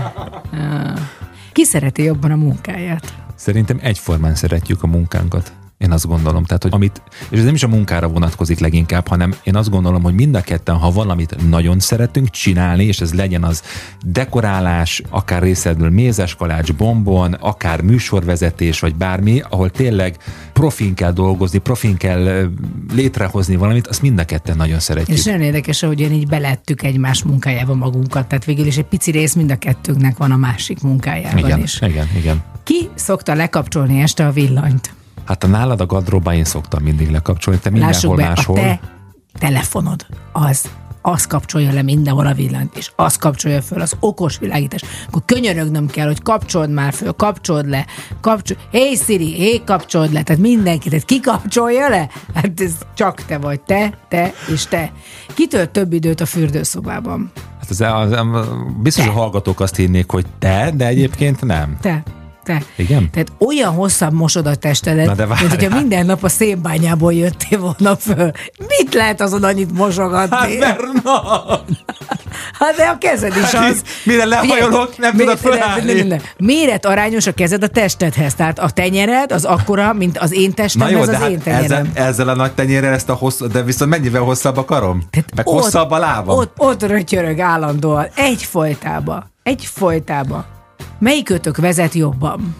Ki 1.52 1.64
szereti 1.64 2.04
jobban 2.04 2.32
a 2.32 2.36
munkáját? 2.36 3.14
Szerintem 3.36 3.80
egyformán 3.82 4.36
szeretjük 4.36 4.84
a 4.84 4.88
munkánkat. 4.88 5.54
Én 5.84 5.92
azt 5.92 6.08
gondolom, 6.08 6.44
tehát, 6.44 6.64
hogy 6.64 6.72
amit, 6.74 7.02
és 7.30 7.38
ez 7.38 7.44
nem 7.44 7.54
is 7.54 7.64
a 7.64 7.68
munkára 7.68 8.08
vonatkozik 8.08 8.60
leginkább, 8.60 9.08
hanem 9.08 9.34
én 9.44 9.56
azt 9.56 9.70
gondolom, 9.70 10.04
hogy 10.04 10.14
mind 10.14 10.36
a 10.36 10.42
ketten, 10.42 10.76
ha 10.76 10.92
valamit 10.92 11.50
nagyon 11.50 11.80
szeretünk 11.80 12.30
csinálni, 12.30 12.84
és 12.84 13.00
ez 13.00 13.14
legyen 13.14 13.44
az 13.44 13.64
dekorálás, 14.06 15.02
akár 15.10 15.42
részedről 15.42 15.90
mézes 15.90 16.36
kalács, 16.36 16.74
bombon, 16.74 17.34
akár 17.34 17.82
műsorvezetés, 17.82 18.80
vagy 18.80 18.96
bármi, 18.96 19.42
ahol 19.50 19.70
tényleg 19.70 20.18
profin 20.54 20.94
kell 20.94 21.12
dolgozni, 21.12 21.58
profin 21.58 21.98
kell 21.98 22.50
létrehozni 22.94 23.56
valamit, 23.56 23.88
azt 23.88 24.02
mind 24.02 24.20
a 24.20 24.26
ketten 24.26 24.58
nagyon 24.58 24.80
szeretjük. 24.80 25.18
És 25.18 25.24
nagyon 25.24 25.42
érdekes, 25.42 25.80
hogy 25.80 26.00
én 26.00 26.12
így 26.12 26.28
belettük 26.28 26.84
egymás 26.84 27.24
munkájába 27.24 27.74
magunkat, 27.74 28.28
tehát 28.28 28.46
végül 28.46 28.66
is 28.66 28.78
egy 28.78 28.86
pici 28.86 29.12
rész 29.12 29.34
mind 29.34 29.52
a 29.52 29.58
kettőnknek 29.58 30.18
van 30.18 30.32
a 30.32 30.38
másik 30.38 30.82
munkájában 30.82 31.38
igen, 31.38 31.60
is. 31.60 31.82
igen, 31.82 32.08
igen. 32.18 32.44
Ki 32.64 32.90
szokta 32.96 33.34
lekapcsolni 33.34 34.02
este 34.02 34.26
a 34.26 34.32
villanyt? 34.32 34.94
Hát 35.26 35.44
a 35.44 35.48
nálad 35.48 35.82
a 35.82 35.86
gadróba 35.86 36.34
én 36.34 36.44
szoktam 36.44 36.84
mindig 36.84 37.12
lekapcsolni, 37.12 37.60
te 37.60 37.70
mindenhol 37.70 38.16
be, 38.16 38.24
máshol. 38.24 38.58
a 38.58 38.62
te 38.62 38.80
telefonod 39.40 40.06
az, 40.32 40.70
az 41.02 41.28
kapcsolja 41.28 41.72
le 41.72 41.82
mindenhol 41.82 42.28
a 42.28 42.34
villanyt, 42.34 42.78
és 42.78 42.92
az 42.96 43.16
kapcsolja 43.16 43.62
föl 43.62 43.82
az 43.82 43.96
okos 44.00 44.38
világítás. 44.38 44.82
Akkor 45.08 45.22
könyörögnöm 45.26 45.88
kell, 45.88 46.08
hogy 46.08 46.22
kapcsold 46.22 46.70
már 46.70 46.94
föl, 46.94 47.12
kapcsold 47.12 47.70
le, 47.70 47.86
kapcsol... 48.22 48.58
Hey 48.72 48.96
Siri, 48.96 49.38
hey, 49.38 49.62
kapcsold 49.66 50.14
le, 50.14 50.24
tehát 50.24 50.42
mindenki, 50.42 50.90
tehát 50.90 51.06
ki 51.06 51.20
kapcsolja 51.20 51.90
le? 51.90 52.10
Hát 52.34 52.62
ez 52.62 52.74
csak 52.94 53.26
te 53.26 53.38
vagy, 53.38 53.62
te, 53.62 53.94
te 54.10 54.34
és 54.52 54.66
te. 54.66 54.92
Ki 55.34 55.48
tölt 55.48 55.70
több 55.70 55.94
időt 55.94 56.22
a 56.22 56.26
fürdőszobában? 56.26 57.32
Hát 57.60 57.70
az, 57.70 57.82
az, 57.82 58.12
az, 58.12 58.48
biztos, 58.82 59.06
hogy 59.06 59.16
a 59.16 59.18
hallgatók 59.18 59.60
azt 59.60 59.76
hinnék, 59.76 60.12
hogy 60.12 60.26
te, 60.40 60.72
de 60.76 60.88
egyébként 60.88 61.42
nem. 61.42 61.78
Te. 61.82 62.04
Te. 62.44 62.64
Igen? 62.76 63.10
Tehát 63.12 63.32
olyan 63.40 63.74
hosszabb 63.74 64.14
mosod 64.14 64.46
a 64.48 64.56
testedet, 64.56 65.06
Na 65.06 65.14
de 65.14 65.26
mint 65.26 65.50
hogyha 65.50 65.76
minden 65.80 66.06
nap 66.06 66.24
a 66.24 66.30
szénbányából 66.30 67.14
jöttél 67.14 67.60
volna 67.60 67.96
föl. 67.96 68.32
Mit 68.68 68.94
lehet 68.94 69.22
azon 69.22 69.44
annyit 69.44 69.72
mosogatni? 69.78 70.36
Hát 70.38 70.60
mert 70.60 71.04
na, 71.04 71.22
Hát 72.60 72.76
de 72.76 72.84
a 72.84 72.98
kezed 72.98 73.36
is 73.36 73.52
Hát 73.52 73.72
az. 73.72 73.82
mire 74.04 74.26
lehajolok, 74.26 74.98
nem 74.98 75.16
tudod 75.16 75.38
fölállni. 75.38 76.22
Méret 76.38 76.86
arányos 76.86 77.28
a 77.28 77.32
kezed 77.34 77.64
a 77.64 77.68
testedhez. 77.68 78.34
Tehát 78.34 78.60
a 78.60 78.70
tenyered 78.70 79.32
az 79.32 79.46
akkora, 79.46 79.94
mint 79.94 80.18
az 80.18 80.34
én 80.34 80.48
na 80.48 80.54
testem, 80.54 80.90
jó, 80.90 81.02
ez 81.02 81.08
az 81.08 81.14
én 81.14 81.20
hát 81.22 81.48
ezzel, 81.48 81.62
tenyerem. 81.62 81.92
ezzel 81.94 82.28
a 82.28 82.36
nagy 82.36 82.52
tenyérrel 82.54 82.94
ezt 82.94 83.10
a 83.10 83.14
hosszú, 83.14 83.48
de 83.48 83.64
viszont 83.64 83.92
mennyivel 83.92 84.22
hosszabb 84.22 84.58
a 84.58 84.66
karom? 84.66 85.04
Meg 85.36 85.48
hosszabb 85.48 85.92
a 85.92 85.98
lábam? 85.98 86.38
Ott, 86.38 86.54
ott 86.58 86.84
rötyörög 86.84 87.40
állandóan. 87.40 88.08
Egy 88.16 88.44
folytába. 88.44 89.32
Melyikőtök 91.04 91.58
vezet 91.58 91.94
jobban? 91.94 92.56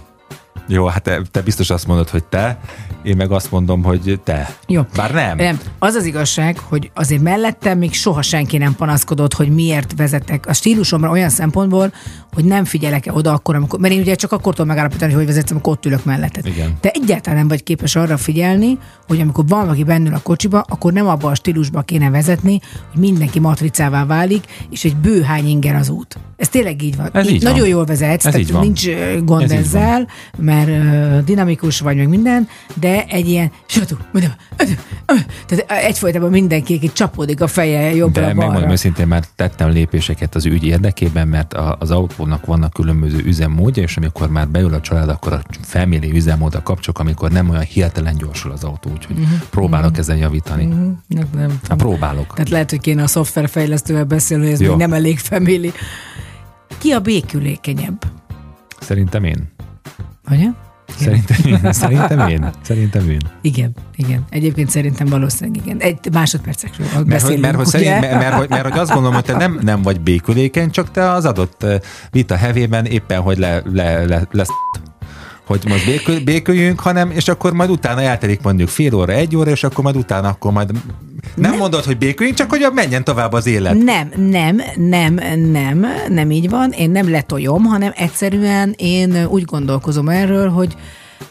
Jó, 0.68 0.86
hát 0.86 1.04
te, 1.04 1.22
te 1.32 1.42
biztos 1.42 1.70
azt 1.70 1.88
mondod, 1.88 2.10
hogy 2.10 2.24
te, 2.24 2.60
én 3.04 3.16
meg 3.16 3.32
azt 3.32 3.52
mondom, 3.52 3.84
hogy 3.84 4.20
te. 4.24 4.56
Jó. 4.68 4.82
Bár 4.96 5.14
nem. 5.14 5.38
Nem. 5.38 5.60
Az 5.80 5.96
az 5.96 6.06
igazság, 6.06 6.58
hogy 6.60 6.92
azért 6.94 7.22
mellettem 7.22 7.78
még 7.78 7.94
soha 7.94 8.22
senki 8.22 8.58
nem 8.58 8.76
panaszkodott, 8.76 9.34
hogy 9.34 9.50
miért 9.50 9.94
vezetek. 9.98 10.46
A 10.48 10.54
stílusomra 10.54 11.10
olyan 11.10 11.30
szempontból, 11.30 11.94
hogy 12.34 12.46
nem 12.46 12.66
figyelek 12.66 13.10
oda 13.12 13.34
akkor, 13.34 13.56
amikor, 13.56 13.80
mert 13.80 13.94
én 13.94 14.00
ugye 14.00 14.16
csak 14.16 14.32
akkor 14.32 14.52
tudom 14.54 14.68
megállapítani, 14.68 15.12
hogy 15.12 15.24
hogy 15.24 15.34
vezetsz, 15.34 15.52
amikor 15.52 15.74
ott 15.74 15.86
ülök 15.86 16.06
melletted. 16.06 16.46
Igen. 16.46 16.78
Te 16.80 16.90
egyáltalán 16.90 17.40
nem 17.40 17.48
vagy 17.48 17.64
képes 17.64 17.96
arra 17.96 18.18
figyelni, 18.18 18.78
hogy 19.08 19.20
amikor 19.20 19.48
van 19.48 19.62
valaki 19.62 19.84
bennül 19.84 20.14
a 20.14 20.20
kocsiba, 20.20 20.66
akkor 20.70 20.94
nem 20.94 21.08
abba 21.08 21.30
a 21.30 21.36
stílusba 21.36 21.82
kéne 21.82 22.10
vezetni, 22.10 22.60
hogy 22.92 23.02
mindenki 23.02 23.40
matricává 23.40 24.06
válik, 24.06 24.44
és 24.70 24.84
egy 24.84 24.96
bőhány 24.96 25.48
inger 25.48 25.76
az 25.76 25.90
út. 25.90 26.18
Ez 26.38 26.50
tényleg 26.50 26.82
így 26.84 26.96
van. 26.96 27.10
Ez 27.14 27.30
így 27.30 27.44
van. 27.44 27.52
Nagyon 27.52 27.68
jól 27.68 27.86
vezetsz, 27.86 28.26
Ez 28.26 28.32
tehát 28.32 28.40
így 28.48 28.52
van. 28.52 28.62
nincs 28.62 28.88
gond 29.24 29.42
Ez 29.42 29.52
így 29.52 29.58
ezzel, 29.58 30.08
mert 30.38 31.24
dinamikus 31.24 31.80
vagy 31.80 31.96
meg 31.96 32.08
minden, 32.08 32.48
de 32.74 32.93
egy 33.00 33.28
ilyen 33.28 33.52
satú, 33.66 33.96
tehát 35.46 35.72
egyfolytában 35.72 36.30
mindenki 36.30 36.80
egy 36.82 36.94
csapódik 36.94 37.42
a 37.42 37.48
feje 37.48 37.96
jobbra 37.96 38.22
De 38.22 38.28
megmondom 38.28 38.54
balra. 38.54 38.72
őszintén, 38.72 39.08
már 39.08 39.24
tettem 39.36 39.70
lépéseket 39.70 40.36
az 40.36 40.46
ügy 40.46 40.64
érdekében, 40.64 41.28
mert 41.28 41.54
az 41.54 41.92
autónak 41.92 42.46
vannak 42.46 42.74
különböző 42.74 43.18
üzemmódja, 43.26 43.84
és 43.84 43.98
amikor 43.98 44.30
már 44.30 44.48
beül 44.48 44.74
a 44.74 44.82
család, 44.82 45.10
akkor 45.10 45.34
a 45.34 45.42
felmérő 45.62 46.12
üzemmódra 46.12 46.62
kapcsolok, 46.64 47.00
amikor 47.00 47.32
nem 47.32 47.50
olyan 47.50 47.62
hirtelen 47.62 48.16
gyorsul 48.18 48.52
az 48.52 48.64
autó, 48.64 48.92
úgyhogy 48.92 49.20
uh-huh. 49.20 49.40
próbálok 49.50 49.98
ezen 49.98 50.18
javítani. 50.18 50.66
Uh-huh. 50.66 50.92
Nem, 51.08 51.28
nem. 51.36 51.60
Hát 51.70 51.78
próbálok. 51.78 52.34
Tehát 52.34 52.50
lehet, 52.50 52.70
hogy 52.70 52.80
kéne 52.80 53.04
a 53.04 53.08
szoftverfejlesztővel 53.08 54.04
beszélni, 54.04 54.44
hogy 54.44 54.54
ez 54.54 54.62
Jó. 54.62 54.70
még 54.70 54.78
nem 54.78 54.94
elég 54.94 55.20
family. 55.20 55.72
Ki 56.78 56.92
a 56.92 57.00
békülékenyebb? 57.00 58.04
Szerintem 58.80 59.24
én. 59.24 59.52
Ugye? 60.32 60.48
Szerintem 60.98 61.38
én. 61.46 61.74
Szerintem 61.74 62.28
én. 62.28 62.52
Szerintem 62.62 63.10
én. 63.10 63.22
Igen, 63.42 63.72
igen. 63.96 64.26
Egyébként 64.30 64.70
szerintem 64.70 65.08
valószínűleg 65.08 65.66
igen. 65.66 65.80
Egy 65.80 65.98
másodpercekről 66.12 66.88
Mert 66.88 66.98
hogy, 66.98 67.08
beszélünk, 67.08 67.42
mert, 67.42 67.56
hogy 67.56 67.66
szerint, 67.66 68.00
mert, 68.00 68.20
mert, 68.20 68.34
hogy, 68.34 68.50
mert 68.50 68.64
hogy 68.64 68.80
azt 68.80 68.92
gondolom, 68.92 69.14
hogy 69.14 69.24
te 69.24 69.38
nem, 69.38 69.60
nem 69.62 69.82
vagy 69.82 70.02
békülékeny, 70.02 70.72
csak 70.72 70.92
te 70.92 71.12
az 71.12 71.26
adott 71.26 71.64
eh, 71.64 71.80
vita 72.12 72.36
hevében 72.36 72.86
éppen, 72.86 73.22
hogy 73.22 73.38
le, 73.38 73.62
le, 73.72 74.06
le, 74.06 74.28
lesz 74.32 74.50
hogy 75.46 75.62
most 75.68 75.86
békül, 75.86 76.24
béküljünk, 76.24 76.80
hanem, 76.80 77.12
és 77.12 77.28
akkor 77.28 77.54
majd 77.54 77.70
utána 77.70 78.02
eltelik 78.02 78.42
mondjuk 78.42 78.70
fél 78.70 78.96
óra, 78.96 79.14
egy 79.14 79.36
óra, 79.36 79.52
és 79.52 79.64
akkor 79.64 79.84
majd 79.84 79.96
utána, 79.96 80.28
akkor 80.28 80.52
majd 80.52 80.72
nem 81.36 81.58
mondod, 81.58 81.84
hogy 81.84 81.98
béküljünk, 81.98 82.38
csak 82.38 82.50
hogy 82.50 82.68
menjen 82.74 83.04
tovább 83.04 83.34
az 83.34 83.46
élet. 83.46 83.84
Nem, 83.84 84.12
nem, 84.16 84.62
nem, 84.76 85.20
nem, 85.52 85.86
nem 86.10 86.32
így 86.32 86.50
van. 86.50 86.72
Én 86.72 86.92
nem 86.92 87.10
letoljom, 87.10 87.64
hanem 87.64 87.92
egyszerűen 87.96 88.74
én 88.78 89.26
úgy 89.26 89.44
gondolkozom 89.44 90.10
erről, 90.10 90.50
hogy 90.50 90.76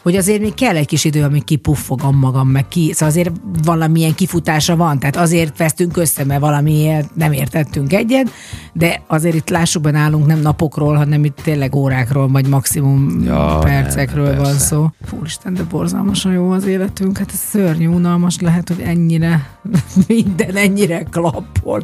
hogy 0.01 0.15
azért 0.15 0.41
még 0.41 0.53
kell 0.53 0.75
egy 0.75 0.85
kis 0.85 1.05
idő, 1.05 1.23
amíg 1.23 1.43
kipuffogom 1.43 2.17
magam, 2.17 2.47
meg 2.47 2.67
ki, 2.67 2.91
szóval 2.93 3.07
azért 3.07 3.31
valamilyen 3.63 4.13
kifutása 4.15 4.75
van, 4.75 4.99
tehát 4.99 5.15
azért 5.15 5.57
vesztünk 5.57 5.97
össze, 5.97 6.23
mert 6.25 6.41
valamiért 6.41 7.15
nem 7.15 7.31
értettünk 7.31 7.93
egyet, 7.93 8.29
de 8.73 9.01
azért 9.07 9.35
itt 9.35 9.49
lássuk 9.49 9.81
be 9.81 9.91
nálunk 9.91 10.25
nem 10.25 10.39
napokról, 10.39 10.95
hanem 10.95 11.25
itt 11.25 11.39
tényleg 11.43 11.75
órákról, 11.75 12.27
vagy 12.27 12.47
maximum 12.47 13.23
Ja, 13.23 13.57
percekről 13.61 14.27
nem, 14.27 14.35
van 14.35 14.45
persze. 14.45 14.65
szó. 14.65 14.89
Fúristen, 15.05 15.53
de 15.53 15.63
borzalmasan 15.63 16.33
jó 16.33 16.51
az 16.51 16.65
életünk, 16.65 17.17
hát 17.17 17.29
ez 17.31 17.39
szörnyű, 17.39 17.87
unalmas 17.87 18.39
lehet, 18.39 18.67
hogy 18.67 18.81
ennyire 18.81 19.49
minden 20.07 20.55
ennyire 20.55 21.03
klappol. 21.03 21.81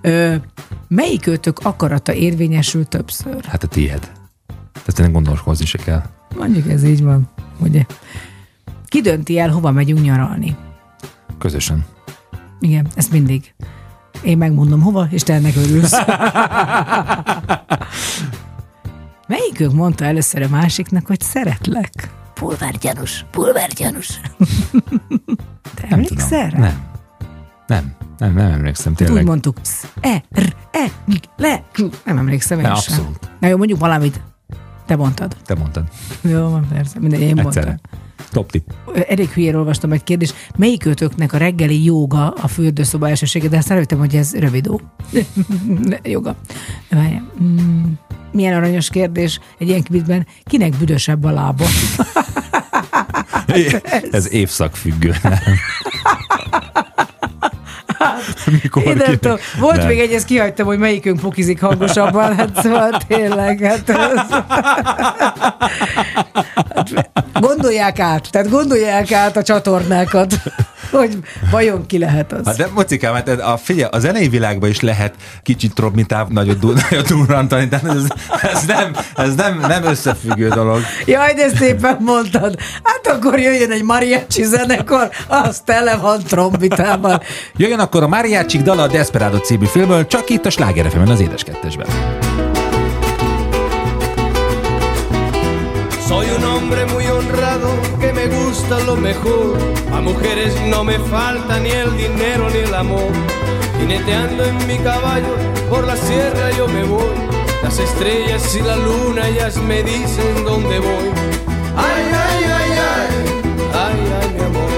Ö, 0.00 0.34
melyik 0.88 1.26
őtök 1.26 1.58
akarata 1.58 2.12
érvényesül 2.12 2.84
többször? 2.84 3.44
Hát 3.44 3.62
a 3.62 3.66
tiéd. 3.66 4.10
Tehát 4.72 4.94
tényleg 4.94 5.14
gondolkozni 5.14 5.64
se 5.66 5.78
kell. 5.78 6.02
Mondjuk 6.36 6.68
ez 6.70 6.84
így 6.84 7.02
van, 7.02 7.28
ugye? 7.58 7.84
Ki 8.86 9.00
dönti 9.00 9.38
el, 9.38 9.50
hova 9.50 9.70
megyünk 9.70 10.02
nyaralni? 10.02 10.56
Közösen. 11.38 11.84
Igen, 12.60 12.86
ezt 12.94 13.10
mindig. 13.12 13.54
Én 14.22 14.38
megmondom 14.38 14.80
hova, 14.82 15.06
és 15.10 15.22
te 15.22 15.34
ennek 15.34 15.56
örülsz. 15.56 15.92
Melyikük 19.28 19.72
mondta 19.72 20.04
először 20.04 20.42
a 20.42 20.48
másiknak, 20.48 21.06
hogy 21.06 21.20
szeretlek? 21.20 22.10
Pulvárgyanús, 22.34 23.24
pulvárgyanús. 23.30 24.08
Te 25.74 25.86
Nem 25.88 25.98
emlékszel 25.98 26.48
tudom. 26.48 26.64
rá? 26.64 26.68
Nem. 26.68 26.82
Nem. 27.66 27.94
Nem, 28.18 28.34
nem 28.34 28.50
emlékszem 28.52 28.92
Úgy 28.92 28.98
tényleg. 29.06 29.24
mondtuk, 29.24 29.56
sz, 29.62 29.86
e, 30.00 30.24
r, 30.34 30.54
e, 30.70 30.84
le. 31.36 31.64
Nem 32.04 32.18
emlékszem 32.18 32.58
én 32.58 32.64
Ne, 32.68 32.74
sem. 32.74 32.94
abszolút. 32.94 33.30
Na 33.40 33.48
jó, 33.48 33.56
mondjuk 33.56 33.78
valamit. 33.78 34.20
Te 34.86 34.96
mondtad. 34.96 35.36
Te 35.44 35.54
mondtad. 35.54 35.84
Jó, 36.20 36.48
van, 36.48 36.66
persze. 36.72 36.98
Minden, 37.00 37.20
én 37.20 37.38
Egyszerre. 37.38 37.66
mondtam. 37.66 38.00
Top 38.30 38.50
tip. 38.50 38.72
Elég 39.08 39.28
hülyén 39.28 39.54
olvastam 39.54 39.92
egy 39.92 40.04
kérdést. 40.04 40.34
Melyik 40.56 40.84
őtöknek 40.84 41.32
a 41.32 41.36
reggeli 41.36 41.84
joga 41.84 42.28
a 42.30 42.48
fürdőszoba 42.48 43.08
elsősége? 43.08 43.48
De 43.48 43.56
azt 43.56 43.68
rájöttem, 43.68 43.98
hogy 43.98 44.16
ez 44.16 44.34
rövidó. 44.34 44.80
joga. 46.02 46.36
Várjál. 46.90 47.30
Mm, 47.42 47.92
milyen 48.32 48.56
aranyos 48.56 48.90
kérdés 48.90 49.40
egy 49.58 49.68
ilyen 49.68 49.82
kvizben. 49.82 50.26
Kinek 50.44 50.76
büdösebb 50.76 51.24
a 51.24 51.30
lába? 51.30 51.64
Ez 54.10 54.32
évszakfüggő. 54.32 55.14
Nem. 55.22 55.38
Mikor 58.62 58.82
Én 58.82 58.88
nem 58.88 59.04
kinek- 59.04 59.20
tudom. 59.20 59.36
Volt 59.58 59.76
Nem. 59.76 59.86
még 59.86 59.98
egy, 60.00 60.12
ezt 60.12 60.26
kihagytam, 60.26 60.66
hogy 60.66 60.78
melyikünk 60.78 61.20
pukizik 61.20 61.60
hangosabban. 61.60 62.36
Hát 62.36 62.48
szóval 62.62 62.90
tényleg. 63.08 63.60
Hát 63.60 63.88
ez... 63.88 64.20
Hát 66.74 66.90
Gondolják 67.40 67.98
át, 67.98 68.28
tehát 68.30 68.50
gondolják 68.50 69.12
át 69.12 69.36
a 69.36 69.42
csatornákat, 69.42 70.34
hogy 70.92 71.18
vajon 71.50 71.86
ki 71.86 71.98
lehet 71.98 72.32
az. 72.32 72.46
Hát 72.46 72.56
de 72.56 72.68
mocikám, 72.74 73.14
hát 73.14 73.28
a, 73.28 73.56
figyelj, 73.56 73.90
a 73.92 73.98
zenei 73.98 74.28
világban 74.28 74.68
is 74.68 74.80
lehet 74.80 75.14
kicsit 75.42 75.74
trobmitáv, 75.74 76.28
nagyot, 76.28 76.58
du- 76.58 76.80
nagyot 76.90 77.06
durrantani, 77.06 77.68
tehát 77.68 77.84
ez, 77.84 78.04
ez, 78.42 78.64
nem, 78.66 78.96
ez 79.16 79.34
nem, 79.34 79.58
nem 79.58 79.84
összefüggő 79.84 80.48
dolog. 80.48 80.80
Jaj, 81.06 81.34
de 81.34 81.48
szépen 81.48 81.96
mondtad. 82.00 82.58
Hát 82.82 83.16
akkor 83.16 83.38
jöjjön 83.38 83.70
egy 83.70 83.82
mariachi 83.82 84.44
zenekar, 84.44 85.10
az 85.28 85.60
tele 85.64 85.96
van 85.96 86.22
trombitával. 86.22 87.22
Jöjjön 87.56 87.78
akkor 87.78 88.02
a 88.02 88.08
Mariácsik 88.08 88.62
dala 88.62 88.82
a 88.82 88.86
Desperado 88.88 89.38
című 89.38 89.66
filmből, 89.66 90.06
csak 90.06 90.30
itt 90.30 90.46
a 90.46 90.50
Sláger 90.50 90.90
FM-en, 90.90 91.08
az 91.08 91.20
édeskettesben. 91.20 91.86
Soy 96.08 96.26
un 96.36 96.42
hombre 96.42 96.84
muy 96.84 97.04
honrado 97.04 97.68
que 98.00 98.12
me 98.12 98.26
gusta 98.26 98.84
lo 98.84 98.96
mejor. 98.96 99.81
Mujeres 100.02 100.54
no 100.68 100.84
me 100.84 100.98
falta 100.98 101.58
ni 101.60 101.70
el 101.70 101.96
dinero 101.96 102.50
ni 102.50 102.58
el 102.58 102.74
amor. 102.74 103.12
Jineteando 103.78 104.44
en 104.44 104.66
mi 104.66 104.78
caballo 104.78 105.34
por 105.70 105.86
la 105.86 105.96
sierra 105.96 106.50
yo 106.56 106.66
me 106.68 106.84
voy. 106.84 107.14
Las 107.62 107.78
estrellas 107.78 108.54
y 108.54 108.60
la 108.60 108.76
luna 108.76 109.28
ellas 109.28 109.56
me 109.56 109.82
dicen 109.82 110.44
dónde 110.44 110.78
voy. 110.78 111.08
Ay, 111.76 112.04
ay, 112.26 112.44
ay, 112.44 112.70
ay, 112.92 113.08
ay, 113.84 113.98
ay, 114.20 114.28
mi 114.34 114.40
amor. 114.50 114.70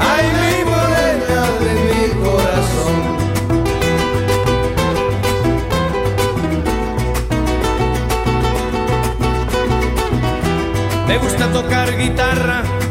Ay, 0.00 0.24
mi 0.40 0.64
morena 0.70 1.40
de 1.62 1.72
mi 1.86 2.00
corazón. 2.24 2.96
Me 11.06 11.18
gusta 11.18 11.52
tocar 11.52 11.96
guitarra, 11.96 12.62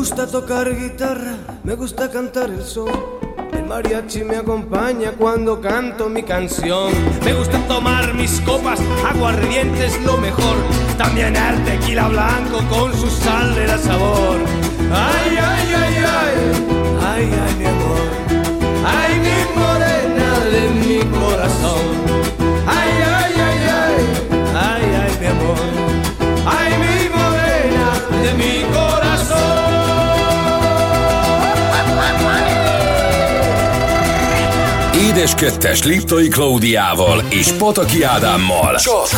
Gusta 0.00 0.26
tocar 0.26 0.74
guitarra, 0.74 1.36
me 1.62 1.74
gusta 1.74 2.10
cantar 2.10 2.48
el 2.48 2.64
son. 2.64 2.88
El 3.52 3.66
mariachi 3.66 4.24
me 4.24 4.36
acompaña 4.36 5.12
cuando 5.12 5.60
canto 5.60 6.08
mi 6.08 6.22
canción. 6.22 6.90
Me 7.22 7.34
gusta 7.34 7.58
tomar 7.68 8.14
mis 8.14 8.40
copas, 8.40 8.80
aguardiente 9.06 9.84
es 9.84 10.02
lo 10.02 10.16
mejor. 10.16 10.56
También 10.96 11.36
el 11.36 11.62
tequila 11.64 12.08
blanco 12.08 12.60
con 12.70 12.94
su 12.94 13.10
sal 13.10 13.54
le 13.54 13.66
da 13.66 13.76
sabor. 13.76 14.38
Ay, 14.90 15.36
ay, 15.36 15.74
ay, 15.82 15.94
ay, 16.18 16.34
ay, 17.06 17.30
ay, 17.44 17.54
mi 17.58 17.66
amor. 17.66 18.00
Ay, 18.86 19.12
mi 19.26 19.38
morena 19.60 20.30
de 20.54 20.62
mi 20.80 20.98
corazón. 21.18 21.84
Ay, 22.66 22.92
ay, 23.18 23.34
ay, 23.48 23.60
ay, 23.82 23.96
ay, 24.64 24.84
ay, 25.02 25.12
mi 25.20 25.26
amor. 25.26 25.60
Ay, 26.46 26.72
mi 26.84 26.96
morena 27.18 27.86
de 28.22 28.32
mi 28.40 28.59
Édes 35.20 35.34
kettes 35.34 35.84
Liptai 35.84 36.28
Klaudiával 36.28 37.22
és 37.28 37.52
Pataki 37.52 38.02
Ádámmal. 38.02 38.76
Csak 38.76 39.08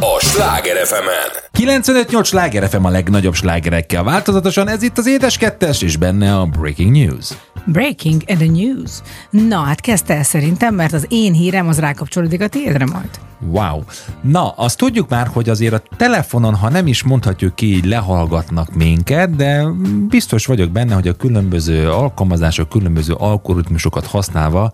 a 0.00 0.20
Sláger 0.20 0.86
FM-en. 0.86 1.80
95-8 1.82 2.24
sláger 2.24 2.68
FM 2.68 2.84
a 2.84 2.88
legnagyobb 2.88 3.34
slágerekkel 3.34 4.02
változatosan, 4.02 4.68
ez 4.68 4.82
itt 4.82 4.98
az 4.98 5.06
édes 5.06 5.38
kettes, 5.38 5.82
és 5.82 5.96
benne 5.96 6.36
a 6.38 6.46
Breaking 6.46 6.90
News. 6.90 7.28
Breaking 7.66 8.22
and 8.26 8.38
the 8.38 8.50
news. 8.50 8.90
Na, 9.30 9.58
hát 9.58 9.80
kezdte 9.80 10.14
el 10.14 10.22
szerintem, 10.22 10.74
mert 10.74 10.92
az 10.92 11.06
én 11.08 11.32
hírem 11.32 11.68
az 11.68 11.78
rákapcsolódik 11.78 12.40
a 12.40 12.48
tiédre 12.48 12.86
majd. 12.86 13.10
Wow. 13.50 13.82
Na, 14.20 14.48
azt 14.50 14.76
tudjuk 14.76 15.08
már, 15.08 15.26
hogy 15.26 15.48
azért 15.48 15.72
a 15.74 15.82
telefonon, 15.96 16.54
ha 16.54 16.68
nem 16.68 16.86
is 16.86 17.02
mondhatjuk 17.02 17.54
ki, 17.54 17.74
így 17.74 17.84
lehallgatnak 17.84 18.74
minket, 18.74 19.36
de 19.36 19.64
biztos 20.08 20.46
vagyok 20.46 20.70
benne, 20.70 20.94
hogy 20.94 21.08
a 21.08 21.12
különböző 21.16 21.90
alkalmazások, 21.90 22.68
különböző 22.68 23.12
algoritmusokat 23.12 24.06
használva 24.06 24.72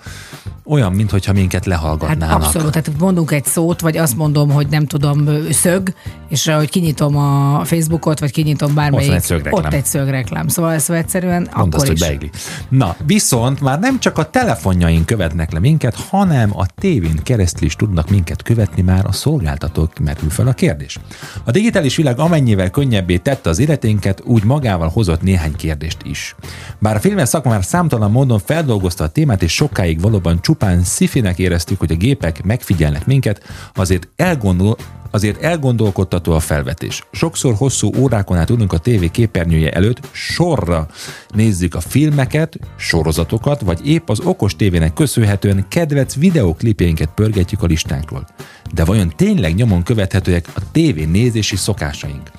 olyan, 0.64 0.92
mintha 0.92 1.32
minket 1.32 1.52
Hát 1.58 1.66
lehallgatnának. 1.66 2.42
abszolút, 2.42 2.70
tehát 2.70 2.98
mondunk 2.98 3.30
egy 3.30 3.44
szót, 3.44 3.80
vagy 3.80 3.96
azt 3.96 4.16
mondom, 4.16 4.50
hogy 4.50 4.66
nem 4.68 4.86
tudom, 4.86 5.28
szög, 5.50 5.92
és 6.28 6.46
hogy 6.46 6.70
kinyitom 6.70 7.16
a 7.16 7.64
Facebookot, 7.64 8.20
vagy 8.20 8.30
kinyitom 8.32 8.74
bármelyik. 8.74 9.10
Ott 9.10 9.16
egy 9.16 9.22
szögreklám. 9.22 9.64
Ott 9.64 9.72
egy 9.72 9.84
szögreklám. 9.84 10.48
Szóval 10.48 10.72
ez 10.72 10.90
egyszerűen 10.90 11.48
Mondd 11.54 11.66
akkor 11.66 11.74
azt, 11.74 11.86
hogy 11.86 11.96
is. 11.96 12.00
beigli. 12.06 12.30
Na, 12.68 12.96
viszont 13.06 13.60
már 13.60 13.78
nem 13.78 13.98
csak 13.98 14.18
a 14.18 14.30
telefonjaink 14.30 15.06
követnek 15.06 15.52
le 15.52 15.58
minket, 15.58 15.94
hanem 15.96 16.50
a 16.58 16.66
tévén 16.78 17.20
keresztül 17.22 17.66
is 17.66 17.76
tudnak 17.76 18.10
minket 18.10 18.42
követni 18.42 18.57
már 18.84 19.06
a 19.06 19.12
szolgáltatók, 19.12 19.98
merül 19.98 20.30
fel 20.30 20.46
a 20.46 20.52
kérdés. 20.52 20.98
A 21.44 21.50
digitális 21.50 21.96
világ 21.96 22.18
amennyivel 22.18 22.70
könnyebbé 22.70 23.16
tette 23.16 23.50
az 23.50 23.58
életénket, 23.58 24.22
úgy 24.24 24.44
magával 24.44 24.88
hozott 24.88 25.22
néhány 25.22 25.56
kérdést 25.56 25.98
is. 26.02 26.34
Bár 26.78 26.96
a 26.96 27.00
filmes 27.00 27.28
szakma 27.28 27.50
már 27.50 27.64
számtalan 27.64 28.10
módon 28.10 28.38
feldolgozta 28.38 29.04
a 29.04 29.08
témát, 29.08 29.42
és 29.42 29.54
sokáig 29.54 30.00
valóban 30.00 30.40
csupán 30.40 30.82
szifinek 30.82 31.38
éreztük, 31.38 31.78
hogy 31.78 31.92
a 31.92 31.96
gépek 31.96 32.42
megfigyelnek 32.42 33.06
minket, 33.06 33.42
azért 33.74 34.08
elgondol, 34.16 34.76
Azért 35.10 35.42
elgondolkodtató 35.42 36.32
a 36.32 36.40
felvetés. 36.40 37.02
Sokszor 37.12 37.54
hosszú 37.54 37.90
órákon 37.96 38.36
át 38.36 38.50
ülünk 38.50 38.72
a 38.72 38.78
tévé 38.78 39.08
képernyője 39.08 39.70
előtt, 39.70 40.08
sorra 40.12 40.86
nézzük 41.34 41.74
a 41.74 41.80
filmeket, 41.80 42.58
sorozatokat, 42.76 43.60
vagy 43.60 43.86
épp 43.86 44.08
az 44.08 44.20
okos 44.20 44.56
tévének 44.56 44.92
köszönhetően 44.92 45.64
kedvenc 45.68 46.14
videoklipjeinket 46.14 47.10
pörgetjük 47.14 47.62
a 47.62 47.66
listánkról. 47.66 48.26
De 48.74 48.84
vajon 48.84 49.12
tényleg 49.16 49.54
nyomon 49.54 49.82
követhetőek 49.82 50.48
a 50.54 50.60
tévé 50.72 51.04
nézési 51.04 51.56
szokásaink? 51.56 52.30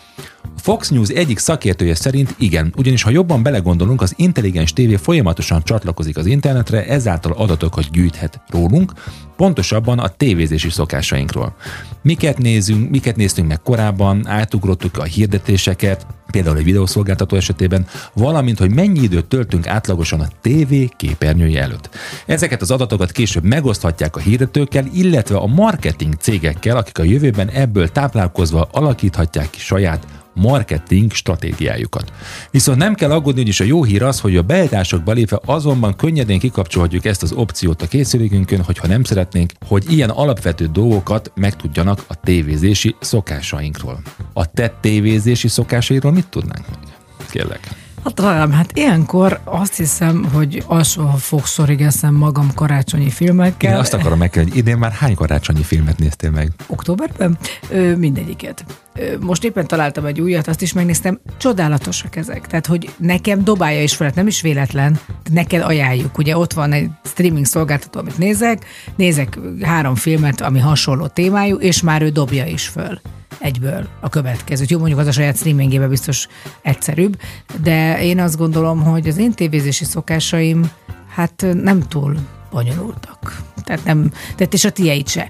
A 0.43 0.61
Fox 0.61 0.89
News 0.89 1.09
egyik 1.09 1.37
szakértője 1.37 1.95
szerint 1.95 2.35
igen, 2.37 2.73
ugyanis 2.77 3.03
ha 3.03 3.09
jobban 3.09 3.43
belegondolunk, 3.43 4.01
az 4.01 4.13
intelligens 4.17 4.73
tévé 4.73 4.95
folyamatosan 4.95 5.63
csatlakozik 5.63 6.17
az 6.17 6.25
internetre, 6.25 6.85
ezáltal 6.85 7.31
adatokat 7.31 7.91
gyűjthet 7.91 8.41
rólunk, 8.49 8.93
pontosabban 9.35 9.99
a 9.99 10.07
tévézési 10.07 10.69
szokásainkról. 10.69 11.55
Miket 12.01 12.37
nézünk, 12.37 12.89
miket 12.89 13.15
néztünk 13.15 13.47
meg 13.47 13.61
korábban, 13.61 14.27
átugrottuk 14.27 14.97
a 14.97 15.03
hirdetéseket, 15.03 16.05
például 16.31 16.57
egy 16.57 16.63
videószolgáltató 16.63 17.35
esetében, 17.35 17.87
valamint, 18.13 18.59
hogy 18.59 18.73
mennyi 18.73 18.99
időt 18.99 19.25
töltünk 19.25 19.67
átlagosan 19.67 20.19
a 20.19 20.27
tévé 20.41 20.89
képernyője 20.97 21.61
előtt. 21.61 21.89
Ezeket 22.25 22.61
az 22.61 22.71
adatokat 22.71 23.11
később 23.11 23.43
megoszthatják 23.43 24.15
a 24.15 24.19
hirdetőkkel, 24.19 24.85
illetve 24.93 25.37
a 25.37 25.47
marketing 25.47 26.13
cégekkel, 26.13 26.77
akik 26.77 26.99
a 26.99 27.03
jövőben 27.03 27.49
ebből 27.49 27.89
táplálkozva 27.89 28.67
alakíthatják 28.71 29.49
ki 29.49 29.59
saját 29.59 30.07
marketing 30.41 31.11
stratégiájukat. 31.11 32.13
Viszont 32.51 32.77
nem 32.77 32.93
kell 32.93 33.11
aggódni, 33.11 33.41
is 33.41 33.59
a 33.59 33.63
jó 33.63 33.83
hír 33.83 34.03
az, 34.03 34.19
hogy 34.19 34.37
a 34.37 34.41
beállításokba 34.41 35.11
lépve 35.11 35.39
azonban 35.45 35.95
könnyedén 35.95 36.39
kikapcsolhatjuk 36.39 37.05
ezt 37.05 37.23
az 37.23 37.31
opciót 37.31 37.81
a 37.81 37.87
készülékünkön, 37.87 38.63
hogyha 38.63 38.87
nem 38.87 39.03
szeretnénk, 39.03 39.51
hogy 39.67 39.91
ilyen 39.91 40.09
alapvető 40.09 40.65
dolgokat 40.65 41.31
megtudjanak 41.35 42.03
a 42.07 42.15
tévézési 42.15 42.95
szokásainkról. 42.99 44.01
A 44.33 44.51
te 44.51 44.77
tévézési 44.81 45.47
szokásairól 45.47 46.11
mit 46.11 46.27
tudnánk 46.27 46.65
még? 46.67 46.89
Kérlek. 47.29 47.88
Hát 48.03 48.19
rám, 48.19 48.51
hát 48.51 48.77
ilyenkor 48.77 49.39
azt 49.43 49.75
hiszem, 49.75 50.25
hogy 50.33 50.63
alsó 50.67 51.07
fogszorig 51.17 51.81
eszem 51.81 52.13
magam 52.13 52.53
karácsonyi 52.53 53.09
filmekkel. 53.09 53.73
Én 53.73 53.79
azt 53.79 53.93
akarom 53.93 54.17
megkérdezni, 54.17 54.57
hogy 54.57 54.67
idén 54.67 54.77
már 54.77 54.91
hány 54.91 55.15
karácsonyi 55.15 55.63
filmet 55.63 55.99
néztél 55.99 56.31
meg? 56.31 56.51
Októberben? 56.67 57.37
Ö, 57.69 57.95
mindegyiket. 57.95 58.65
Ö, 58.95 59.17
most 59.19 59.43
éppen 59.43 59.67
találtam 59.67 60.05
egy 60.05 60.21
újat, 60.21 60.47
azt 60.47 60.61
is 60.61 60.73
megnéztem. 60.73 61.19
Csodálatosak 61.37 62.15
ezek. 62.15 62.47
Tehát, 62.47 62.65
hogy 62.65 62.89
nekem 62.97 63.43
dobálja 63.43 63.83
is 63.83 63.95
fel, 63.95 64.11
nem 64.15 64.27
is 64.27 64.41
véletlen. 64.41 64.99
Neked 65.31 65.61
ajánljuk. 65.61 66.17
Ugye 66.17 66.37
ott 66.37 66.53
van 66.53 66.71
egy 66.71 66.89
streaming 67.03 67.45
szolgáltató, 67.45 67.99
amit 67.99 68.17
nézek, 68.17 68.65
nézek 68.95 69.39
három 69.61 69.95
filmet, 69.95 70.41
ami 70.41 70.59
hasonló 70.59 71.07
témájú, 71.07 71.55
és 71.55 71.81
már 71.81 72.01
ő 72.01 72.09
dobja 72.09 72.45
is 72.45 72.67
föl 72.67 72.99
egyből 73.39 73.87
a 73.99 74.09
következőt. 74.09 74.69
Jó, 74.69 74.77
mondjuk 74.77 74.99
az 74.99 75.07
a 75.07 75.11
saját 75.11 75.37
streamingében 75.37 75.89
biztos 75.89 76.27
egyszerűbb, 76.61 77.19
de 77.61 77.88
én 77.97 78.19
azt 78.19 78.37
gondolom, 78.37 78.83
hogy 78.83 79.07
az 79.07 79.17
én 79.17 79.31
tévézési 79.31 79.85
szokásaim 79.85 80.71
hát 81.15 81.45
nem 81.53 81.79
túl 81.87 82.15
bonyolultak. 82.51 83.41
Tehát 83.63 83.83
nem, 83.83 84.11
tehát 84.35 84.53
és 84.53 84.65
a 84.65 84.69
tiéd 84.69 85.07
se. 85.07 85.29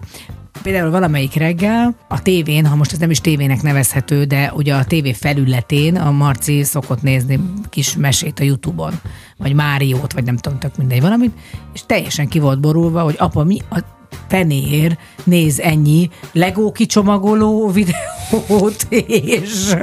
Például 0.63 0.91
valamelyik 0.91 1.33
reggel 1.33 1.95
a 2.07 2.21
tévén, 2.21 2.65
ha 2.65 2.75
most 2.75 2.91
ez 2.91 2.97
nem 2.97 3.09
is 3.09 3.21
tévének 3.21 3.61
nevezhető, 3.61 4.23
de 4.23 4.51
ugye 4.55 4.75
a 4.75 4.85
tévé 4.85 5.13
felületén 5.13 5.95
a 5.95 6.11
Marci 6.11 6.63
szokott 6.63 7.01
nézni 7.01 7.39
kis 7.69 7.95
mesét 7.95 8.39
a 8.39 8.43
Youtube-on, 8.43 8.93
vagy 9.37 9.53
Máriót, 9.53 10.13
vagy 10.13 10.23
nem 10.23 10.37
tudom, 10.37 10.59
tök 10.59 10.77
mindegy 10.77 11.01
valamit, 11.01 11.31
és 11.73 11.83
teljesen 11.85 12.27
ki 12.27 12.39
volt 12.39 12.59
borulva, 12.59 13.01
hogy 13.01 13.15
apa, 13.17 13.43
mi 13.43 13.57
a 13.69 13.79
penér 14.27 14.97
néz 15.23 15.59
ennyi 15.59 16.09
Lego 16.31 16.71
kicsomagoló 16.71 17.71
videót, 17.71 18.87
és, 19.07 19.75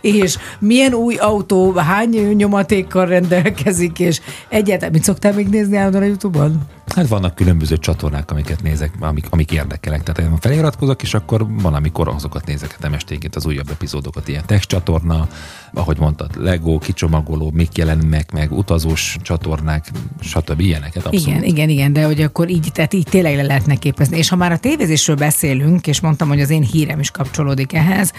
és 0.00 0.36
milyen 0.58 0.94
új 0.94 1.14
autó, 1.14 1.72
hány 1.72 2.34
nyomatékkal 2.36 3.06
rendelkezik, 3.06 3.98
és 3.98 4.20
egyáltalán 4.48 4.92
mit 4.92 5.04
szoktál 5.04 5.32
még 5.32 5.48
nézni 5.48 5.76
állandóan 5.76 6.02
a 6.02 6.06
Youtube-on? 6.06 6.77
Hát 6.94 7.08
vannak 7.08 7.34
különböző 7.34 7.78
csatornák, 7.78 8.30
amiket 8.30 8.62
nézek, 8.62 8.92
amik, 9.00 9.26
amik 9.30 9.52
érdekelek. 9.52 10.02
Tehát 10.02 10.30
én 10.30 10.38
feliratkozok, 10.38 11.02
és 11.02 11.14
akkor 11.14 11.46
van, 11.62 11.74
amikor 11.74 12.08
azokat 12.08 12.46
nézek 12.46 12.72
hetem 12.72 12.92
esténként, 12.92 13.36
az 13.36 13.46
újabb 13.46 13.70
epizódokat, 13.70 14.28
ilyen 14.28 14.42
text 14.46 14.68
csatorna, 14.68 15.28
ahogy 15.72 15.98
mondtad, 15.98 16.30
Lego, 16.36 16.78
kicsomagoló, 16.78 17.50
mik 17.54 17.76
jelennek 17.76 18.32
meg, 18.32 18.52
utazós 18.52 19.16
csatornák, 19.22 19.90
stb. 20.20 20.60
ilyeneket 20.60 21.06
abszolút. 21.06 21.28
Igen, 21.28 21.42
igen, 21.42 21.68
igen, 21.68 21.92
de 21.92 22.04
hogy 22.04 22.22
akkor 22.22 22.48
így, 22.48 22.70
tehát 22.72 22.94
így 22.94 23.06
tényleg 23.10 23.36
le 23.36 23.42
lehetne 23.42 23.74
képezni. 23.74 24.18
És 24.18 24.28
ha 24.28 24.36
már 24.36 24.52
a 24.52 24.58
tévézésről 24.58 25.16
beszélünk, 25.16 25.86
és 25.86 26.00
mondtam, 26.00 26.28
hogy 26.28 26.40
az 26.40 26.50
én 26.50 26.62
hírem 26.62 27.00
is 27.00 27.10
kapcsolódik 27.10 27.72
ehhez, 27.72 28.12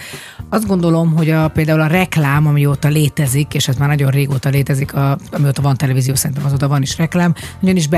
azt 0.48 0.66
gondolom, 0.66 1.12
hogy 1.12 1.30
a, 1.30 1.48
például 1.48 1.80
a 1.80 1.86
reklám, 1.86 2.46
amióta 2.46 2.88
létezik, 2.88 3.54
és 3.54 3.68
ez 3.68 3.76
már 3.76 3.88
nagyon 3.88 4.10
régóta 4.10 4.48
létezik, 4.48 4.94
a, 4.94 5.18
amióta 5.30 5.62
van 5.62 5.76
televízió, 5.76 6.14
szerintem 6.14 6.46
azóta 6.46 6.68
van 6.68 6.82
is 6.82 6.96
reklám, 6.96 7.34
nagyon 7.60 7.76
is 7.76 7.88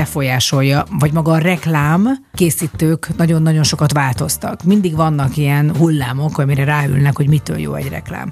befolyásolja, 0.63 0.85
vagy 0.99 1.13
maga 1.13 1.31
a 1.31 1.37
reklám 1.37 2.25
készítők 2.33 3.07
nagyon-nagyon 3.17 3.63
sokat 3.63 3.91
változtak. 3.91 4.63
Mindig 4.63 4.95
vannak 4.95 5.37
ilyen 5.37 5.75
hullámok, 5.75 6.37
amire 6.37 6.63
ráülnek, 6.63 7.15
hogy 7.15 7.27
mitől 7.27 7.57
jó 7.57 7.73
egy 7.73 7.89
reklám. 7.89 8.31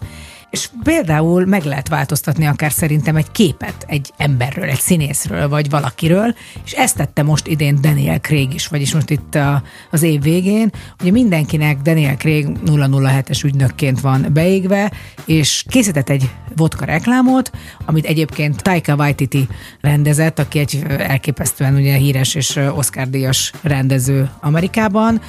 És 0.51 0.69
például 0.83 1.45
meg 1.45 1.63
lehet 1.63 1.87
változtatni 1.87 2.45
akár 2.45 2.71
szerintem 2.71 3.15
egy 3.15 3.31
képet 3.31 3.85
egy 3.87 4.13
emberről, 4.17 4.69
egy 4.69 4.79
színészről, 4.79 5.49
vagy 5.49 5.69
valakiről, 5.69 6.35
és 6.65 6.71
ezt 6.71 6.95
tette 6.95 7.23
most 7.23 7.47
idén 7.47 7.81
Daniel 7.81 8.19
Craig 8.19 8.53
is, 8.53 8.67
vagyis 8.67 8.93
most 8.93 9.09
itt 9.09 9.35
a, 9.35 9.63
az 9.91 10.03
év 10.03 10.21
végén. 10.21 10.71
Ugye 11.01 11.11
mindenkinek 11.11 11.81
Daniel 11.81 12.15
Craig 12.15 12.47
007-es 12.65 13.45
ügynökként 13.45 14.01
van 14.01 14.27
beégve, 14.33 14.91
és 15.25 15.65
készített 15.69 16.09
egy 16.09 16.29
vodka 16.55 16.85
reklámot, 16.85 17.51
amit 17.85 18.05
egyébként 18.05 18.61
Taika 18.61 18.95
Waititi 18.95 19.47
rendezett, 19.81 20.39
aki 20.39 20.59
egy 20.59 20.83
elképesztően 20.87 21.75
ugye 21.75 21.95
híres 21.95 22.35
és 22.35 22.55
Oscar-díjas 22.55 23.51
rendező 23.61 24.29
Amerikában, 24.41 25.21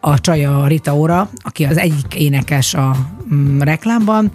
a 0.00 0.20
csaja 0.20 0.66
Rita 0.66 0.96
Ora, 0.96 1.30
aki 1.42 1.64
az 1.64 1.76
egyik 1.76 2.14
énekes 2.14 2.74
a 2.74 2.96
mm, 3.34 3.60
reklámban, 3.60 4.30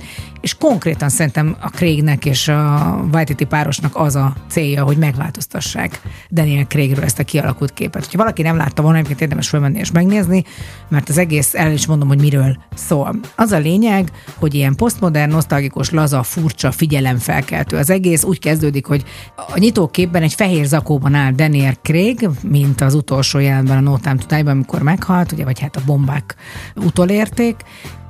és 0.46 0.54
konkrétan 0.54 1.10
szerintem 1.10 1.56
a 1.60 1.68
Craignek 1.68 2.26
és 2.26 2.48
a 2.48 3.00
Waititi 3.14 3.46
párosnak 3.46 3.96
az 3.96 4.16
a 4.16 4.34
célja, 4.50 4.84
hogy 4.84 4.98
megváltoztassák 4.98 6.02
Daniel 6.32 6.66
Craigről 6.66 7.04
ezt 7.04 7.20
a 7.20 7.24
kialakult 7.24 7.74
képet. 7.74 8.12
Ha 8.12 8.18
valaki 8.18 8.42
nem 8.42 8.58
látta 8.58 8.82
volna, 8.82 8.98
egyébként 8.98 9.22
érdemes 9.22 9.50
fölmenni 9.50 9.80
és 9.80 9.92
megnézni, 9.92 10.44
mert 10.88 11.10
az 11.10 11.18
egész, 11.18 11.54
el 11.54 11.72
is 11.72 11.86
mondom, 11.86 12.08
hogy 12.08 12.20
miről 12.20 12.58
szól. 12.76 13.16
Az 13.36 13.52
a 13.52 13.58
lényeg, 13.58 14.12
hogy 14.40 14.54
ilyen 14.54 14.76
posztmodern, 14.76 15.32
nosztalgikus, 15.32 15.90
laza, 15.90 16.24
furcsa, 16.24 16.72
figyelemfelkeltő. 16.72 17.78
Az 17.78 17.90
egész 17.90 18.24
úgy 18.24 18.40
kezdődik, 18.40 18.86
hogy 18.86 19.04
a 19.36 19.58
nyitóképben 19.58 20.24
egy 20.24 20.34
fehér 20.34 20.66
zakóban 20.66 21.14
áll 21.14 21.32
Daniel 21.32 21.76
Craig, 21.82 22.30
mint 22.44 22.82
az 22.82 22.94
utolsó 22.94 23.40
jelenben 23.40 23.78
a 23.78 23.82
No 23.82 23.98
Time 23.98 24.44
to 24.44 24.50
amikor 24.50 24.82
meghalt, 24.82 25.32
ugye, 25.32 25.44
vagy 25.44 25.60
hát 25.60 25.76
a 25.76 25.82
bombák 25.86 26.36
utolérték, 26.76 27.56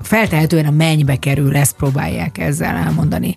feltehetően 0.02 0.66
a 0.66 0.72
mennybe 0.72 1.16
kerül, 1.16 1.56
ezt 1.56 1.76
próbálják 1.76 2.38
ezzel 2.38 2.76
elmondani. 2.76 3.36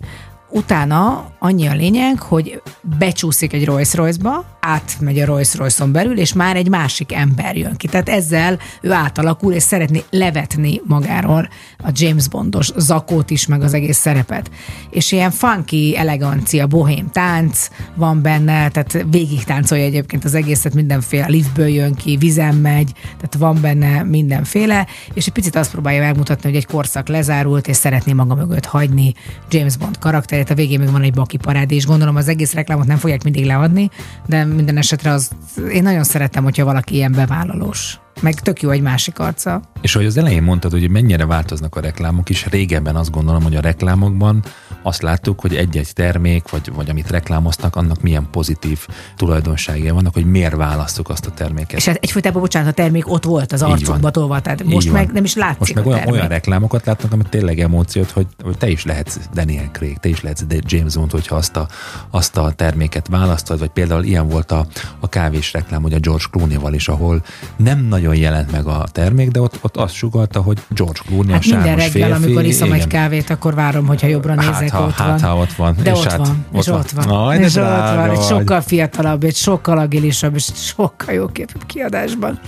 Utána 0.51 1.27
annyi 1.39 1.67
a 1.67 1.75
lényeg, 1.75 2.21
hogy 2.21 2.63
becsúszik 2.99 3.53
egy 3.53 3.65
Rolls 3.65 3.95
Royce-ba, 3.95 4.58
átmegy 4.61 5.19
a 5.19 5.25
Rolls 5.25 5.55
Royce-on 5.55 5.93
belül, 5.93 6.19
és 6.19 6.33
már 6.33 6.57
egy 6.57 6.69
másik 6.69 7.13
ember 7.13 7.57
jön 7.57 7.77
ki. 7.77 7.87
Tehát 7.87 8.09
ezzel 8.09 8.59
ő 8.81 8.93
átalakul, 8.93 9.53
és 9.53 9.63
szeretné 9.63 10.03
levetni 10.11 10.81
magáról 10.85 11.49
a 11.79 11.91
James 11.93 12.29
Bondos 12.29 12.71
zakót 12.77 13.31
is, 13.31 13.47
meg 13.47 13.63
az 13.63 13.75
egész 13.75 13.99
szerepet. 13.99 14.51
És 14.91 15.13
ilyen 15.13 15.31
funky, 15.31 15.97
elegancia, 15.97 16.67
bohém 16.67 17.11
tánc 17.11 17.69
van 17.95 18.23
benne, 18.23 18.69
tehát 18.69 19.07
végig 19.11 19.45
táncolja 19.45 19.85
egyébként 19.85 20.25
az 20.25 20.35
egészet, 20.35 20.75
mindenféle 20.75 21.27
liftből 21.27 21.69
jön 21.69 21.95
ki, 21.95 22.17
vizen 22.17 22.55
megy, 22.55 22.93
tehát 23.03 23.35
van 23.39 23.61
benne 23.61 24.03
mindenféle, 24.03 24.87
és 25.15 25.27
egy 25.27 25.33
picit 25.33 25.57
azt 25.57 25.71
próbálja 25.71 26.03
megmutatni, 26.03 26.49
hogy 26.49 26.59
egy 26.59 26.67
korszak 26.67 27.09
lezárult, 27.09 27.69
és 27.69 27.77
szeretné 27.77 28.13
maga 28.13 28.35
mögött 28.35 28.65
hagyni 28.65 29.15
James 29.51 29.77
Bond 29.77 29.99
karakterét. 29.99 30.51
A 30.51 30.55
végén 30.55 30.79
még 30.79 30.91
van 30.91 31.03
egy 31.03 31.13
baki 31.13 31.37
parád, 31.37 31.71
és 31.71 31.87
gondolom 31.87 32.17
az 32.17 32.29
egész 32.29 32.53
reklámot 32.53 32.87
nem 32.87 32.97
fogják 32.97 33.23
mindig 33.23 33.45
leadni, 33.45 33.91
de 34.27 34.45
minden 34.55 34.77
esetre 34.77 35.13
az, 35.13 35.31
én 35.73 35.83
nagyon 35.83 36.05
szeretem, 36.05 36.45
hogyha 36.45 36.65
valaki 36.65 36.95
ilyen 36.95 37.13
bevállalós. 37.13 37.99
Meg 38.21 38.35
tök 38.35 38.63
jó 38.63 38.71
egy 38.71 38.81
másik 38.81 39.19
arca. 39.19 39.61
És 39.81 39.95
ahogy 39.95 40.07
az 40.07 40.17
elején 40.17 40.43
mondtad, 40.43 40.71
hogy 40.71 40.91
mennyire 40.91 41.27
változnak 41.27 41.77
a 41.77 41.81
reklámok 41.81 42.29
is, 42.29 42.47
régebben 42.47 42.97
azt 42.97 43.11
gondolom, 43.11 43.43
hogy 43.43 43.57
a 43.57 43.61
reklámokban 43.61 44.43
azt 44.83 45.03
láttuk, 45.03 45.41
hogy 45.41 45.57
egy-egy 45.57 45.93
termék, 45.93 46.51
vagy, 46.51 46.73
vagy 46.75 46.91
amit 46.91 47.11
reklámoztak, 47.11 47.77
annak 47.77 48.01
milyen 48.03 48.29
pozitív 48.31 48.87
tulajdonságai 49.17 49.91
vannak, 49.91 50.15
hogy 50.15 50.31
miért 50.31 50.55
választjuk 50.57 51.09
azt 51.09 51.27
a 51.27 51.31
terméket. 51.31 51.79
És 51.79 51.85
hát 51.87 51.97
egyfolytában, 52.01 52.41
bocsánat, 52.41 52.69
a 52.69 52.73
termék 52.73 53.11
ott 53.11 53.25
volt 53.25 53.53
az 53.53 53.61
van. 53.61 54.01
tolva, 54.13 54.41
tehát 54.41 54.61
Így 54.61 54.67
most 54.69 54.87
van. 54.89 54.97
meg 54.97 55.13
nem 55.13 55.25
is 55.25 55.35
látszik 55.35 55.59
Most 55.59 55.75
meg 55.75 55.87
olyan, 55.87 55.99
termék. 55.99 56.15
olyan 56.15 56.29
reklámokat 56.29 56.87
látnak, 56.87 57.13
amit 57.13 57.29
tényleg 57.29 57.61
emóciót, 57.61 58.11
hogy, 58.11 58.27
hogy 58.43 58.59
te 58.59 58.69
is 58.69 58.85
lehetsz 58.85 59.19
Daniel 59.35 59.69
Craig, 59.73 59.99
te 59.99 60.09
is 60.09 60.21
lehetsz 60.21 60.43
James 60.61 60.95
Bond, 60.95 61.11
hogyha 61.11 61.37
azt 61.37 61.57
a, 61.57 61.69
azt 62.11 62.37
a 62.37 62.53
terméket 62.53 63.07
választod, 63.09 63.59
vagy 63.59 63.69
például 63.69 64.05
ilyen 64.05 64.29
volt 64.29 64.53
a, 64.53 64.67
a 65.01 65.09
kávés 65.09 65.53
reklám, 65.53 65.83
ugye 65.85 65.97
a 65.97 66.01
George 66.01 66.25
Clooney-val 66.31 66.75
is, 66.75 66.89
ahol 66.89 67.23
nem 67.57 67.85
nagyon 67.85 68.17
jelent 68.17 68.53
meg 68.53 68.67
a 68.67 68.85
termék, 68.93 69.31
de 69.31 69.41
ott, 69.41 69.59
ott 69.61 69.77
azt 69.77 69.95
sugalta, 69.95 70.41
hogy 70.41 70.59
George 70.69 71.01
Clooney 71.07 71.33
Hát 71.33 71.43
a 71.45 71.49
minden 71.49 71.77
reggel, 71.77 71.91
férfi, 71.91 72.13
amikor 72.13 72.45
iszom 72.45 72.71
egy 72.73 72.77
igen. 72.77 72.89
kávét, 72.89 73.31
akkor 73.31 73.55
várom, 73.55 73.87
hogyha 73.87 74.07
jobbra 74.07 74.35
nézek, 74.35 74.53
Hát, 74.55 74.68
ha, 74.71 74.81
ott 74.83 74.95
hát, 74.95 75.21
van. 75.21 75.31
ha 75.31 75.37
ott 75.37 75.53
van. 75.53 75.77
De 75.83 75.91
És 75.91 75.99
ott 75.99 76.05
hát 76.05 76.19
van, 76.19 76.47
és 76.53 76.67
ott 76.67 76.91
van. 76.91 77.09
Aj, 77.09 77.39
és 77.39 77.57
ott 77.57 77.65
van, 77.65 78.11
egy 78.11 78.23
sokkal 78.23 78.61
fiatalabb, 78.61 79.25
egy 79.25 79.37
sokkal 79.37 79.79
agilisabb, 79.79 80.35
és 80.35 80.49
sokkal 80.55 81.15
jóképűbb 81.15 81.67
kiadásban. 81.67 82.41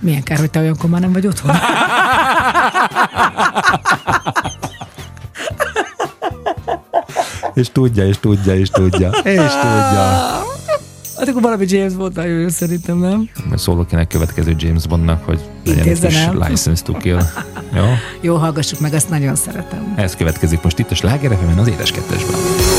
Milyen 0.00 0.22
kár, 0.22 0.38
hogy 0.38 0.50
te 0.50 0.60
olyankor 0.60 0.90
már 0.90 1.00
nem 1.00 1.12
vagy 1.12 1.26
otthon. 1.26 1.56
És 7.54 7.68
tudja, 7.72 8.06
és 8.06 8.18
tudja, 8.20 8.54
és 8.54 8.70
tudja, 8.70 9.10
és 9.10 9.50
tudja. 9.50 10.53
Hát 11.16 11.28
akkor 11.28 11.42
valami 11.42 11.64
James 11.68 11.92
Bond 11.92 12.16
nagyon 12.16 12.38
jó 12.38 12.48
szerintem, 12.48 12.98
nem? 12.98 13.28
Majd 13.48 13.58
szólok 13.58 13.92
én 13.92 13.98
a 13.98 14.06
következő 14.06 14.54
James 14.58 14.86
Bondnak, 14.86 15.24
hogy 15.24 15.40
legyen 15.64 15.88
egy 15.88 16.00
kis 16.00 16.28
license 16.48 16.82
to 16.82 16.92
kill. 16.92 17.18
Jó? 17.76 17.84
Jó, 18.20 18.34
hallgassuk 18.36 18.80
meg, 18.80 18.94
azt 18.94 19.10
nagyon 19.10 19.34
szeretem. 19.34 19.94
Ez 19.96 20.16
következik 20.16 20.62
most 20.62 20.78
itt 20.78 20.90
a 20.90 20.94
Sláger 20.94 21.38
az 21.58 21.68
édes 21.68 21.90
kettesben. 21.90 22.73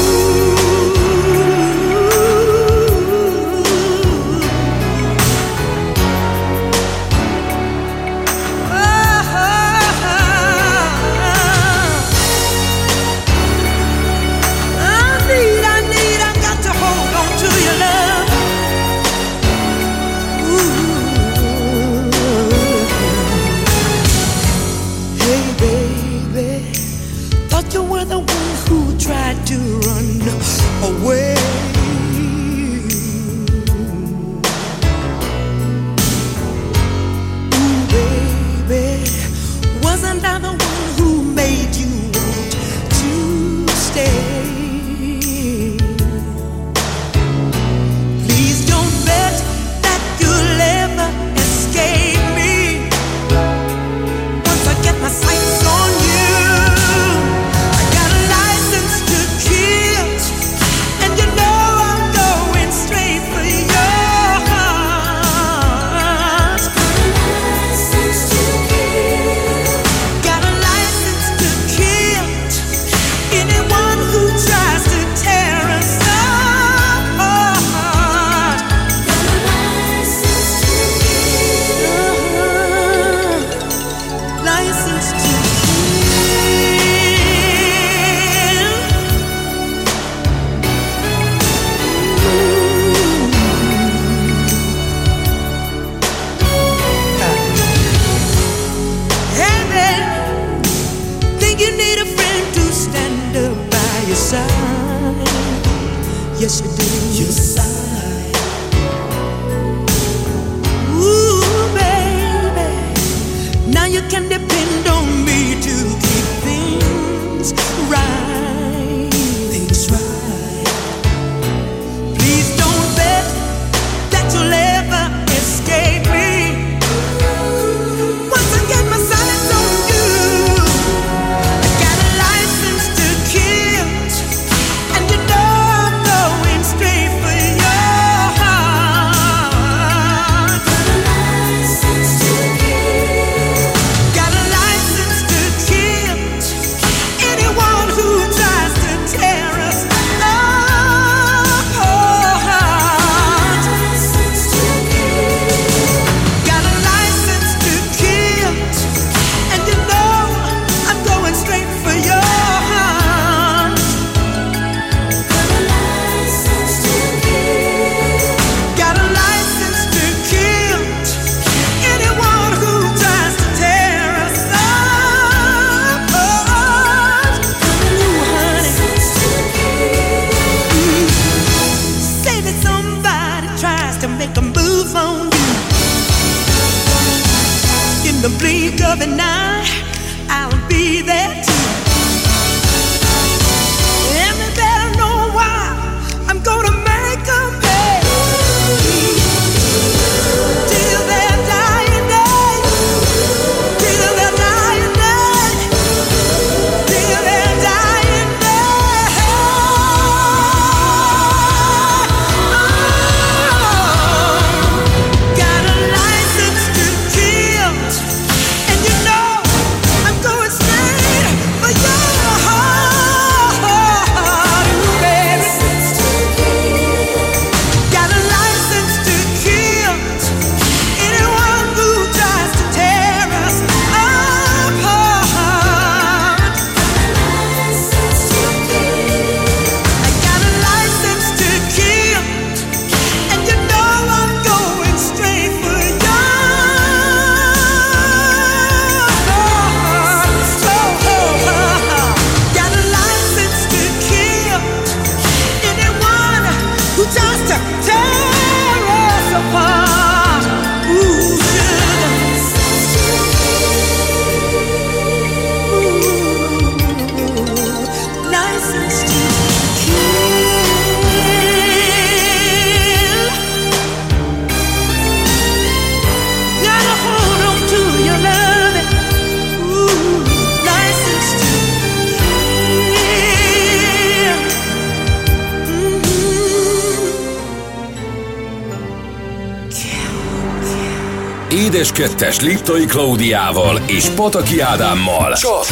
2-es 291.95 292.41
Liptai 292.41 292.85
Klaudiával 292.85 293.81
és 293.85 294.05
Pataki 294.05 294.59
Ádámmal. 294.59 295.33
Csak 295.33 295.65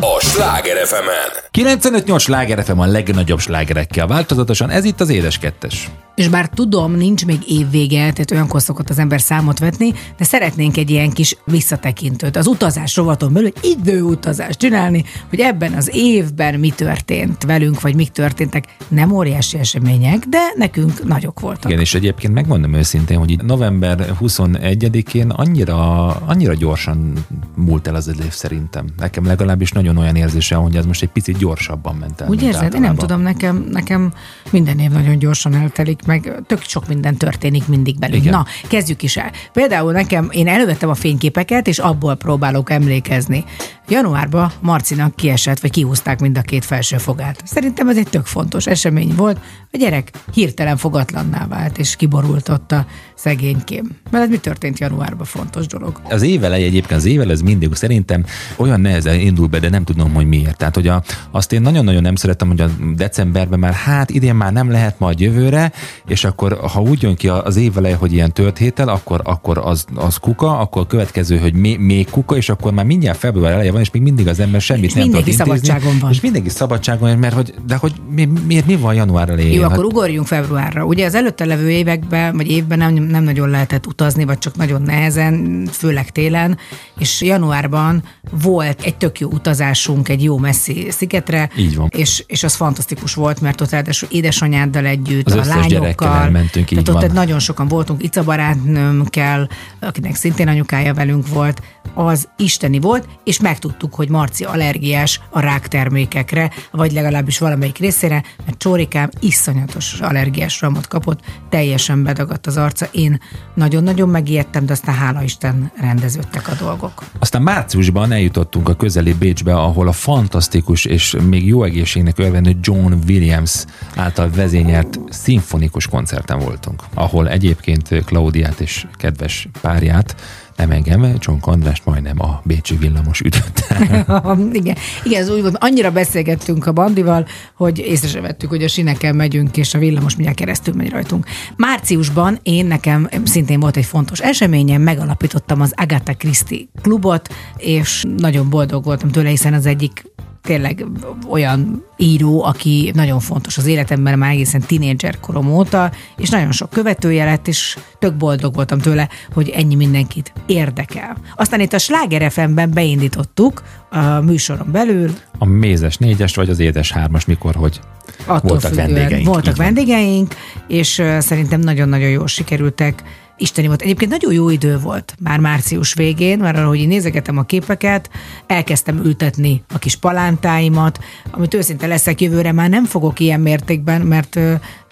a 0.00 0.20
Sláger 0.20 0.86
fm 0.86 1.08
95-8 1.52 2.20
Sláger 2.20 2.64
FM 2.64 2.78
a 2.78 2.86
legnagyobb 2.86 3.38
slágerekkel 3.38 4.06
változatosan, 4.06 4.70
ez 4.70 4.84
itt 4.84 5.00
az 5.00 5.08
Édes 5.08 5.38
Kettes. 5.38 5.88
És 6.20 6.28
bár 6.28 6.48
tudom, 6.48 6.92
nincs 6.92 7.26
még 7.26 7.38
évvége, 7.46 7.98
tehát 7.98 8.30
olyankor 8.30 8.62
szokott 8.62 8.90
az 8.90 8.98
ember 8.98 9.20
számot 9.20 9.58
vetni, 9.58 9.92
de 10.16 10.24
szeretnénk 10.24 10.76
egy 10.76 10.90
ilyen 10.90 11.10
kis 11.10 11.36
visszatekintőt. 11.44 12.36
Az 12.36 12.46
utazás 12.46 12.96
rovaton 12.96 13.32
belül 13.32 13.52
egy 13.54 13.76
időutazást 13.78 14.58
csinálni, 14.58 15.04
hogy 15.28 15.40
ebben 15.40 15.72
az 15.72 15.90
évben 15.92 16.58
mi 16.58 16.70
történt 16.70 17.42
velünk, 17.42 17.80
vagy 17.80 17.94
mik 17.94 18.10
történtek. 18.10 18.76
Nem 18.88 19.12
óriási 19.12 19.58
események, 19.58 20.18
de 20.18 20.38
nekünk 20.56 21.04
nagyok 21.04 21.40
voltak. 21.40 21.70
Igen, 21.70 21.80
és 21.80 21.94
egyébként 21.94 22.34
megmondom 22.34 22.74
őszintén, 22.74 23.18
hogy 23.18 23.30
itt 23.30 23.42
november 23.42 24.16
21-én 24.20 25.30
annyira, 25.30 26.06
annyira 26.16 26.54
gyorsan 26.54 27.12
múlt 27.54 27.86
el 27.86 27.94
az 27.94 28.08
év 28.08 28.30
szerintem. 28.30 28.86
Nekem 28.98 29.26
legalábbis 29.26 29.72
nagyon 29.72 29.96
olyan 29.96 30.16
érzésem, 30.16 30.62
hogy 30.62 30.76
ez 30.76 30.86
most 30.86 31.02
egy 31.02 31.08
picit 31.08 31.36
gyorsabban 31.36 31.94
ment 31.94 32.20
el. 32.20 32.28
Úgy 32.28 32.42
érzed? 32.42 32.62
Én 32.74 32.80
nem 32.80 32.90
általában. 32.90 33.06
tudom, 33.06 33.22
nekem, 33.22 33.66
nekem 33.70 34.12
minden 34.50 34.78
év 34.78 34.90
nagyon 34.90 35.18
gyorsan 35.18 35.54
eltelik, 35.54 36.08
meg 36.10 36.42
tök 36.46 36.62
sok 36.62 36.88
minden 36.88 37.16
történik 37.16 37.66
mindig 37.66 37.98
belünk. 37.98 38.22
Igen. 38.22 38.32
Na, 38.32 38.44
kezdjük 38.68 39.02
is 39.02 39.16
el. 39.16 39.30
Például 39.52 39.92
nekem, 39.92 40.28
én 40.32 40.48
elővettem 40.48 40.88
a 40.88 40.94
fényképeket, 40.94 41.66
és 41.66 41.78
abból 41.78 42.14
próbálok 42.14 42.70
emlékezni. 42.70 43.44
Januárban 43.90 44.52
Marcinak 44.60 45.16
kiesett, 45.16 45.60
vagy 45.60 45.70
kihúzták 45.70 46.20
mind 46.20 46.38
a 46.38 46.42
két 46.42 46.64
felső 46.64 46.96
fogát. 46.96 47.42
Szerintem 47.44 47.88
ez 47.88 47.96
egy 47.96 48.08
tök 48.08 48.26
fontos 48.26 48.66
esemény 48.66 49.14
volt. 49.16 49.38
A 49.72 49.76
gyerek 49.76 50.10
hirtelen 50.32 50.76
fogatlanná 50.76 51.46
vált, 51.46 51.78
és 51.78 51.96
kiborult 51.96 52.48
ott 52.48 52.72
a 52.72 52.86
szegénykém. 53.14 53.90
Mert 54.10 54.30
mi 54.30 54.38
történt 54.38 54.78
januárban? 54.78 55.26
Fontos 55.26 55.66
dolog. 55.66 56.00
Az 56.10 56.22
évelej 56.22 56.62
egyébként, 56.62 56.98
az 56.98 57.04
ével 57.04 57.30
ez 57.30 57.40
mindig 57.40 57.74
szerintem 57.74 58.24
olyan 58.56 58.80
nehezen 58.80 59.20
indul 59.20 59.46
be, 59.46 59.58
de 59.58 59.68
nem 59.68 59.84
tudom, 59.84 60.14
hogy 60.14 60.26
miért. 60.26 60.56
Tehát, 60.56 60.74
hogy 60.74 60.88
a, 60.88 61.02
azt 61.30 61.52
én 61.52 61.60
nagyon-nagyon 61.60 62.02
nem 62.02 62.14
szeretem, 62.14 62.48
hogy 62.48 62.60
a 62.60 62.68
decemberben 62.96 63.58
már 63.58 63.72
hát 63.72 64.10
idén 64.10 64.34
már 64.34 64.52
nem 64.52 64.70
lehet 64.70 64.98
majd 64.98 65.20
jövőre, 65.20 65.72
és 66.06 66.24
akkor 66.24 66.58
ha 66.72 66.80
úgy 66.80 67.02
jön 67.02 67.16
ki 67.16 67.28
az 67.28 67.56
évelej, 67.56 67.92
hogy 67.92 68.12
ilyen 68.12 68.32
tört 68.32 68.58
héttel, 68.58 68.88
akkor, 68.88 69.20
akkor 69.24 69.58
az, 69.58 69.84
az 69.94 70.16
kuka, 70.16 70.58
akkor 70.58 70.82
a 70.82 70.86
következő, 70.86 71.38
hogy 71.38 71.54
még, 71.54 71.78
még 71.78 72.10
kuka, 72.10 72.36
és 72.36 72.48
akkor 72.48 72.72
már 72.72 72.84
mindjárt 72.84 73.18
február 73.18 73.52
eleje 73.52 73.72
van, 73.72 73.79
és 73.80 73.90
még 73.90 74.02
mindig 74.02 74.28
az 74.28 74.40
ember 74.40 74.60
semmit 74.60 74.84
És 74.84 74.92
nem 74.92 75.04
tud 75.04 75.14
intézni. 75.14 75.32
szabadságon 75.44 75.98
van. 75.98 76.10
És 76.10 76.20
mindenki 76.20 76.48
szabadságon 76.48 77.08
van, 77.08 77.18
mert 77.18 77.34
hogy, 77.34 77.54
de 77.66 77.76
hogy 77.76 77.92
mi, 78.14 78.28
miért 78.46 78.66
mi 78.66 78.76
van 78.76 78.94
január 78.94 79.28
elején? 79.28 79.52
Jó, 79.52 79.62
Hát- 79.62 79.72
akkor 79.72 79.84
ugorjunk 79.84 80.26
februárra. 80.26 80.84
Ugye 80.84 81.06
az 81.06 81.14
előtte 81.14 81.44
levő 81.44 81.70
években, 81.70 82.36
vagy 82.36 82.50
évben 82.50 82.78
nem, 82.78 82.92
nem 82.94 83.24
nagyon 83.24 83.48
lehetett 83.48 83.86
utazni, 83.86 84.24
vagy 84.24 84.38
csak 84.38 84.56
nagyon 84.56 84.82
nehezen, 84.82 85.64
főleg 85.72 86.10
télen, 86.10 86.58
és 86.98 87.22
januárban 87.22 88.02
volt 88.42 88.82
egy 88.82 88.96
tök 88.96 89.20
jó 89.20 89.28
utazásunk 89.32 90.08
egy 90.08 90.22
jó 90.22 90.38
messzi 90.38 90.86
szigetre, 90.90 91.48
Így 91.56 91.76
van. 91.76 91.88
És, 91.96 92.24
és 92.26 92.42
az 92.42 92.54
fantasztikus 92.54 93.14
volt, 93.14 93.40
mert 93.40 93.60
ott 93.60 93.70
ráadásul 93.70 94.08
édesanyáddal 94.12 94.84
együtt, 94.86 95.26
Az 95.30 95.48
a 95.48 95.54
lányokkal. 95.54 96.16
elmentünk, 96.22 96.70
így 96.70 96.82
tehát 96.82 97.02
ott 97.02 97.06
van. 97.06 97.16
nagyon 97.16 97.38
sokan 97.38 97.68
voltunk, 97.68 98.02
Ica 98.02 98.22
barátnőmkel, 98.24 99.48
akinek 99.80 100.14
szintén 100.14 100.48
anyukája 100.48 100.94
velünk 100.94 101.28
volt, 101.28 101.62
az 101.94 102.28
isteni 102.36 102.78
volt, 102.80 103.08
és 103.24 103.40
megtudtuk, 103.70 103.94
hogy 103.94 104.08
Marci 104.08 104.44
allergiás 104.44 105.20
a 105.30 105.40
ráktermékekre, 105.40 106.50
vagy 106.70 106.92
legalábbis 106.92 107.38
valamelyik 107.38 107.78
részére, 107.78 108.22
mert 108.44 108.58
Csórikám 108.58 109.08
iszonyatos 109.20 110.00
allergiás 110.00 110.60
ramot 110.60 110.86
kapott, 110.86 111.20
teljesen 111.48 112.02
bedagadt 112.02 112.46
az 112.46 112.56
arca. 112.56 112.86
Én 112.90 113.20
nagyon-nagyon 113.54 114.08
megijedtem, 114.08 114.66
de 114.66 114.72
aztán 114.72 114.94
hála 114.94 115.22
Isten 115.22 115.72
rendeződtek 115.80 116.48
a 116.48 116.54
dolgok. 116.54 117.04
Aztán 117.18 117.42
márciusban 117.42 118.12
eljutottunk 118.12 118.68
a 118.68 118.74
közeli 118.74 119.12
Bécsbe, 119.12 119.54
ahol 119.54 119.88
a 119.88 119.92
fantasztikus 119.92 120.84
és 120.84 121.16
még 121.28 121.46
jó 121.46 121.64
egészségnek 121.64 122.18
örvendő 122.18 122.56
John 122.60 122.92
Williams 123.06 123.64
által 123.96 124.30
vezényelt 124.34 125.00
szimfonikus 125.08 125.86
koncerten 125.86 126.38
voltunk, 126.38 126.82
ahol 126.94 127.28
egyébként 127.28 128.04
Klaudiát 128.04 128.60
és 128.60 128.86
kedves 128.96 129.48
párját, 129.60 130.14
nem 130.60 130.70
engem, 130.70 131.18
Csonk 131.18 131.46
Andrást 131.46 131.84
majdnem 131.84 132.20
a 132.20 132.40
Bécsi 132.44 132.76
villamos 132.76 133.20
ütötte. 133.20 133.76
igen, 134.52 134.76
igen, 135.04 135.20
ez 135.20 135.28
úgy 135.30 135.40
volt, 135.40 135.56
annyira 135.60 135.90
beszélgettünk 135.90 136.66
a 136.66 136.72
bandival, 136.72 137.26
hogy 137.54 137.78
észre 137.78 138.08
se 138.08 138.20
vettük, 138.20 138.48
hogy 138.48 138.62
a 138.62 138.68
sineken 138.68 139.16
megyünk, 139.16 139.56
és 139.56 139.74
a 139.74 139.78
villamos 139.78 140.14
mindjárt 140.14 140.38
keresztül 140.38 140.74
megy 140.74 140.90
rajtunk. 140.90 141.26
Márciusban 141.56 142.38
én 142.42 142.66
nekem 142.66 143.08
szintén 143.24 143.60
volt 143.60 143.76
egy 143.76 143.84
fontos 143.84 144.20
eseményem, 144.20 144.82
megalapítottam 144.82 145.60
az 145.60 145.72
Agatha 145.76 146.14
Christie 146.14 146.66
klubot, 146.82 147.34
és 147.56 148.04
nagyon 148.16 148.50
boldog 148.50 148.84
voltam 148.84 149.10
tőle, 149.10 149.28
hiszen 149.28 149.54
az 149.54 149.66
egyik 149.66 150.04
tényleg 150.42 150.86
olyan 151.28 151.84
író, 151.96 152.44
aki 152.44 152.90
nagyon 152.94 153.20
fontos 153.20 153.58
az 153.58 153.66
életemben 153.66 154.18
már 154.18 154.30
egészen 154.30 154.60
tinédzser 154.60 155.20
korom 155.20 155.52
óta, 155.52 155.90
és 156.16 156.28
nagyon 156.28 156.52
sok 156.52 156.70
követője 156.70 157.24
lett, 157.24 157.48
és 157.48 157.78
tök 157.98 158.16
boldog 158.16 158.54
voltam 158.54 158.78
tőle, 158.78 159.08
hogy 159.32 159.48
ennyi 159.48 159.74
mindenkit 159.74 160.32
érdekel. 160.46 161.16
Aztán 161.36 161.60
itt 161.60 161.72
a 161.72 161.78
Sláger 161.78 162.32
FM-ben 162.32 162.70
beindítottuk 162.70 163.62
a 163.90 164.20
műsoron 164.20 164.68
belül, 164.72 165.10
A 165.38 165.44
mézes 165.44 165.96
négyes 165.96 166.34
vagy 166.34 166.50
az 166.50 166.58
édes 166.58 166.92
hármas, 166.92 167.24
mikor, 167.24 167.54
hogy 167.54 167.80
attól 168.26 168.50
voltak 168.50 168.74
vendégeink. 168.74 169.26
Voltak 169.26 169.56
vendégeink, 169.56 170.34
és 170.68 171.02
szerintem 171.18 171.60
nagyon-nagyon 171.60 172.08
jól 172.08 172.26
sikerültek. 172.26 173.02
Isteni 173.40 173.66
volt. 173.66 173.82
Egyébként 173.82 174.10
nagyon 174.10 174.32
jó 174.32 174.50
idő 174.50 174.78
volt 174.78 175.14
már 175.20 175.38
március 175.38 175.94
végén, 175.94 176.38
mert 176.38 176.58
ahogy 176.58 176.78
én 176.78 176.88
nézegetem 176.88 177.38
a 177.38 177.42
képeket, 177.42 178.10
elkezdtem 178.46 179.04
ültetni 179.04 179.62
a 179.74 179.78
kis 179.78 179.96
palántáimat, 179.96 180.98
amit 181.30 181.54
őszinte 181.54 181.86
leszek 181.86 182.20
jövőre 182.20 182.52
már 182.52 182.68
nem 182.68 182.84
fogok 182.84 183.20
ilyen 183.20 183.40
mértékben, 183.40 184.00
mert, 184.00 184.38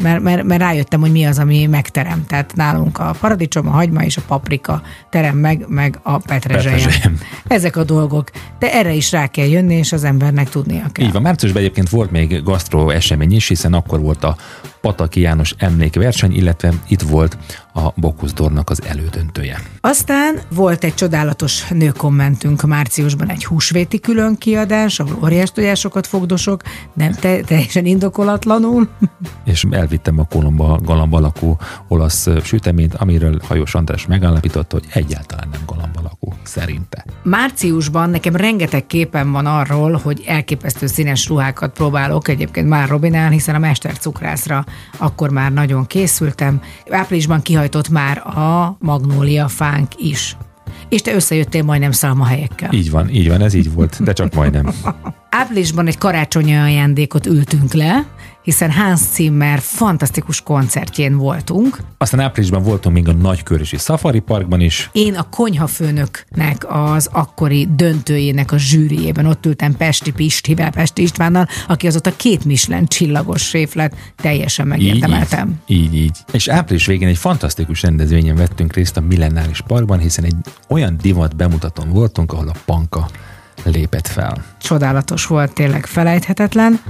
mert, 0.02 0.22
mert, 0.22 0.42
mert 0.42 0.60
rájöttem, 0.60 1.00
hogy 1.00 1.12
mi 1.12 1.24
az, 1.24 1.38
ami 1.38 1.66
megterem. 1.66 2.24
Tehát 2.26 2.54
nálunk 2.54 2.98
a 2.98 3.14
paradicsom, 3.20 3.68
a 3.68 3.70
hagyma 3.70 4.04
és 4.04 4.16
a 4.16 4.22
paprika 4.26 4.82
terem 5.10 5.36
meg, 5.36 5.64
meg 5.68 5.98
a 6.02 6.18
petrezselyem. 6.18 6.76
Petrezselyem. 6.76 7.18
Ezek 7.46 7.76
a 7.76 7.84
dolgok. 7.84 8.30
De 8.58 8.72
erre 8.72 8.92
is 8.92 9.12
rá 9.12 9.26
kell 9.26 9.46
jönni, 9.46 9.74
és 9.74 9.92
az 9.92 10.04
embernek 10.04 10.48
tudnia 10.48 10.86
kell. 10.92 11.06
Így 11.06 11.12
van, 11.12 11.22
márciusban 11.22 11.62
egyébként 11.62 11.88
volt 11.88 12.10
még 12.10 12.42
gasztro 12.42 12.90
esemény 12.90 13.32
is, 13.32 13.48
hiszen 13.48 13.72
akkor 13.72 14.00
volt 14.00 14.24
a 14.24 14.36
Pataki 14.80 15.20
János 15.20 15.54
emlékverseny, 15.58 16.32
illetve 16.32 16.72
itt 16.88 17.00
volt 17.00 17.38
a 17.74 17.92
Bokuszdornak 17.94 18.70
az 18.70 18.82
elődöntője. 18.84 19.62
Aztán 19.80 20.40
volt 20.54 20.84
egy 20.84 20.94
csodálatos 20.94 21.68
nőkommentünk 21.68 22.62
márciusban, 22.62 23.30
egy 23.30 23.44
húsvéti 23.44 24.00
külön 24.00 24.36
kiadás, 24.36 25.00
ahol 25.00 25.18
óriás 25.22 25.52
tojásokat 25.52 26.06
fogdosok, 26.06 26.62
nem 26.92 27.12
te, 27.12 27.40
teljesen 27.40 27.86
indokolatlanul. 27.86 28.88
és 29.44 29.64
elvittem 29.88 30.18
a 30.18 30.24
Kolomba 30.24 30.78
galamb 30.84 31.14
alakú 31.14 31.56
olasz 31.88 32.28
süteményt, 32.42 32.94
amiről 32.94 33.38
Hajós 33.42 33.74
András 33.74 34.06
megállapította, 34.06 34.76
hogy 34.76 34.86
egyáltalán 34.92 35.48
nem 35.52 35.60
galamb 35.66 35.96
alakú, 35.98 36.32
szerinte. 36.42 37.04
Márciusban 37.22 38.10
nekem 38.10 38.36
rengeteg 38.36 38.86
képen 38.86 39.32
van 39.32 39.46
arról, 39.46 40.00
hogy 40.02 40.22
elképesztő 40.26 40.86
színes 40.86 41.28
ruhákat 41.28 41.72
próbálok 41.72 42.28
egyébként 42.28 42.68
már 42.68 42.88
Robinál, 42.88 43.30
hiszen 43.30 43.54
a 43.54 43.58
Mester 43.58 43.98
cukrászra 43.98 44.64
akkor 44.96 45.30
már 45.30 45.52
nagyon 45.52 45.86
készültem. 45.86 46.60
Áprilisban 46.90 47.42
kihajtott 47.42 47.88
már 47.88 48.18
a 48.18 48.76
magnólia 48.80 49.48
fánk 49.48 49.92
is. 49.96 50.36
És 50.88 51.02
te 51.02 51.14
összejöttél 51.14 51.62
majdnem 51.62 51.92
szalmahelyekkel. 51.92 52.72
Így 52.72 52.90
van, 52.90 53.08
így 53.08 53.28
van, 53.28 53.40
ez 53.40 53.54
így 53.54 53.72
volt, 53.72 54.02
de 54.02 54.12
csak 54.12 54.34
majdnem. 54.34 54.70
Áprilisban 55.30 55.86
egy 55.86 55.98
karácsonyi 55.98 56.56
ajándékot 56.56 57.26
ültünk 57.26 57.72
le, 57.72 58.06
hiszen 58.48 58.70
Hans 58.70 59.00
Zimmer 59.14 59.58
fantasztikus 59.60 60.40
koncertjén 60.40 61.16
voltunk. 61.16 61.78
Aztán 61.98 62.20
áprilisban 62.20 62.62
voltunk 62.62 62.94
még 62.94 63.08
a 63.08 63.12
Nagykörösi 63.12 63.76
Safari 63.76 64.18
Parkban 64.18 64.60
is, 64.60 64.90
Én 64.92 65.14
a 65.14 65.28
konyhafőnöknek 65.30 66.66
az 66.68 67.08
akkori 67.12 67.68
döntőjének 67.76 68.52
a 68.52 68.58
zsűriében 68.58 69.26
ott 69.26 69.46
ültem 69.46 69.76
Pesti 69.76 70.12
Pistivel, 70.12 70.70
Pesti 70.70 71.02
Istvánnal, 71.02 71.48
aki 71.66 71.86
azóta 71.86 72.16
két 72.16 72.44
Michelin 72.44 72.86
csillagos 72.86 73.42
séf 73.42 73.74
lett, 73.74 73.94
teljesen 74.16 74.66
megérdemeltem. 74.66 75.60
Így, 75.66 75.84
így, 75.84 75.94
így. 75.94 76.16
És 76.32 76.48
április 76.48 76.86
végén 76.86 77.08
egy 77.08 77.18
fantasztikus 77.18 77.82
rendezvényen 77.82 78.36
vettünk 78.36 78.74
részt 78.74 78.96
a 78.96 79.00
Millenáris 79.00 79.60
Parkban, 79.66 79.98
hiszen 79.98 80.24
egy 80.24 80.36
olyan 80.68 80.96
divat 81.00 81.36
bemutatón 81.36 81.88
voltunk, 81.88 82.32
ahol 82.32 82.48
a 82.48 82.54
panka 82.64 83.08
lépett 83.70 84.06
fel. 84.06 84.44
Csodálatos 84.60 85.26
volt, 85.26 85.52
tényleg 85.52 85.86
felejthetetlen. 85.86 86.80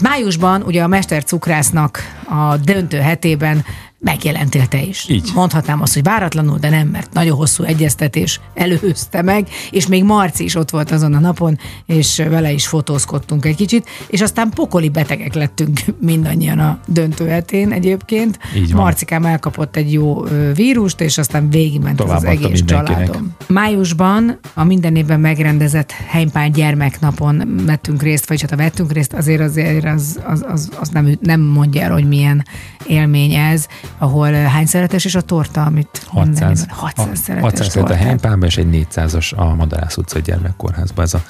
Májusban 0.00 0.62
ugye 0.62 0.82
a 0.82 0.86
Mester 0.86 1.24
Cukrásznak 1.24 1.98
a 2.28 2.56
döntő 2.56 2.98
hetében 2.98 3.64
megjelentél 4.02 4.66
te 4.66 4.82
is. 4.82 5.08
Így. 5.08 5.30
Mondhatnám 5.34 5.80
azt, 5.80 5.94
hogy 5.94 6.02
váratlanul, 6.02 6.58
de 6.58 6.68
nem, 6.68 6.88
mert 6.88 7.12
nagyon 7.12 7.36
hosszú 7.36 7.64
egyeztetés 7.64 8.40
előzte 8.54 9.22
meg, 9.22 9.48
és 9.70 9.86
még 9.86 10.04
Marci 10.04 10.44
is 10.44 10.54
ott 10.54 10.70
volt 10.70 10.90
azon 10.90 11.14
a 11.14 11.18
napon, 11.18 11.58
és 11.86 12.22
vele 12.28 12.52
is 12.52 12.66
fotózkodtunk 12.66 13.44
egy 13.44 13.56
kicsit, 13.56 13.88
és 14.06 14.20
aztán 14.20 14.50
pokoli 14.50 14.88
betegek 14.88 15.34
lettünk 15.34 15.80
mindannyian 16.10 16.58
a 16.58 16.78
döntőhetén 16.86 17.72
egyébként. 17.72 18.38
Így 18.56 18.72
van. 18.72 18.82
Marcikám 18.82 19.24
elkapott 19.24 19.76
egy 19.76 19.92
jó 19.92 20.22
vírust, 20.54 21.00
és 21.00 21.18
aztán 21.18 21.50
végigment 21.50 22.00
ez 22.00 22.10
az 22.10 22.24
egész 22.24 22.62
családom. 22.64 23.34
Májusban 23.46 24.38
a 24.54 24.64
minden 24.64 24.96
évben 24.96 25.20
megrendezett 25.20 25.90
Heimpán 25.90 26.52
gyermeknapon 26.52 27.62
vettünk 27.66 28.02
részt, 28.02 28.28
vagy 28.28 28.40
hát 28.40 28.50
ha 28.50 28.56
vettünk 28.56 28.92
részt, 28.92 29.12
azért 29.12 29.40
azért 29.40 29.84
az, 29.84 30.20
az, 30.24 30.44
az, 30.48 30.70
az 30.80 30.88
nem, 30.88 31.18
nem 31.20 31.40
mondja 31.40 31.82
el, 31.82 31.92
hogy 31.92 32.08
milyen 32.08 32.44
élmény 32.86 33.32
ez, 33.32 33.66
ahol 33.98 34.28
ö, 34.28 34.42
hány 34.42 34.66
szeretes 34.66 35.04
és 35.04 35.14
a 35.14 35.20
torta, 35.20 35.62
amit 35.64 36.06
minden 36.12 36.34
600, 36.34 36.60
évben- 36.60 36.76
600 36.76 37.08
a- 37.12 37.14
szeretes 37.14 37.42
600 37.44 37.66
szeret 37.68 37.84
a 37.84 37.88
tortát. 37.88 38.06
Heimpálban, 38.06 38.48
és 38.48 38.56
egy 38.56 38.86
400-as 38.94 39.34
a 39.36 39.54
Madarász 39.54 39.96
utcai 39.96 40.20
gyermekkórházban. 40.22 41.04
Ez 41.04 41.14
a 41.14 41.22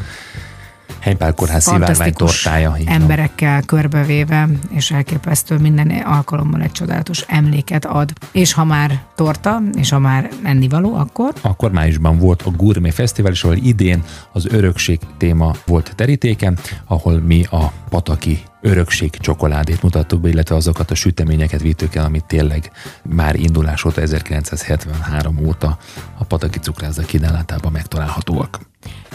Heimpál 1.00 1.32
kórház 1.34 1.62
szivárvány 1.62 2.12
tortája. 2.12 2.70
van. 2.70 2.80
emberekkel 2.86 3.62
körbevéve, 3.62 4.48
és 4.70 4.90
elképesztő 4.90 5.58
minden 5.58 5.90
alkalommal 5.90 6.60
egy 6.62 6.72
csodálatos 6.72 7.24
emléket 7.28 7.84
ad. 7.84 8.12
És 8.32 8.52
ha 8.52 8.64
már 8.64 9.02
torta, 9.14 9.62
és 9.74 9.90
ha 9.90 9.98
már 9.98 10.28
ennivaló, 10.42 10.94
akkor 10.94 11.32
Akkor 11.40 11.72
májusban 11.72 12.18
volt 12.18 12.42
a 12.42 12.50
Gourmet 12.50 12.94
Fesztivál, 12.94 13.32
és 13.32 13.44
ahol 13.44 13.56
idén 13.56 14.02
az 14.32 14.46
örökség 14.46 15.00
téma 15.16 15.52
volt 15.66 15.92
terítéken, 15.96 16.58
ahol 16.86 17.18
mi 17.20 17.44
a 17.50 17.72
pataki 17.88 18.42
örökség 18.62 19.10
csokoládét 19.10 19.82
mutattuk 19.82 20.20
be, 20.20 20.28
illetve 20.28 20.54
azokat 20.54 20.90
a 20.90 20.94
süteményeket 20.94 21.60
vittük 21.60 21.94
el, 21.94 22.04
amit 22.04 22.24
tényleg 22.24 22.70
már 23.02 23.34
indulás 23.34 23.84
óta, 23.84 24.00
1973 24.00 25.46
óta 25.46 25.78
a 26.18 26.24
pataki 26.24 26.58
cukrászda 26.58 27.02
kínálatában 27.02 27.72
megtalálhatóak. 27.72 28.60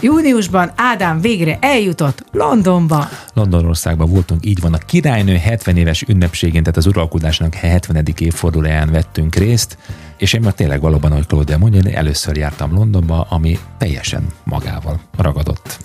Júniusban 0.00 0.72
Ádám 0.76 1.20
végre 1.20 1.58
eljutott 1.60 2.24
Londonba. 2.32 3.08
Londonországban 3.34 4.10
voltunk, 4.10 4.46
így 4.46 4.60
van 4.60 4.74
a 4.74 4.78
királynő 4.78 5.36
70 5.36 5.76
éves 5.76 6.02
ünnepségén, 6.02 6.62
tehát 6.62 6.76
az 6.76 6.86
uralkodásnak 6.86 7.54
70. 7.54 8.04
évfordulóján 8.18 8.90
vettünk 8.90 9.34
részt, 9.34 9.78
és 10.16 10.32
én 10.32 10.40
már 10.40 10.52
tényleg 10.52 10.80
valóban, 10.80 11.12
ahogy 11.12 11.26
Claudia 11.26 11.58
mondja, 11.58 11.90
először 11.90 12.36
jártam 12.36 12.74
Londonba, 12.74 13.26
ami 13.30 13.58
teljesen 13.78 14.26
magával 14.44 15.00
ragadott. 15.16 15.78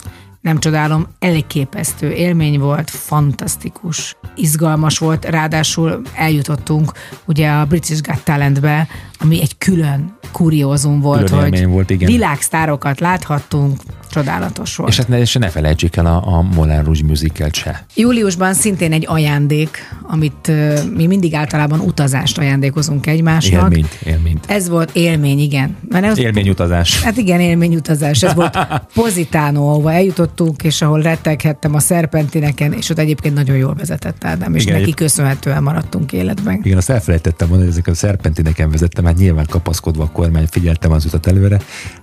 Nem 0.44 0.60
csodálom, 0.60 1.07
elképesztő 1.20 2.11
élmény 2.11 2.60
volt, 2.60 2.90
fantasztikus, 2.90 4.15
izgalmas 4.36 4.98
volt, 4.98 5.26
ráadásul 5.26 6.02
eljutottunk 6.15 6.91
ugye 7.26 7.49
a 7.49 7.65
British 7.65 8.02
Got 8.02 8.24
Talentbe, 8.24 8.88
ami 9.20 9.41
egy 9.41 9.57
külön 9.57 10.18
kuriózum 10.32 10.99
volt, 10.99 11.30
Külön 11.30 11.49
hogy 11.49 11.65
volt, 11.65 11.90
igen. 11.90 12.11
világsztárokat 12.11 12.99
láthattunk, 12.99 13.80
csodálatos 14.14 14.76
volt. 14.76 14.90
És 14.90 14.98
hát 14.98 15.07
ne, 15.07 15.19
és 15.19 15.34
ne 15.34 15.49
felejtsük 15.49 15.95
el 15.95 16.06
a, 16.06 16.27
a 16.27 16.41
Moulin 16.41 16.84
Rouge 16.84 17.03
musical 17.06 17.49
se. 17.52 17.85
Júliusban 17.95 18.53
szintén 18.53 18.91
egy 18.91 19.06
ajándék, 19.07 19.77
amit 20.02 20.48
ö, 20.48 20.80
mi 20.95 21.07
mindig 21.07 21.35
általában 21.35 21.80
utazást 21.80 22.38
ajándékozunk 22.38 23.07
egymásnak. 23.07 23.61
Élményt, 23.61 23.99
élményt. 24.06 24.45
Ez 24.48 24.69
volt 24.69 24.95
élmény, 24.95 25.40
igen. 25.40 25.77
Mert 25.90 26.06
ez, 26.06 26.18
Élményutazás. 26.18 27.02
Hát 27.02 27.18
igen, 27.18 27.40
élményutazás. 27.40 28.23
Ez 28.23 28.34
volt 28.34 28.57
Positano, 28.94 29.69
ahova 29.69 29.94
eljutottunk, 29.94 30.64
és 30.64 30.81
ahol 30.81 31.02
retteghettem 31.02 31.76
a 31.76 31.80
szerpentineken, 31.80 32.73
és 32.73 32.90
ott 32.90 32.99
egyébként 32.99 33.34
nagyon 33.34 33.56
jól 33.56 33.76
vezetett 33.76 34.23
Ádám, 34.23 34.56
és 34.56 34.61
Igen, 34.61 34.73
neki 34.73 34.84
egyéb- 34.84 34.98
köszönhetően 34.98 35.64
maradtunk 35.64 36.11
életben. 36.11 36.60
Igen, 36.64 36.77
azt 36.77 36.90
elfelejtettem 36.90 37.48
mondani, 37.48 37.69
hogy 37.69 37.80
ezek 37.80 37.94
a 37.94 37.98
szerpentineken 37.98 38.69
vezettem, 38.69 39.06
hát 39.06 39.18
nyilván 39.18 39.45
kapaszkodva 39.49 40.03
a 40.03 40.10
kormány, 40.10 40.48
figyeltem 40.49 40.91
az 40.91 41.06
utat 41.06 41.27
előre, 41.27 41.60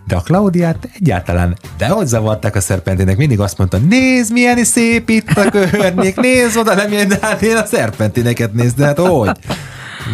de 0.06 0.16
a 0.16 0.20
Klaudiát 0.20 0.88
egyáltalán, 1.00 1.56
de 1.78 1.86
hogy 2.00 2.08
zavarták 2.08 2.56
a 2.56 2.60
szerpentinek, 2.60 3.16
mindig 3.16 3.40
azt 3.40 3.58
mondta, 3.58 3.78
nézd 3.78 4.32
milyen 4.32 4.64
szép 4.64 5.08
itt 5.08 5.28
a 5.28 5.50
környék, 5.50 6.16
nézd 6.16 6.56
oda, 6.56 6.74
nem 6.74 6.92
jön, 6.92 7.08
de 7.08 7.18
hát 7.20 7.42
én 7.42 7.56
a 7.56 7.64
szerpentineket 7.64 8.52
nézd, 8.52 8.80
hát 8.80 8.98
hogy? 8.98 9.30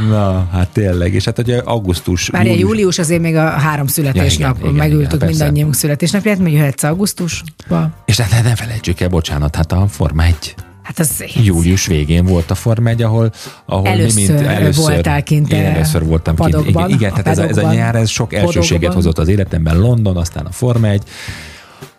Na, 0.08 0.48
hát 0.52 0.68
tényleg, 0.68 1.14
és 1.14 1.24
hát 1.24 1.38
ugye 1.38 1.58
augusztus... 1.58 2.30
Már 2.30 2.46
július. 2.46 2.60
július 2.60 2.98
azért 2.98 3.20
még 3.20 3.34
a 3.34 3.48
három 3.48 3.86
születésnap, 3.86 4.54
Ja, 4.54 4.58
igen, 4.58 4.74
igen, 4.74 4.88
megültük 4.88 5.14
igen, 5.14 5.28
mindannyiunk 5.28 5.74
születésnapját, 5.74 6.38
mert 6.38 6.54
jöhetsz 6.54 6.82
augusztusba. 6.82 7.90
És 8.04 8.20
hát 8.20 8.42
ne 8.42 8.54
felejtsük 8.54 9.00
el, 9.00 9.08
bocsánat, 9.08 9.56
hát 9.56 9.72
a 9.72 9.86
Forma 9.88 10.22
1 10.22 10.54
Hát 10.82 10.98
az 10.98 11.24
július 11.42 11.86
végén 11.86 12.24
volt 12.24 12.50
a 12.50 12.54
Forma 12.54 12.88
1, 12.88 13.02
ahol, 13.02 13.32
ahol 13.66 13.86
Először 13.86 14.74
voltál 14.74 15.22
kint 15.22 15.52
Én 15.52 15.64
először 15.64 16.04
voltam 16.04 16.36
kint. 16.36 16.50
padokban, 16.50 16.88
Igen, 16.88 16.98
igen 16.98 17.10
a 17.12 17.22
tehát 17.22 17.38
ez 17.38 17.38
a, 17.38 17.48
ez 17.48 17.56
a 17.56 17.72
nyár, 17.72 17.94
ez 17.94 18.08
sok 18.08 18.34
elsőséget 18.34 18.92
hozott 18.92 19.18
az 19.18 19.28
életemben, 19.28 19.78
London, 19.78 20.16
aztán 20.16 20.46
a 20.46 20.50
Forma 20.50 20.88
1, 20.88 21.02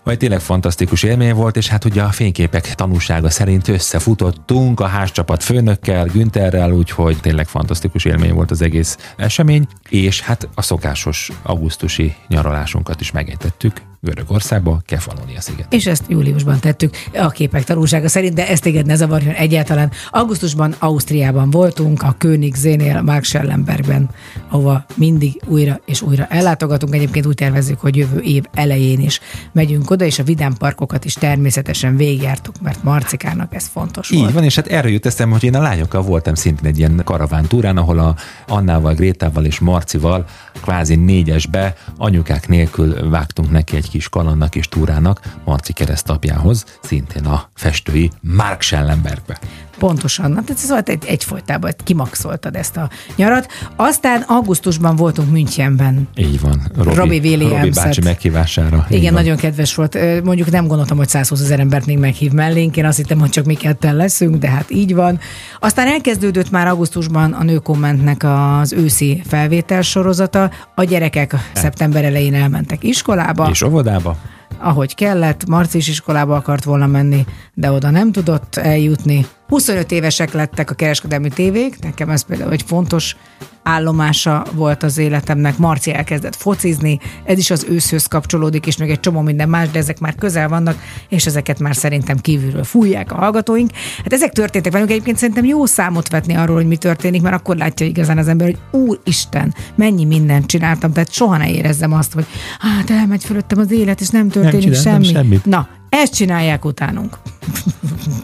vagy 0.08 0.18
tényleg 0.18 0.40
fantasztikus 0.40 1.04
élmény 1.04 1.34
volt, 1.34 1.58
és 1.58 1.68
hát 1.68 1.86
ugye 1.86 2.02
a 2.02 2.10
fényképek 2.10 2.76
tanúsága 2.76 3.30
szerint 3.30 3.68
összefutottunk 3.68 4.80
a 4.80 4.86
házcsapat 4.86 5.44
főnökkel, 5.44 6.06
Günterrel, 6.06 6.72
úgyhogy 6.72 7.18
tényleg 7.22 7.48
fantasztikus 7.48 8.06
élmény 8.06 8.34
volt 8.34 8.52
az 8.52 8.62
egész 8.62 8.98
esemény, 9.18 9.68
és 9.90 10.22
hát 10.22 10.50
a 10.56 10.62
szokásos 10.62 11.32
augusztusi 11.44 12.16
nyaralásunkat 12.28 13.02
is 13.02 13.12
megejtettük 13.12 13.82
Görögországba, 14.08 14.82
Kefalonia 14.86 15.42
sziget. 15.42 15.74
És 15.74 15.86
ezt 15.86 16.04
júliusban 16.08 16.60
tettük 16.60 16.96
a 17.14 17.30
képek 17.30 17.64
tanulsága 17.64 18.08
szerint, 18.08 18.34
de 18.34 18.48
ezt 18.48 18.64
téged 18.64 18.86
ne 18.86 18.96
zavarjon 18.96 19.34
egyáltalán. 19.34 19.92
Augusztusban 20.10 20.76
Ausztriában 20.80 21.50
voltunk, 21.50 22.04
a 22.04 22.16
Königsénél, 22.18 23.02
Mark 23.02 23.24
Schellenbergben, 23.24 24.10
ahova 24.50 24.86
mindig 24.96 25.42
újra 25.46 25.80
és 25.86 26.02
újra 26.02 26.26
ellátogatunk. 26.26 26.94
Egyébként 26.94 27.26
úgy 27.26 27.36
tervezzük, 27.36 27.80
hogy 27.80 27.96
jövő 27.96 28.20
év 28.20 28.44
elején 28.54 29.00
is 29.00 29.20
megyünk 29.52 29.90
oda, 29.90 30.06
és 30.06 30.20
a 30.20 30.24
vidám 30.24 30.54
parkokat 30.54 31.06
is 31.06 31.14
természetesen 31.14 31.98
végigjártuk, 31.98 32.56
mert 32.62 32.84
Marcikának 32.84 33.56
ez 33.56 33.68
fontos 33.68 34.12
Így 34.12 34.20
volt. 34.20 34.34
van, 34.34 34.44
és 34.44 34.56
hát 34.56 34.68
erről 34.68 34.92
jut 34.92 35.06
eszembe, 35.06 35.34
hogy 35.34 35.44
én 35.44 35.56
a 35.56 35.62
lányokkal 35.62 36.02
voltam 36.02 36.36
szintén 36.36 36.66
egy 36.66 36.78
ilyen 36.78 37.02
karavántúrán, 37.04 37.78
ahol 37.78 38.00
a 38.00 38.16
Annával, 38.48 38.94
Grétával 38.94 39.46
és 39.46 39.60
Marcival 39.60 40.26
kvázi 40.62 40.96
négyesbe 40.96 41.76
anyukák 41.98 42.48
nélkül 42.48 43.10
vágtunk 43.10 43.52
neki 43.52 43.76
egy 43.76 43.90
kis 43.98 44.10
kalannak 44.10 44.56
és 44.56 44.68
túrának 44.68 45.22
Marci 45.46 45.74
keresztapjához, 45.74 46.66
szintén 46.82 47.26
a 47.26 47.50
festői 47.54 48.12
Mark 48.22 48.62
Schellenbergbe. 48.62 49.40
Pontosan, 49.80 50.36
hát 50.36 50.50
ez 50.50 50.70
volt 50.70 50.90
egy, 50.90 51.04
egyfolytában 51.06 51.72
kimaxoltad 51.84 52.56
ezt 52.56 52.78
a 52.78 52.90
nyarat. 53.16 53.48
Aztán 53.76 54.22
augusztusban 54.22 54.96
voltunk 54.96 55.32
Münchenben. 55.32 56.08
Így 56.16 56.40
van. 56.42 56.72
Robi, 56.76 56.96
Robbie 56.96 57.20
Williams-et. 57.20 57.60
Robi 57.60 57.70
bácsi 57.70 58.02
meghívására. 58.02 58.86
Igen, 58.90 59.14
van. 59.14 59.22
nagyon 59.22 59.38
kedves 59.38 59.76
volt. 59.76 59.98
Mondjuk 60.24 60.52
nem 60.52 60.68
gondoltam, 60.68 60.98
hogy 60.98 61.08
120 61.08 61.42
ezer 61.42 61.60
embert 61.60 61.86
még 61.86 61.98
meghív 61.98 62.32
mellénk. 62.32 62.78
Én 62.78 62.86
azt 62.86 62.98
hittem, 62.98 63.20
hogy 63.20 63.30
csak 63.30 63.46
mi 63.46 63.54
ketten 63.54 63.96
leszünk, 63.96 64.36
de 64.36 64.50
hát 64.50 64.72
így 64.72 64.96
van. 64.96 65.20
Aztán 65.60 65.88
elkezdődött 65.88 66.52
már 66.52 66.68
augusztusban 66.68 67.34
a 67.34 67.44
nőkommentnek 67.44 68.24
az 68.24 68.74
őszi 68.74 69.22
felvétel 69.28 69.82
sorozata. 69.82 70.52
A 70.76 70.84
gyerekek 70.84 71.36
szeptember 71.54 72.04
elején 72.04 72.34
elmentek 72.34 72.84
iskolába. 72.84 73.48
És 73.52 73.62
óvodába? 73.62 74.18
ahogy 74.60 74.96
kellett, 74.96 75.48
Marci 75.48 75.78
is 75.78 75.88
iskolába 75.88 76.36
akart 76.36 76.64
volna 76.64 76.88
menni, 76.88 77.26
de 77.54 77.72
oda 77.72 77.90
nem 77.90 78.12
tudott 78.12 78.56
eljutni. 78.56 79.26
25 79.48 79.92
évesek 79.92 80.34
lettek 80.34 80.70
a 80.70 80.74
kereskedelmi 80.74 81.30
tévék, 81.30 81.80
nekem 81.82 82.10
ez 82.10 82.26
például 82.26 82.52
egy 82.52 82.64
fontos 82.66 83.16
állomása 83.64 84.46
volt 84.52 84.84
az 84.84 84.98
életemnek. 84.98 85.58
Marci 85.58 85.94
elkezdett 85.94 86.36
focizni, 86.36 87.00
ez 87.24 87.38
is 87.38 87.50
az 87.50 87.66
őszhöz 87.70 88.06
kapcsolódik, 88.06 88.66
és 88.66 88.78
még 88.78 88.90
egy 88.90 89.00
csomó 89.00 89.22
minden 89.22 89.50
más, 89.50 89.70
de 89.70 89.80
ezek 89.80 90.00
már 90.00 90.16
közel 90.16 90.48
vannak, 90.48 90.82
és 91.10 91.26
ezeket 91.26 91.60
már 91.60 91.76
szerintem 91.76 92.18
kívülről 92.18 92.64
fújják 92.64 93.12
a 93.12 93.16
hallgatóink. 93.16 93.72
Hát 93.98 94.14
ezek 94.14 94.32
történtek 94.32 94.72
velünk, 94.72 94.90
egyébként 94.90 95.18
szerintem 95.18 95.46
jó 95.46 95.66
számot 95.66 96.10
vetni 96.10 96.34
arról, 96.34 96.56
hogy 96.56 96.68
mi 96.68 96.78
történik, 96.78 97.22
mert 97.22 97.36
akkor 97.36 97.56
látja 97.56 97.86
igazán 97.86 98.18
az 98.18 98.28
ember, 98.28 98.48
hogy 98.48 98.82
úristen, 98.82 99.54
mennyi 99.76 100.06
mindent 100.06 100.46
csináltam, 100.46 100.92
tehát 100.92 101.12
soha 101.12 101.38
ne 101.38 101.52
érezzem 101.52 101.94
azt, 101.94 102.14
hogy 102.14 102.26
hát 102.60 102.90
elmegy 102.90 103.24
fölöttem 103.24 103.60
az 103.60 103.72
élet, 103.72 104.02
és 104.02 104.10
nem 104.10 104.30
történik 104.30 104.72
csináltam 104.72 105.04
semmi. 105.04 105.06
semmit. 105.06 105.46
Na, 105.46 105.68
ezt 105.90 106.14
csinálják 106.16 106.66
utánunk. 106.66 107.18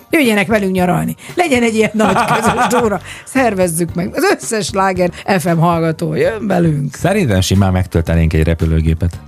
Jöjjenek 0.09 0.47
velünk 0.47 0.71
nyaralni. 0.71 1.15
Legyen 1.35 1.63
egy 1.63 1.75
ilyen 1.75 1.91
nagy 1.93 2.17
közös 2.25 2.67
dóra. 2.69 3.01
Szervezzük 3.25 3.93
meg. 3.93 4.15
Az 4.15 4.23
összes 4.23 4.69
láger 4.69 5.11
FM 5.39 5.57
hallgató 5.57 6.15
jön 6.15 6.47
velünk. 6.47 6.95
Szerintem 6.95 7.41
simán 7.41 7.71
megtöltenénk 7.71 8.33
egy 8.33 8.43
repülőgépet. 8.43 9.19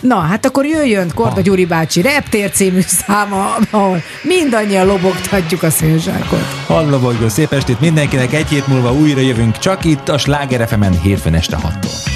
Na, 0.00 0.16
hát 0.16 0.46
akkor 0.46 0.66
jöjjön 0.66 1.10
Korda 1.14 1.40
Gyuri 1.40 1.66
bácsi 1.66 2.00
Reptér 2.00 2.50
című 2.50 2.80
száma, 2.80 3.56
ahol 3.70 4.02
mindannyian 4.22 4.86
lobogtatjuk 4.86 5.62
a 5.62 5.70
szélzsákot. 5.70 6.44
Hallobogó, 6.66 7.28
szép 7.28 7.52
estét 7.52 7.80
mindenkinek, 7.80 8.32
egy 8.32 8.48
hét 8.48 8.66
múlva 8.66 8.92
újra 8.92 9.20
jövünk, 9.20 9.58
csak 9.58 9.84
itt 9.84 10.08
a 10.08 10.18
Sláger 10.18 10.68
FM-en 10.68 11.00
hétfőn 11.00 11.34
este 11.34 11.56
6-tól. 11.56 12.14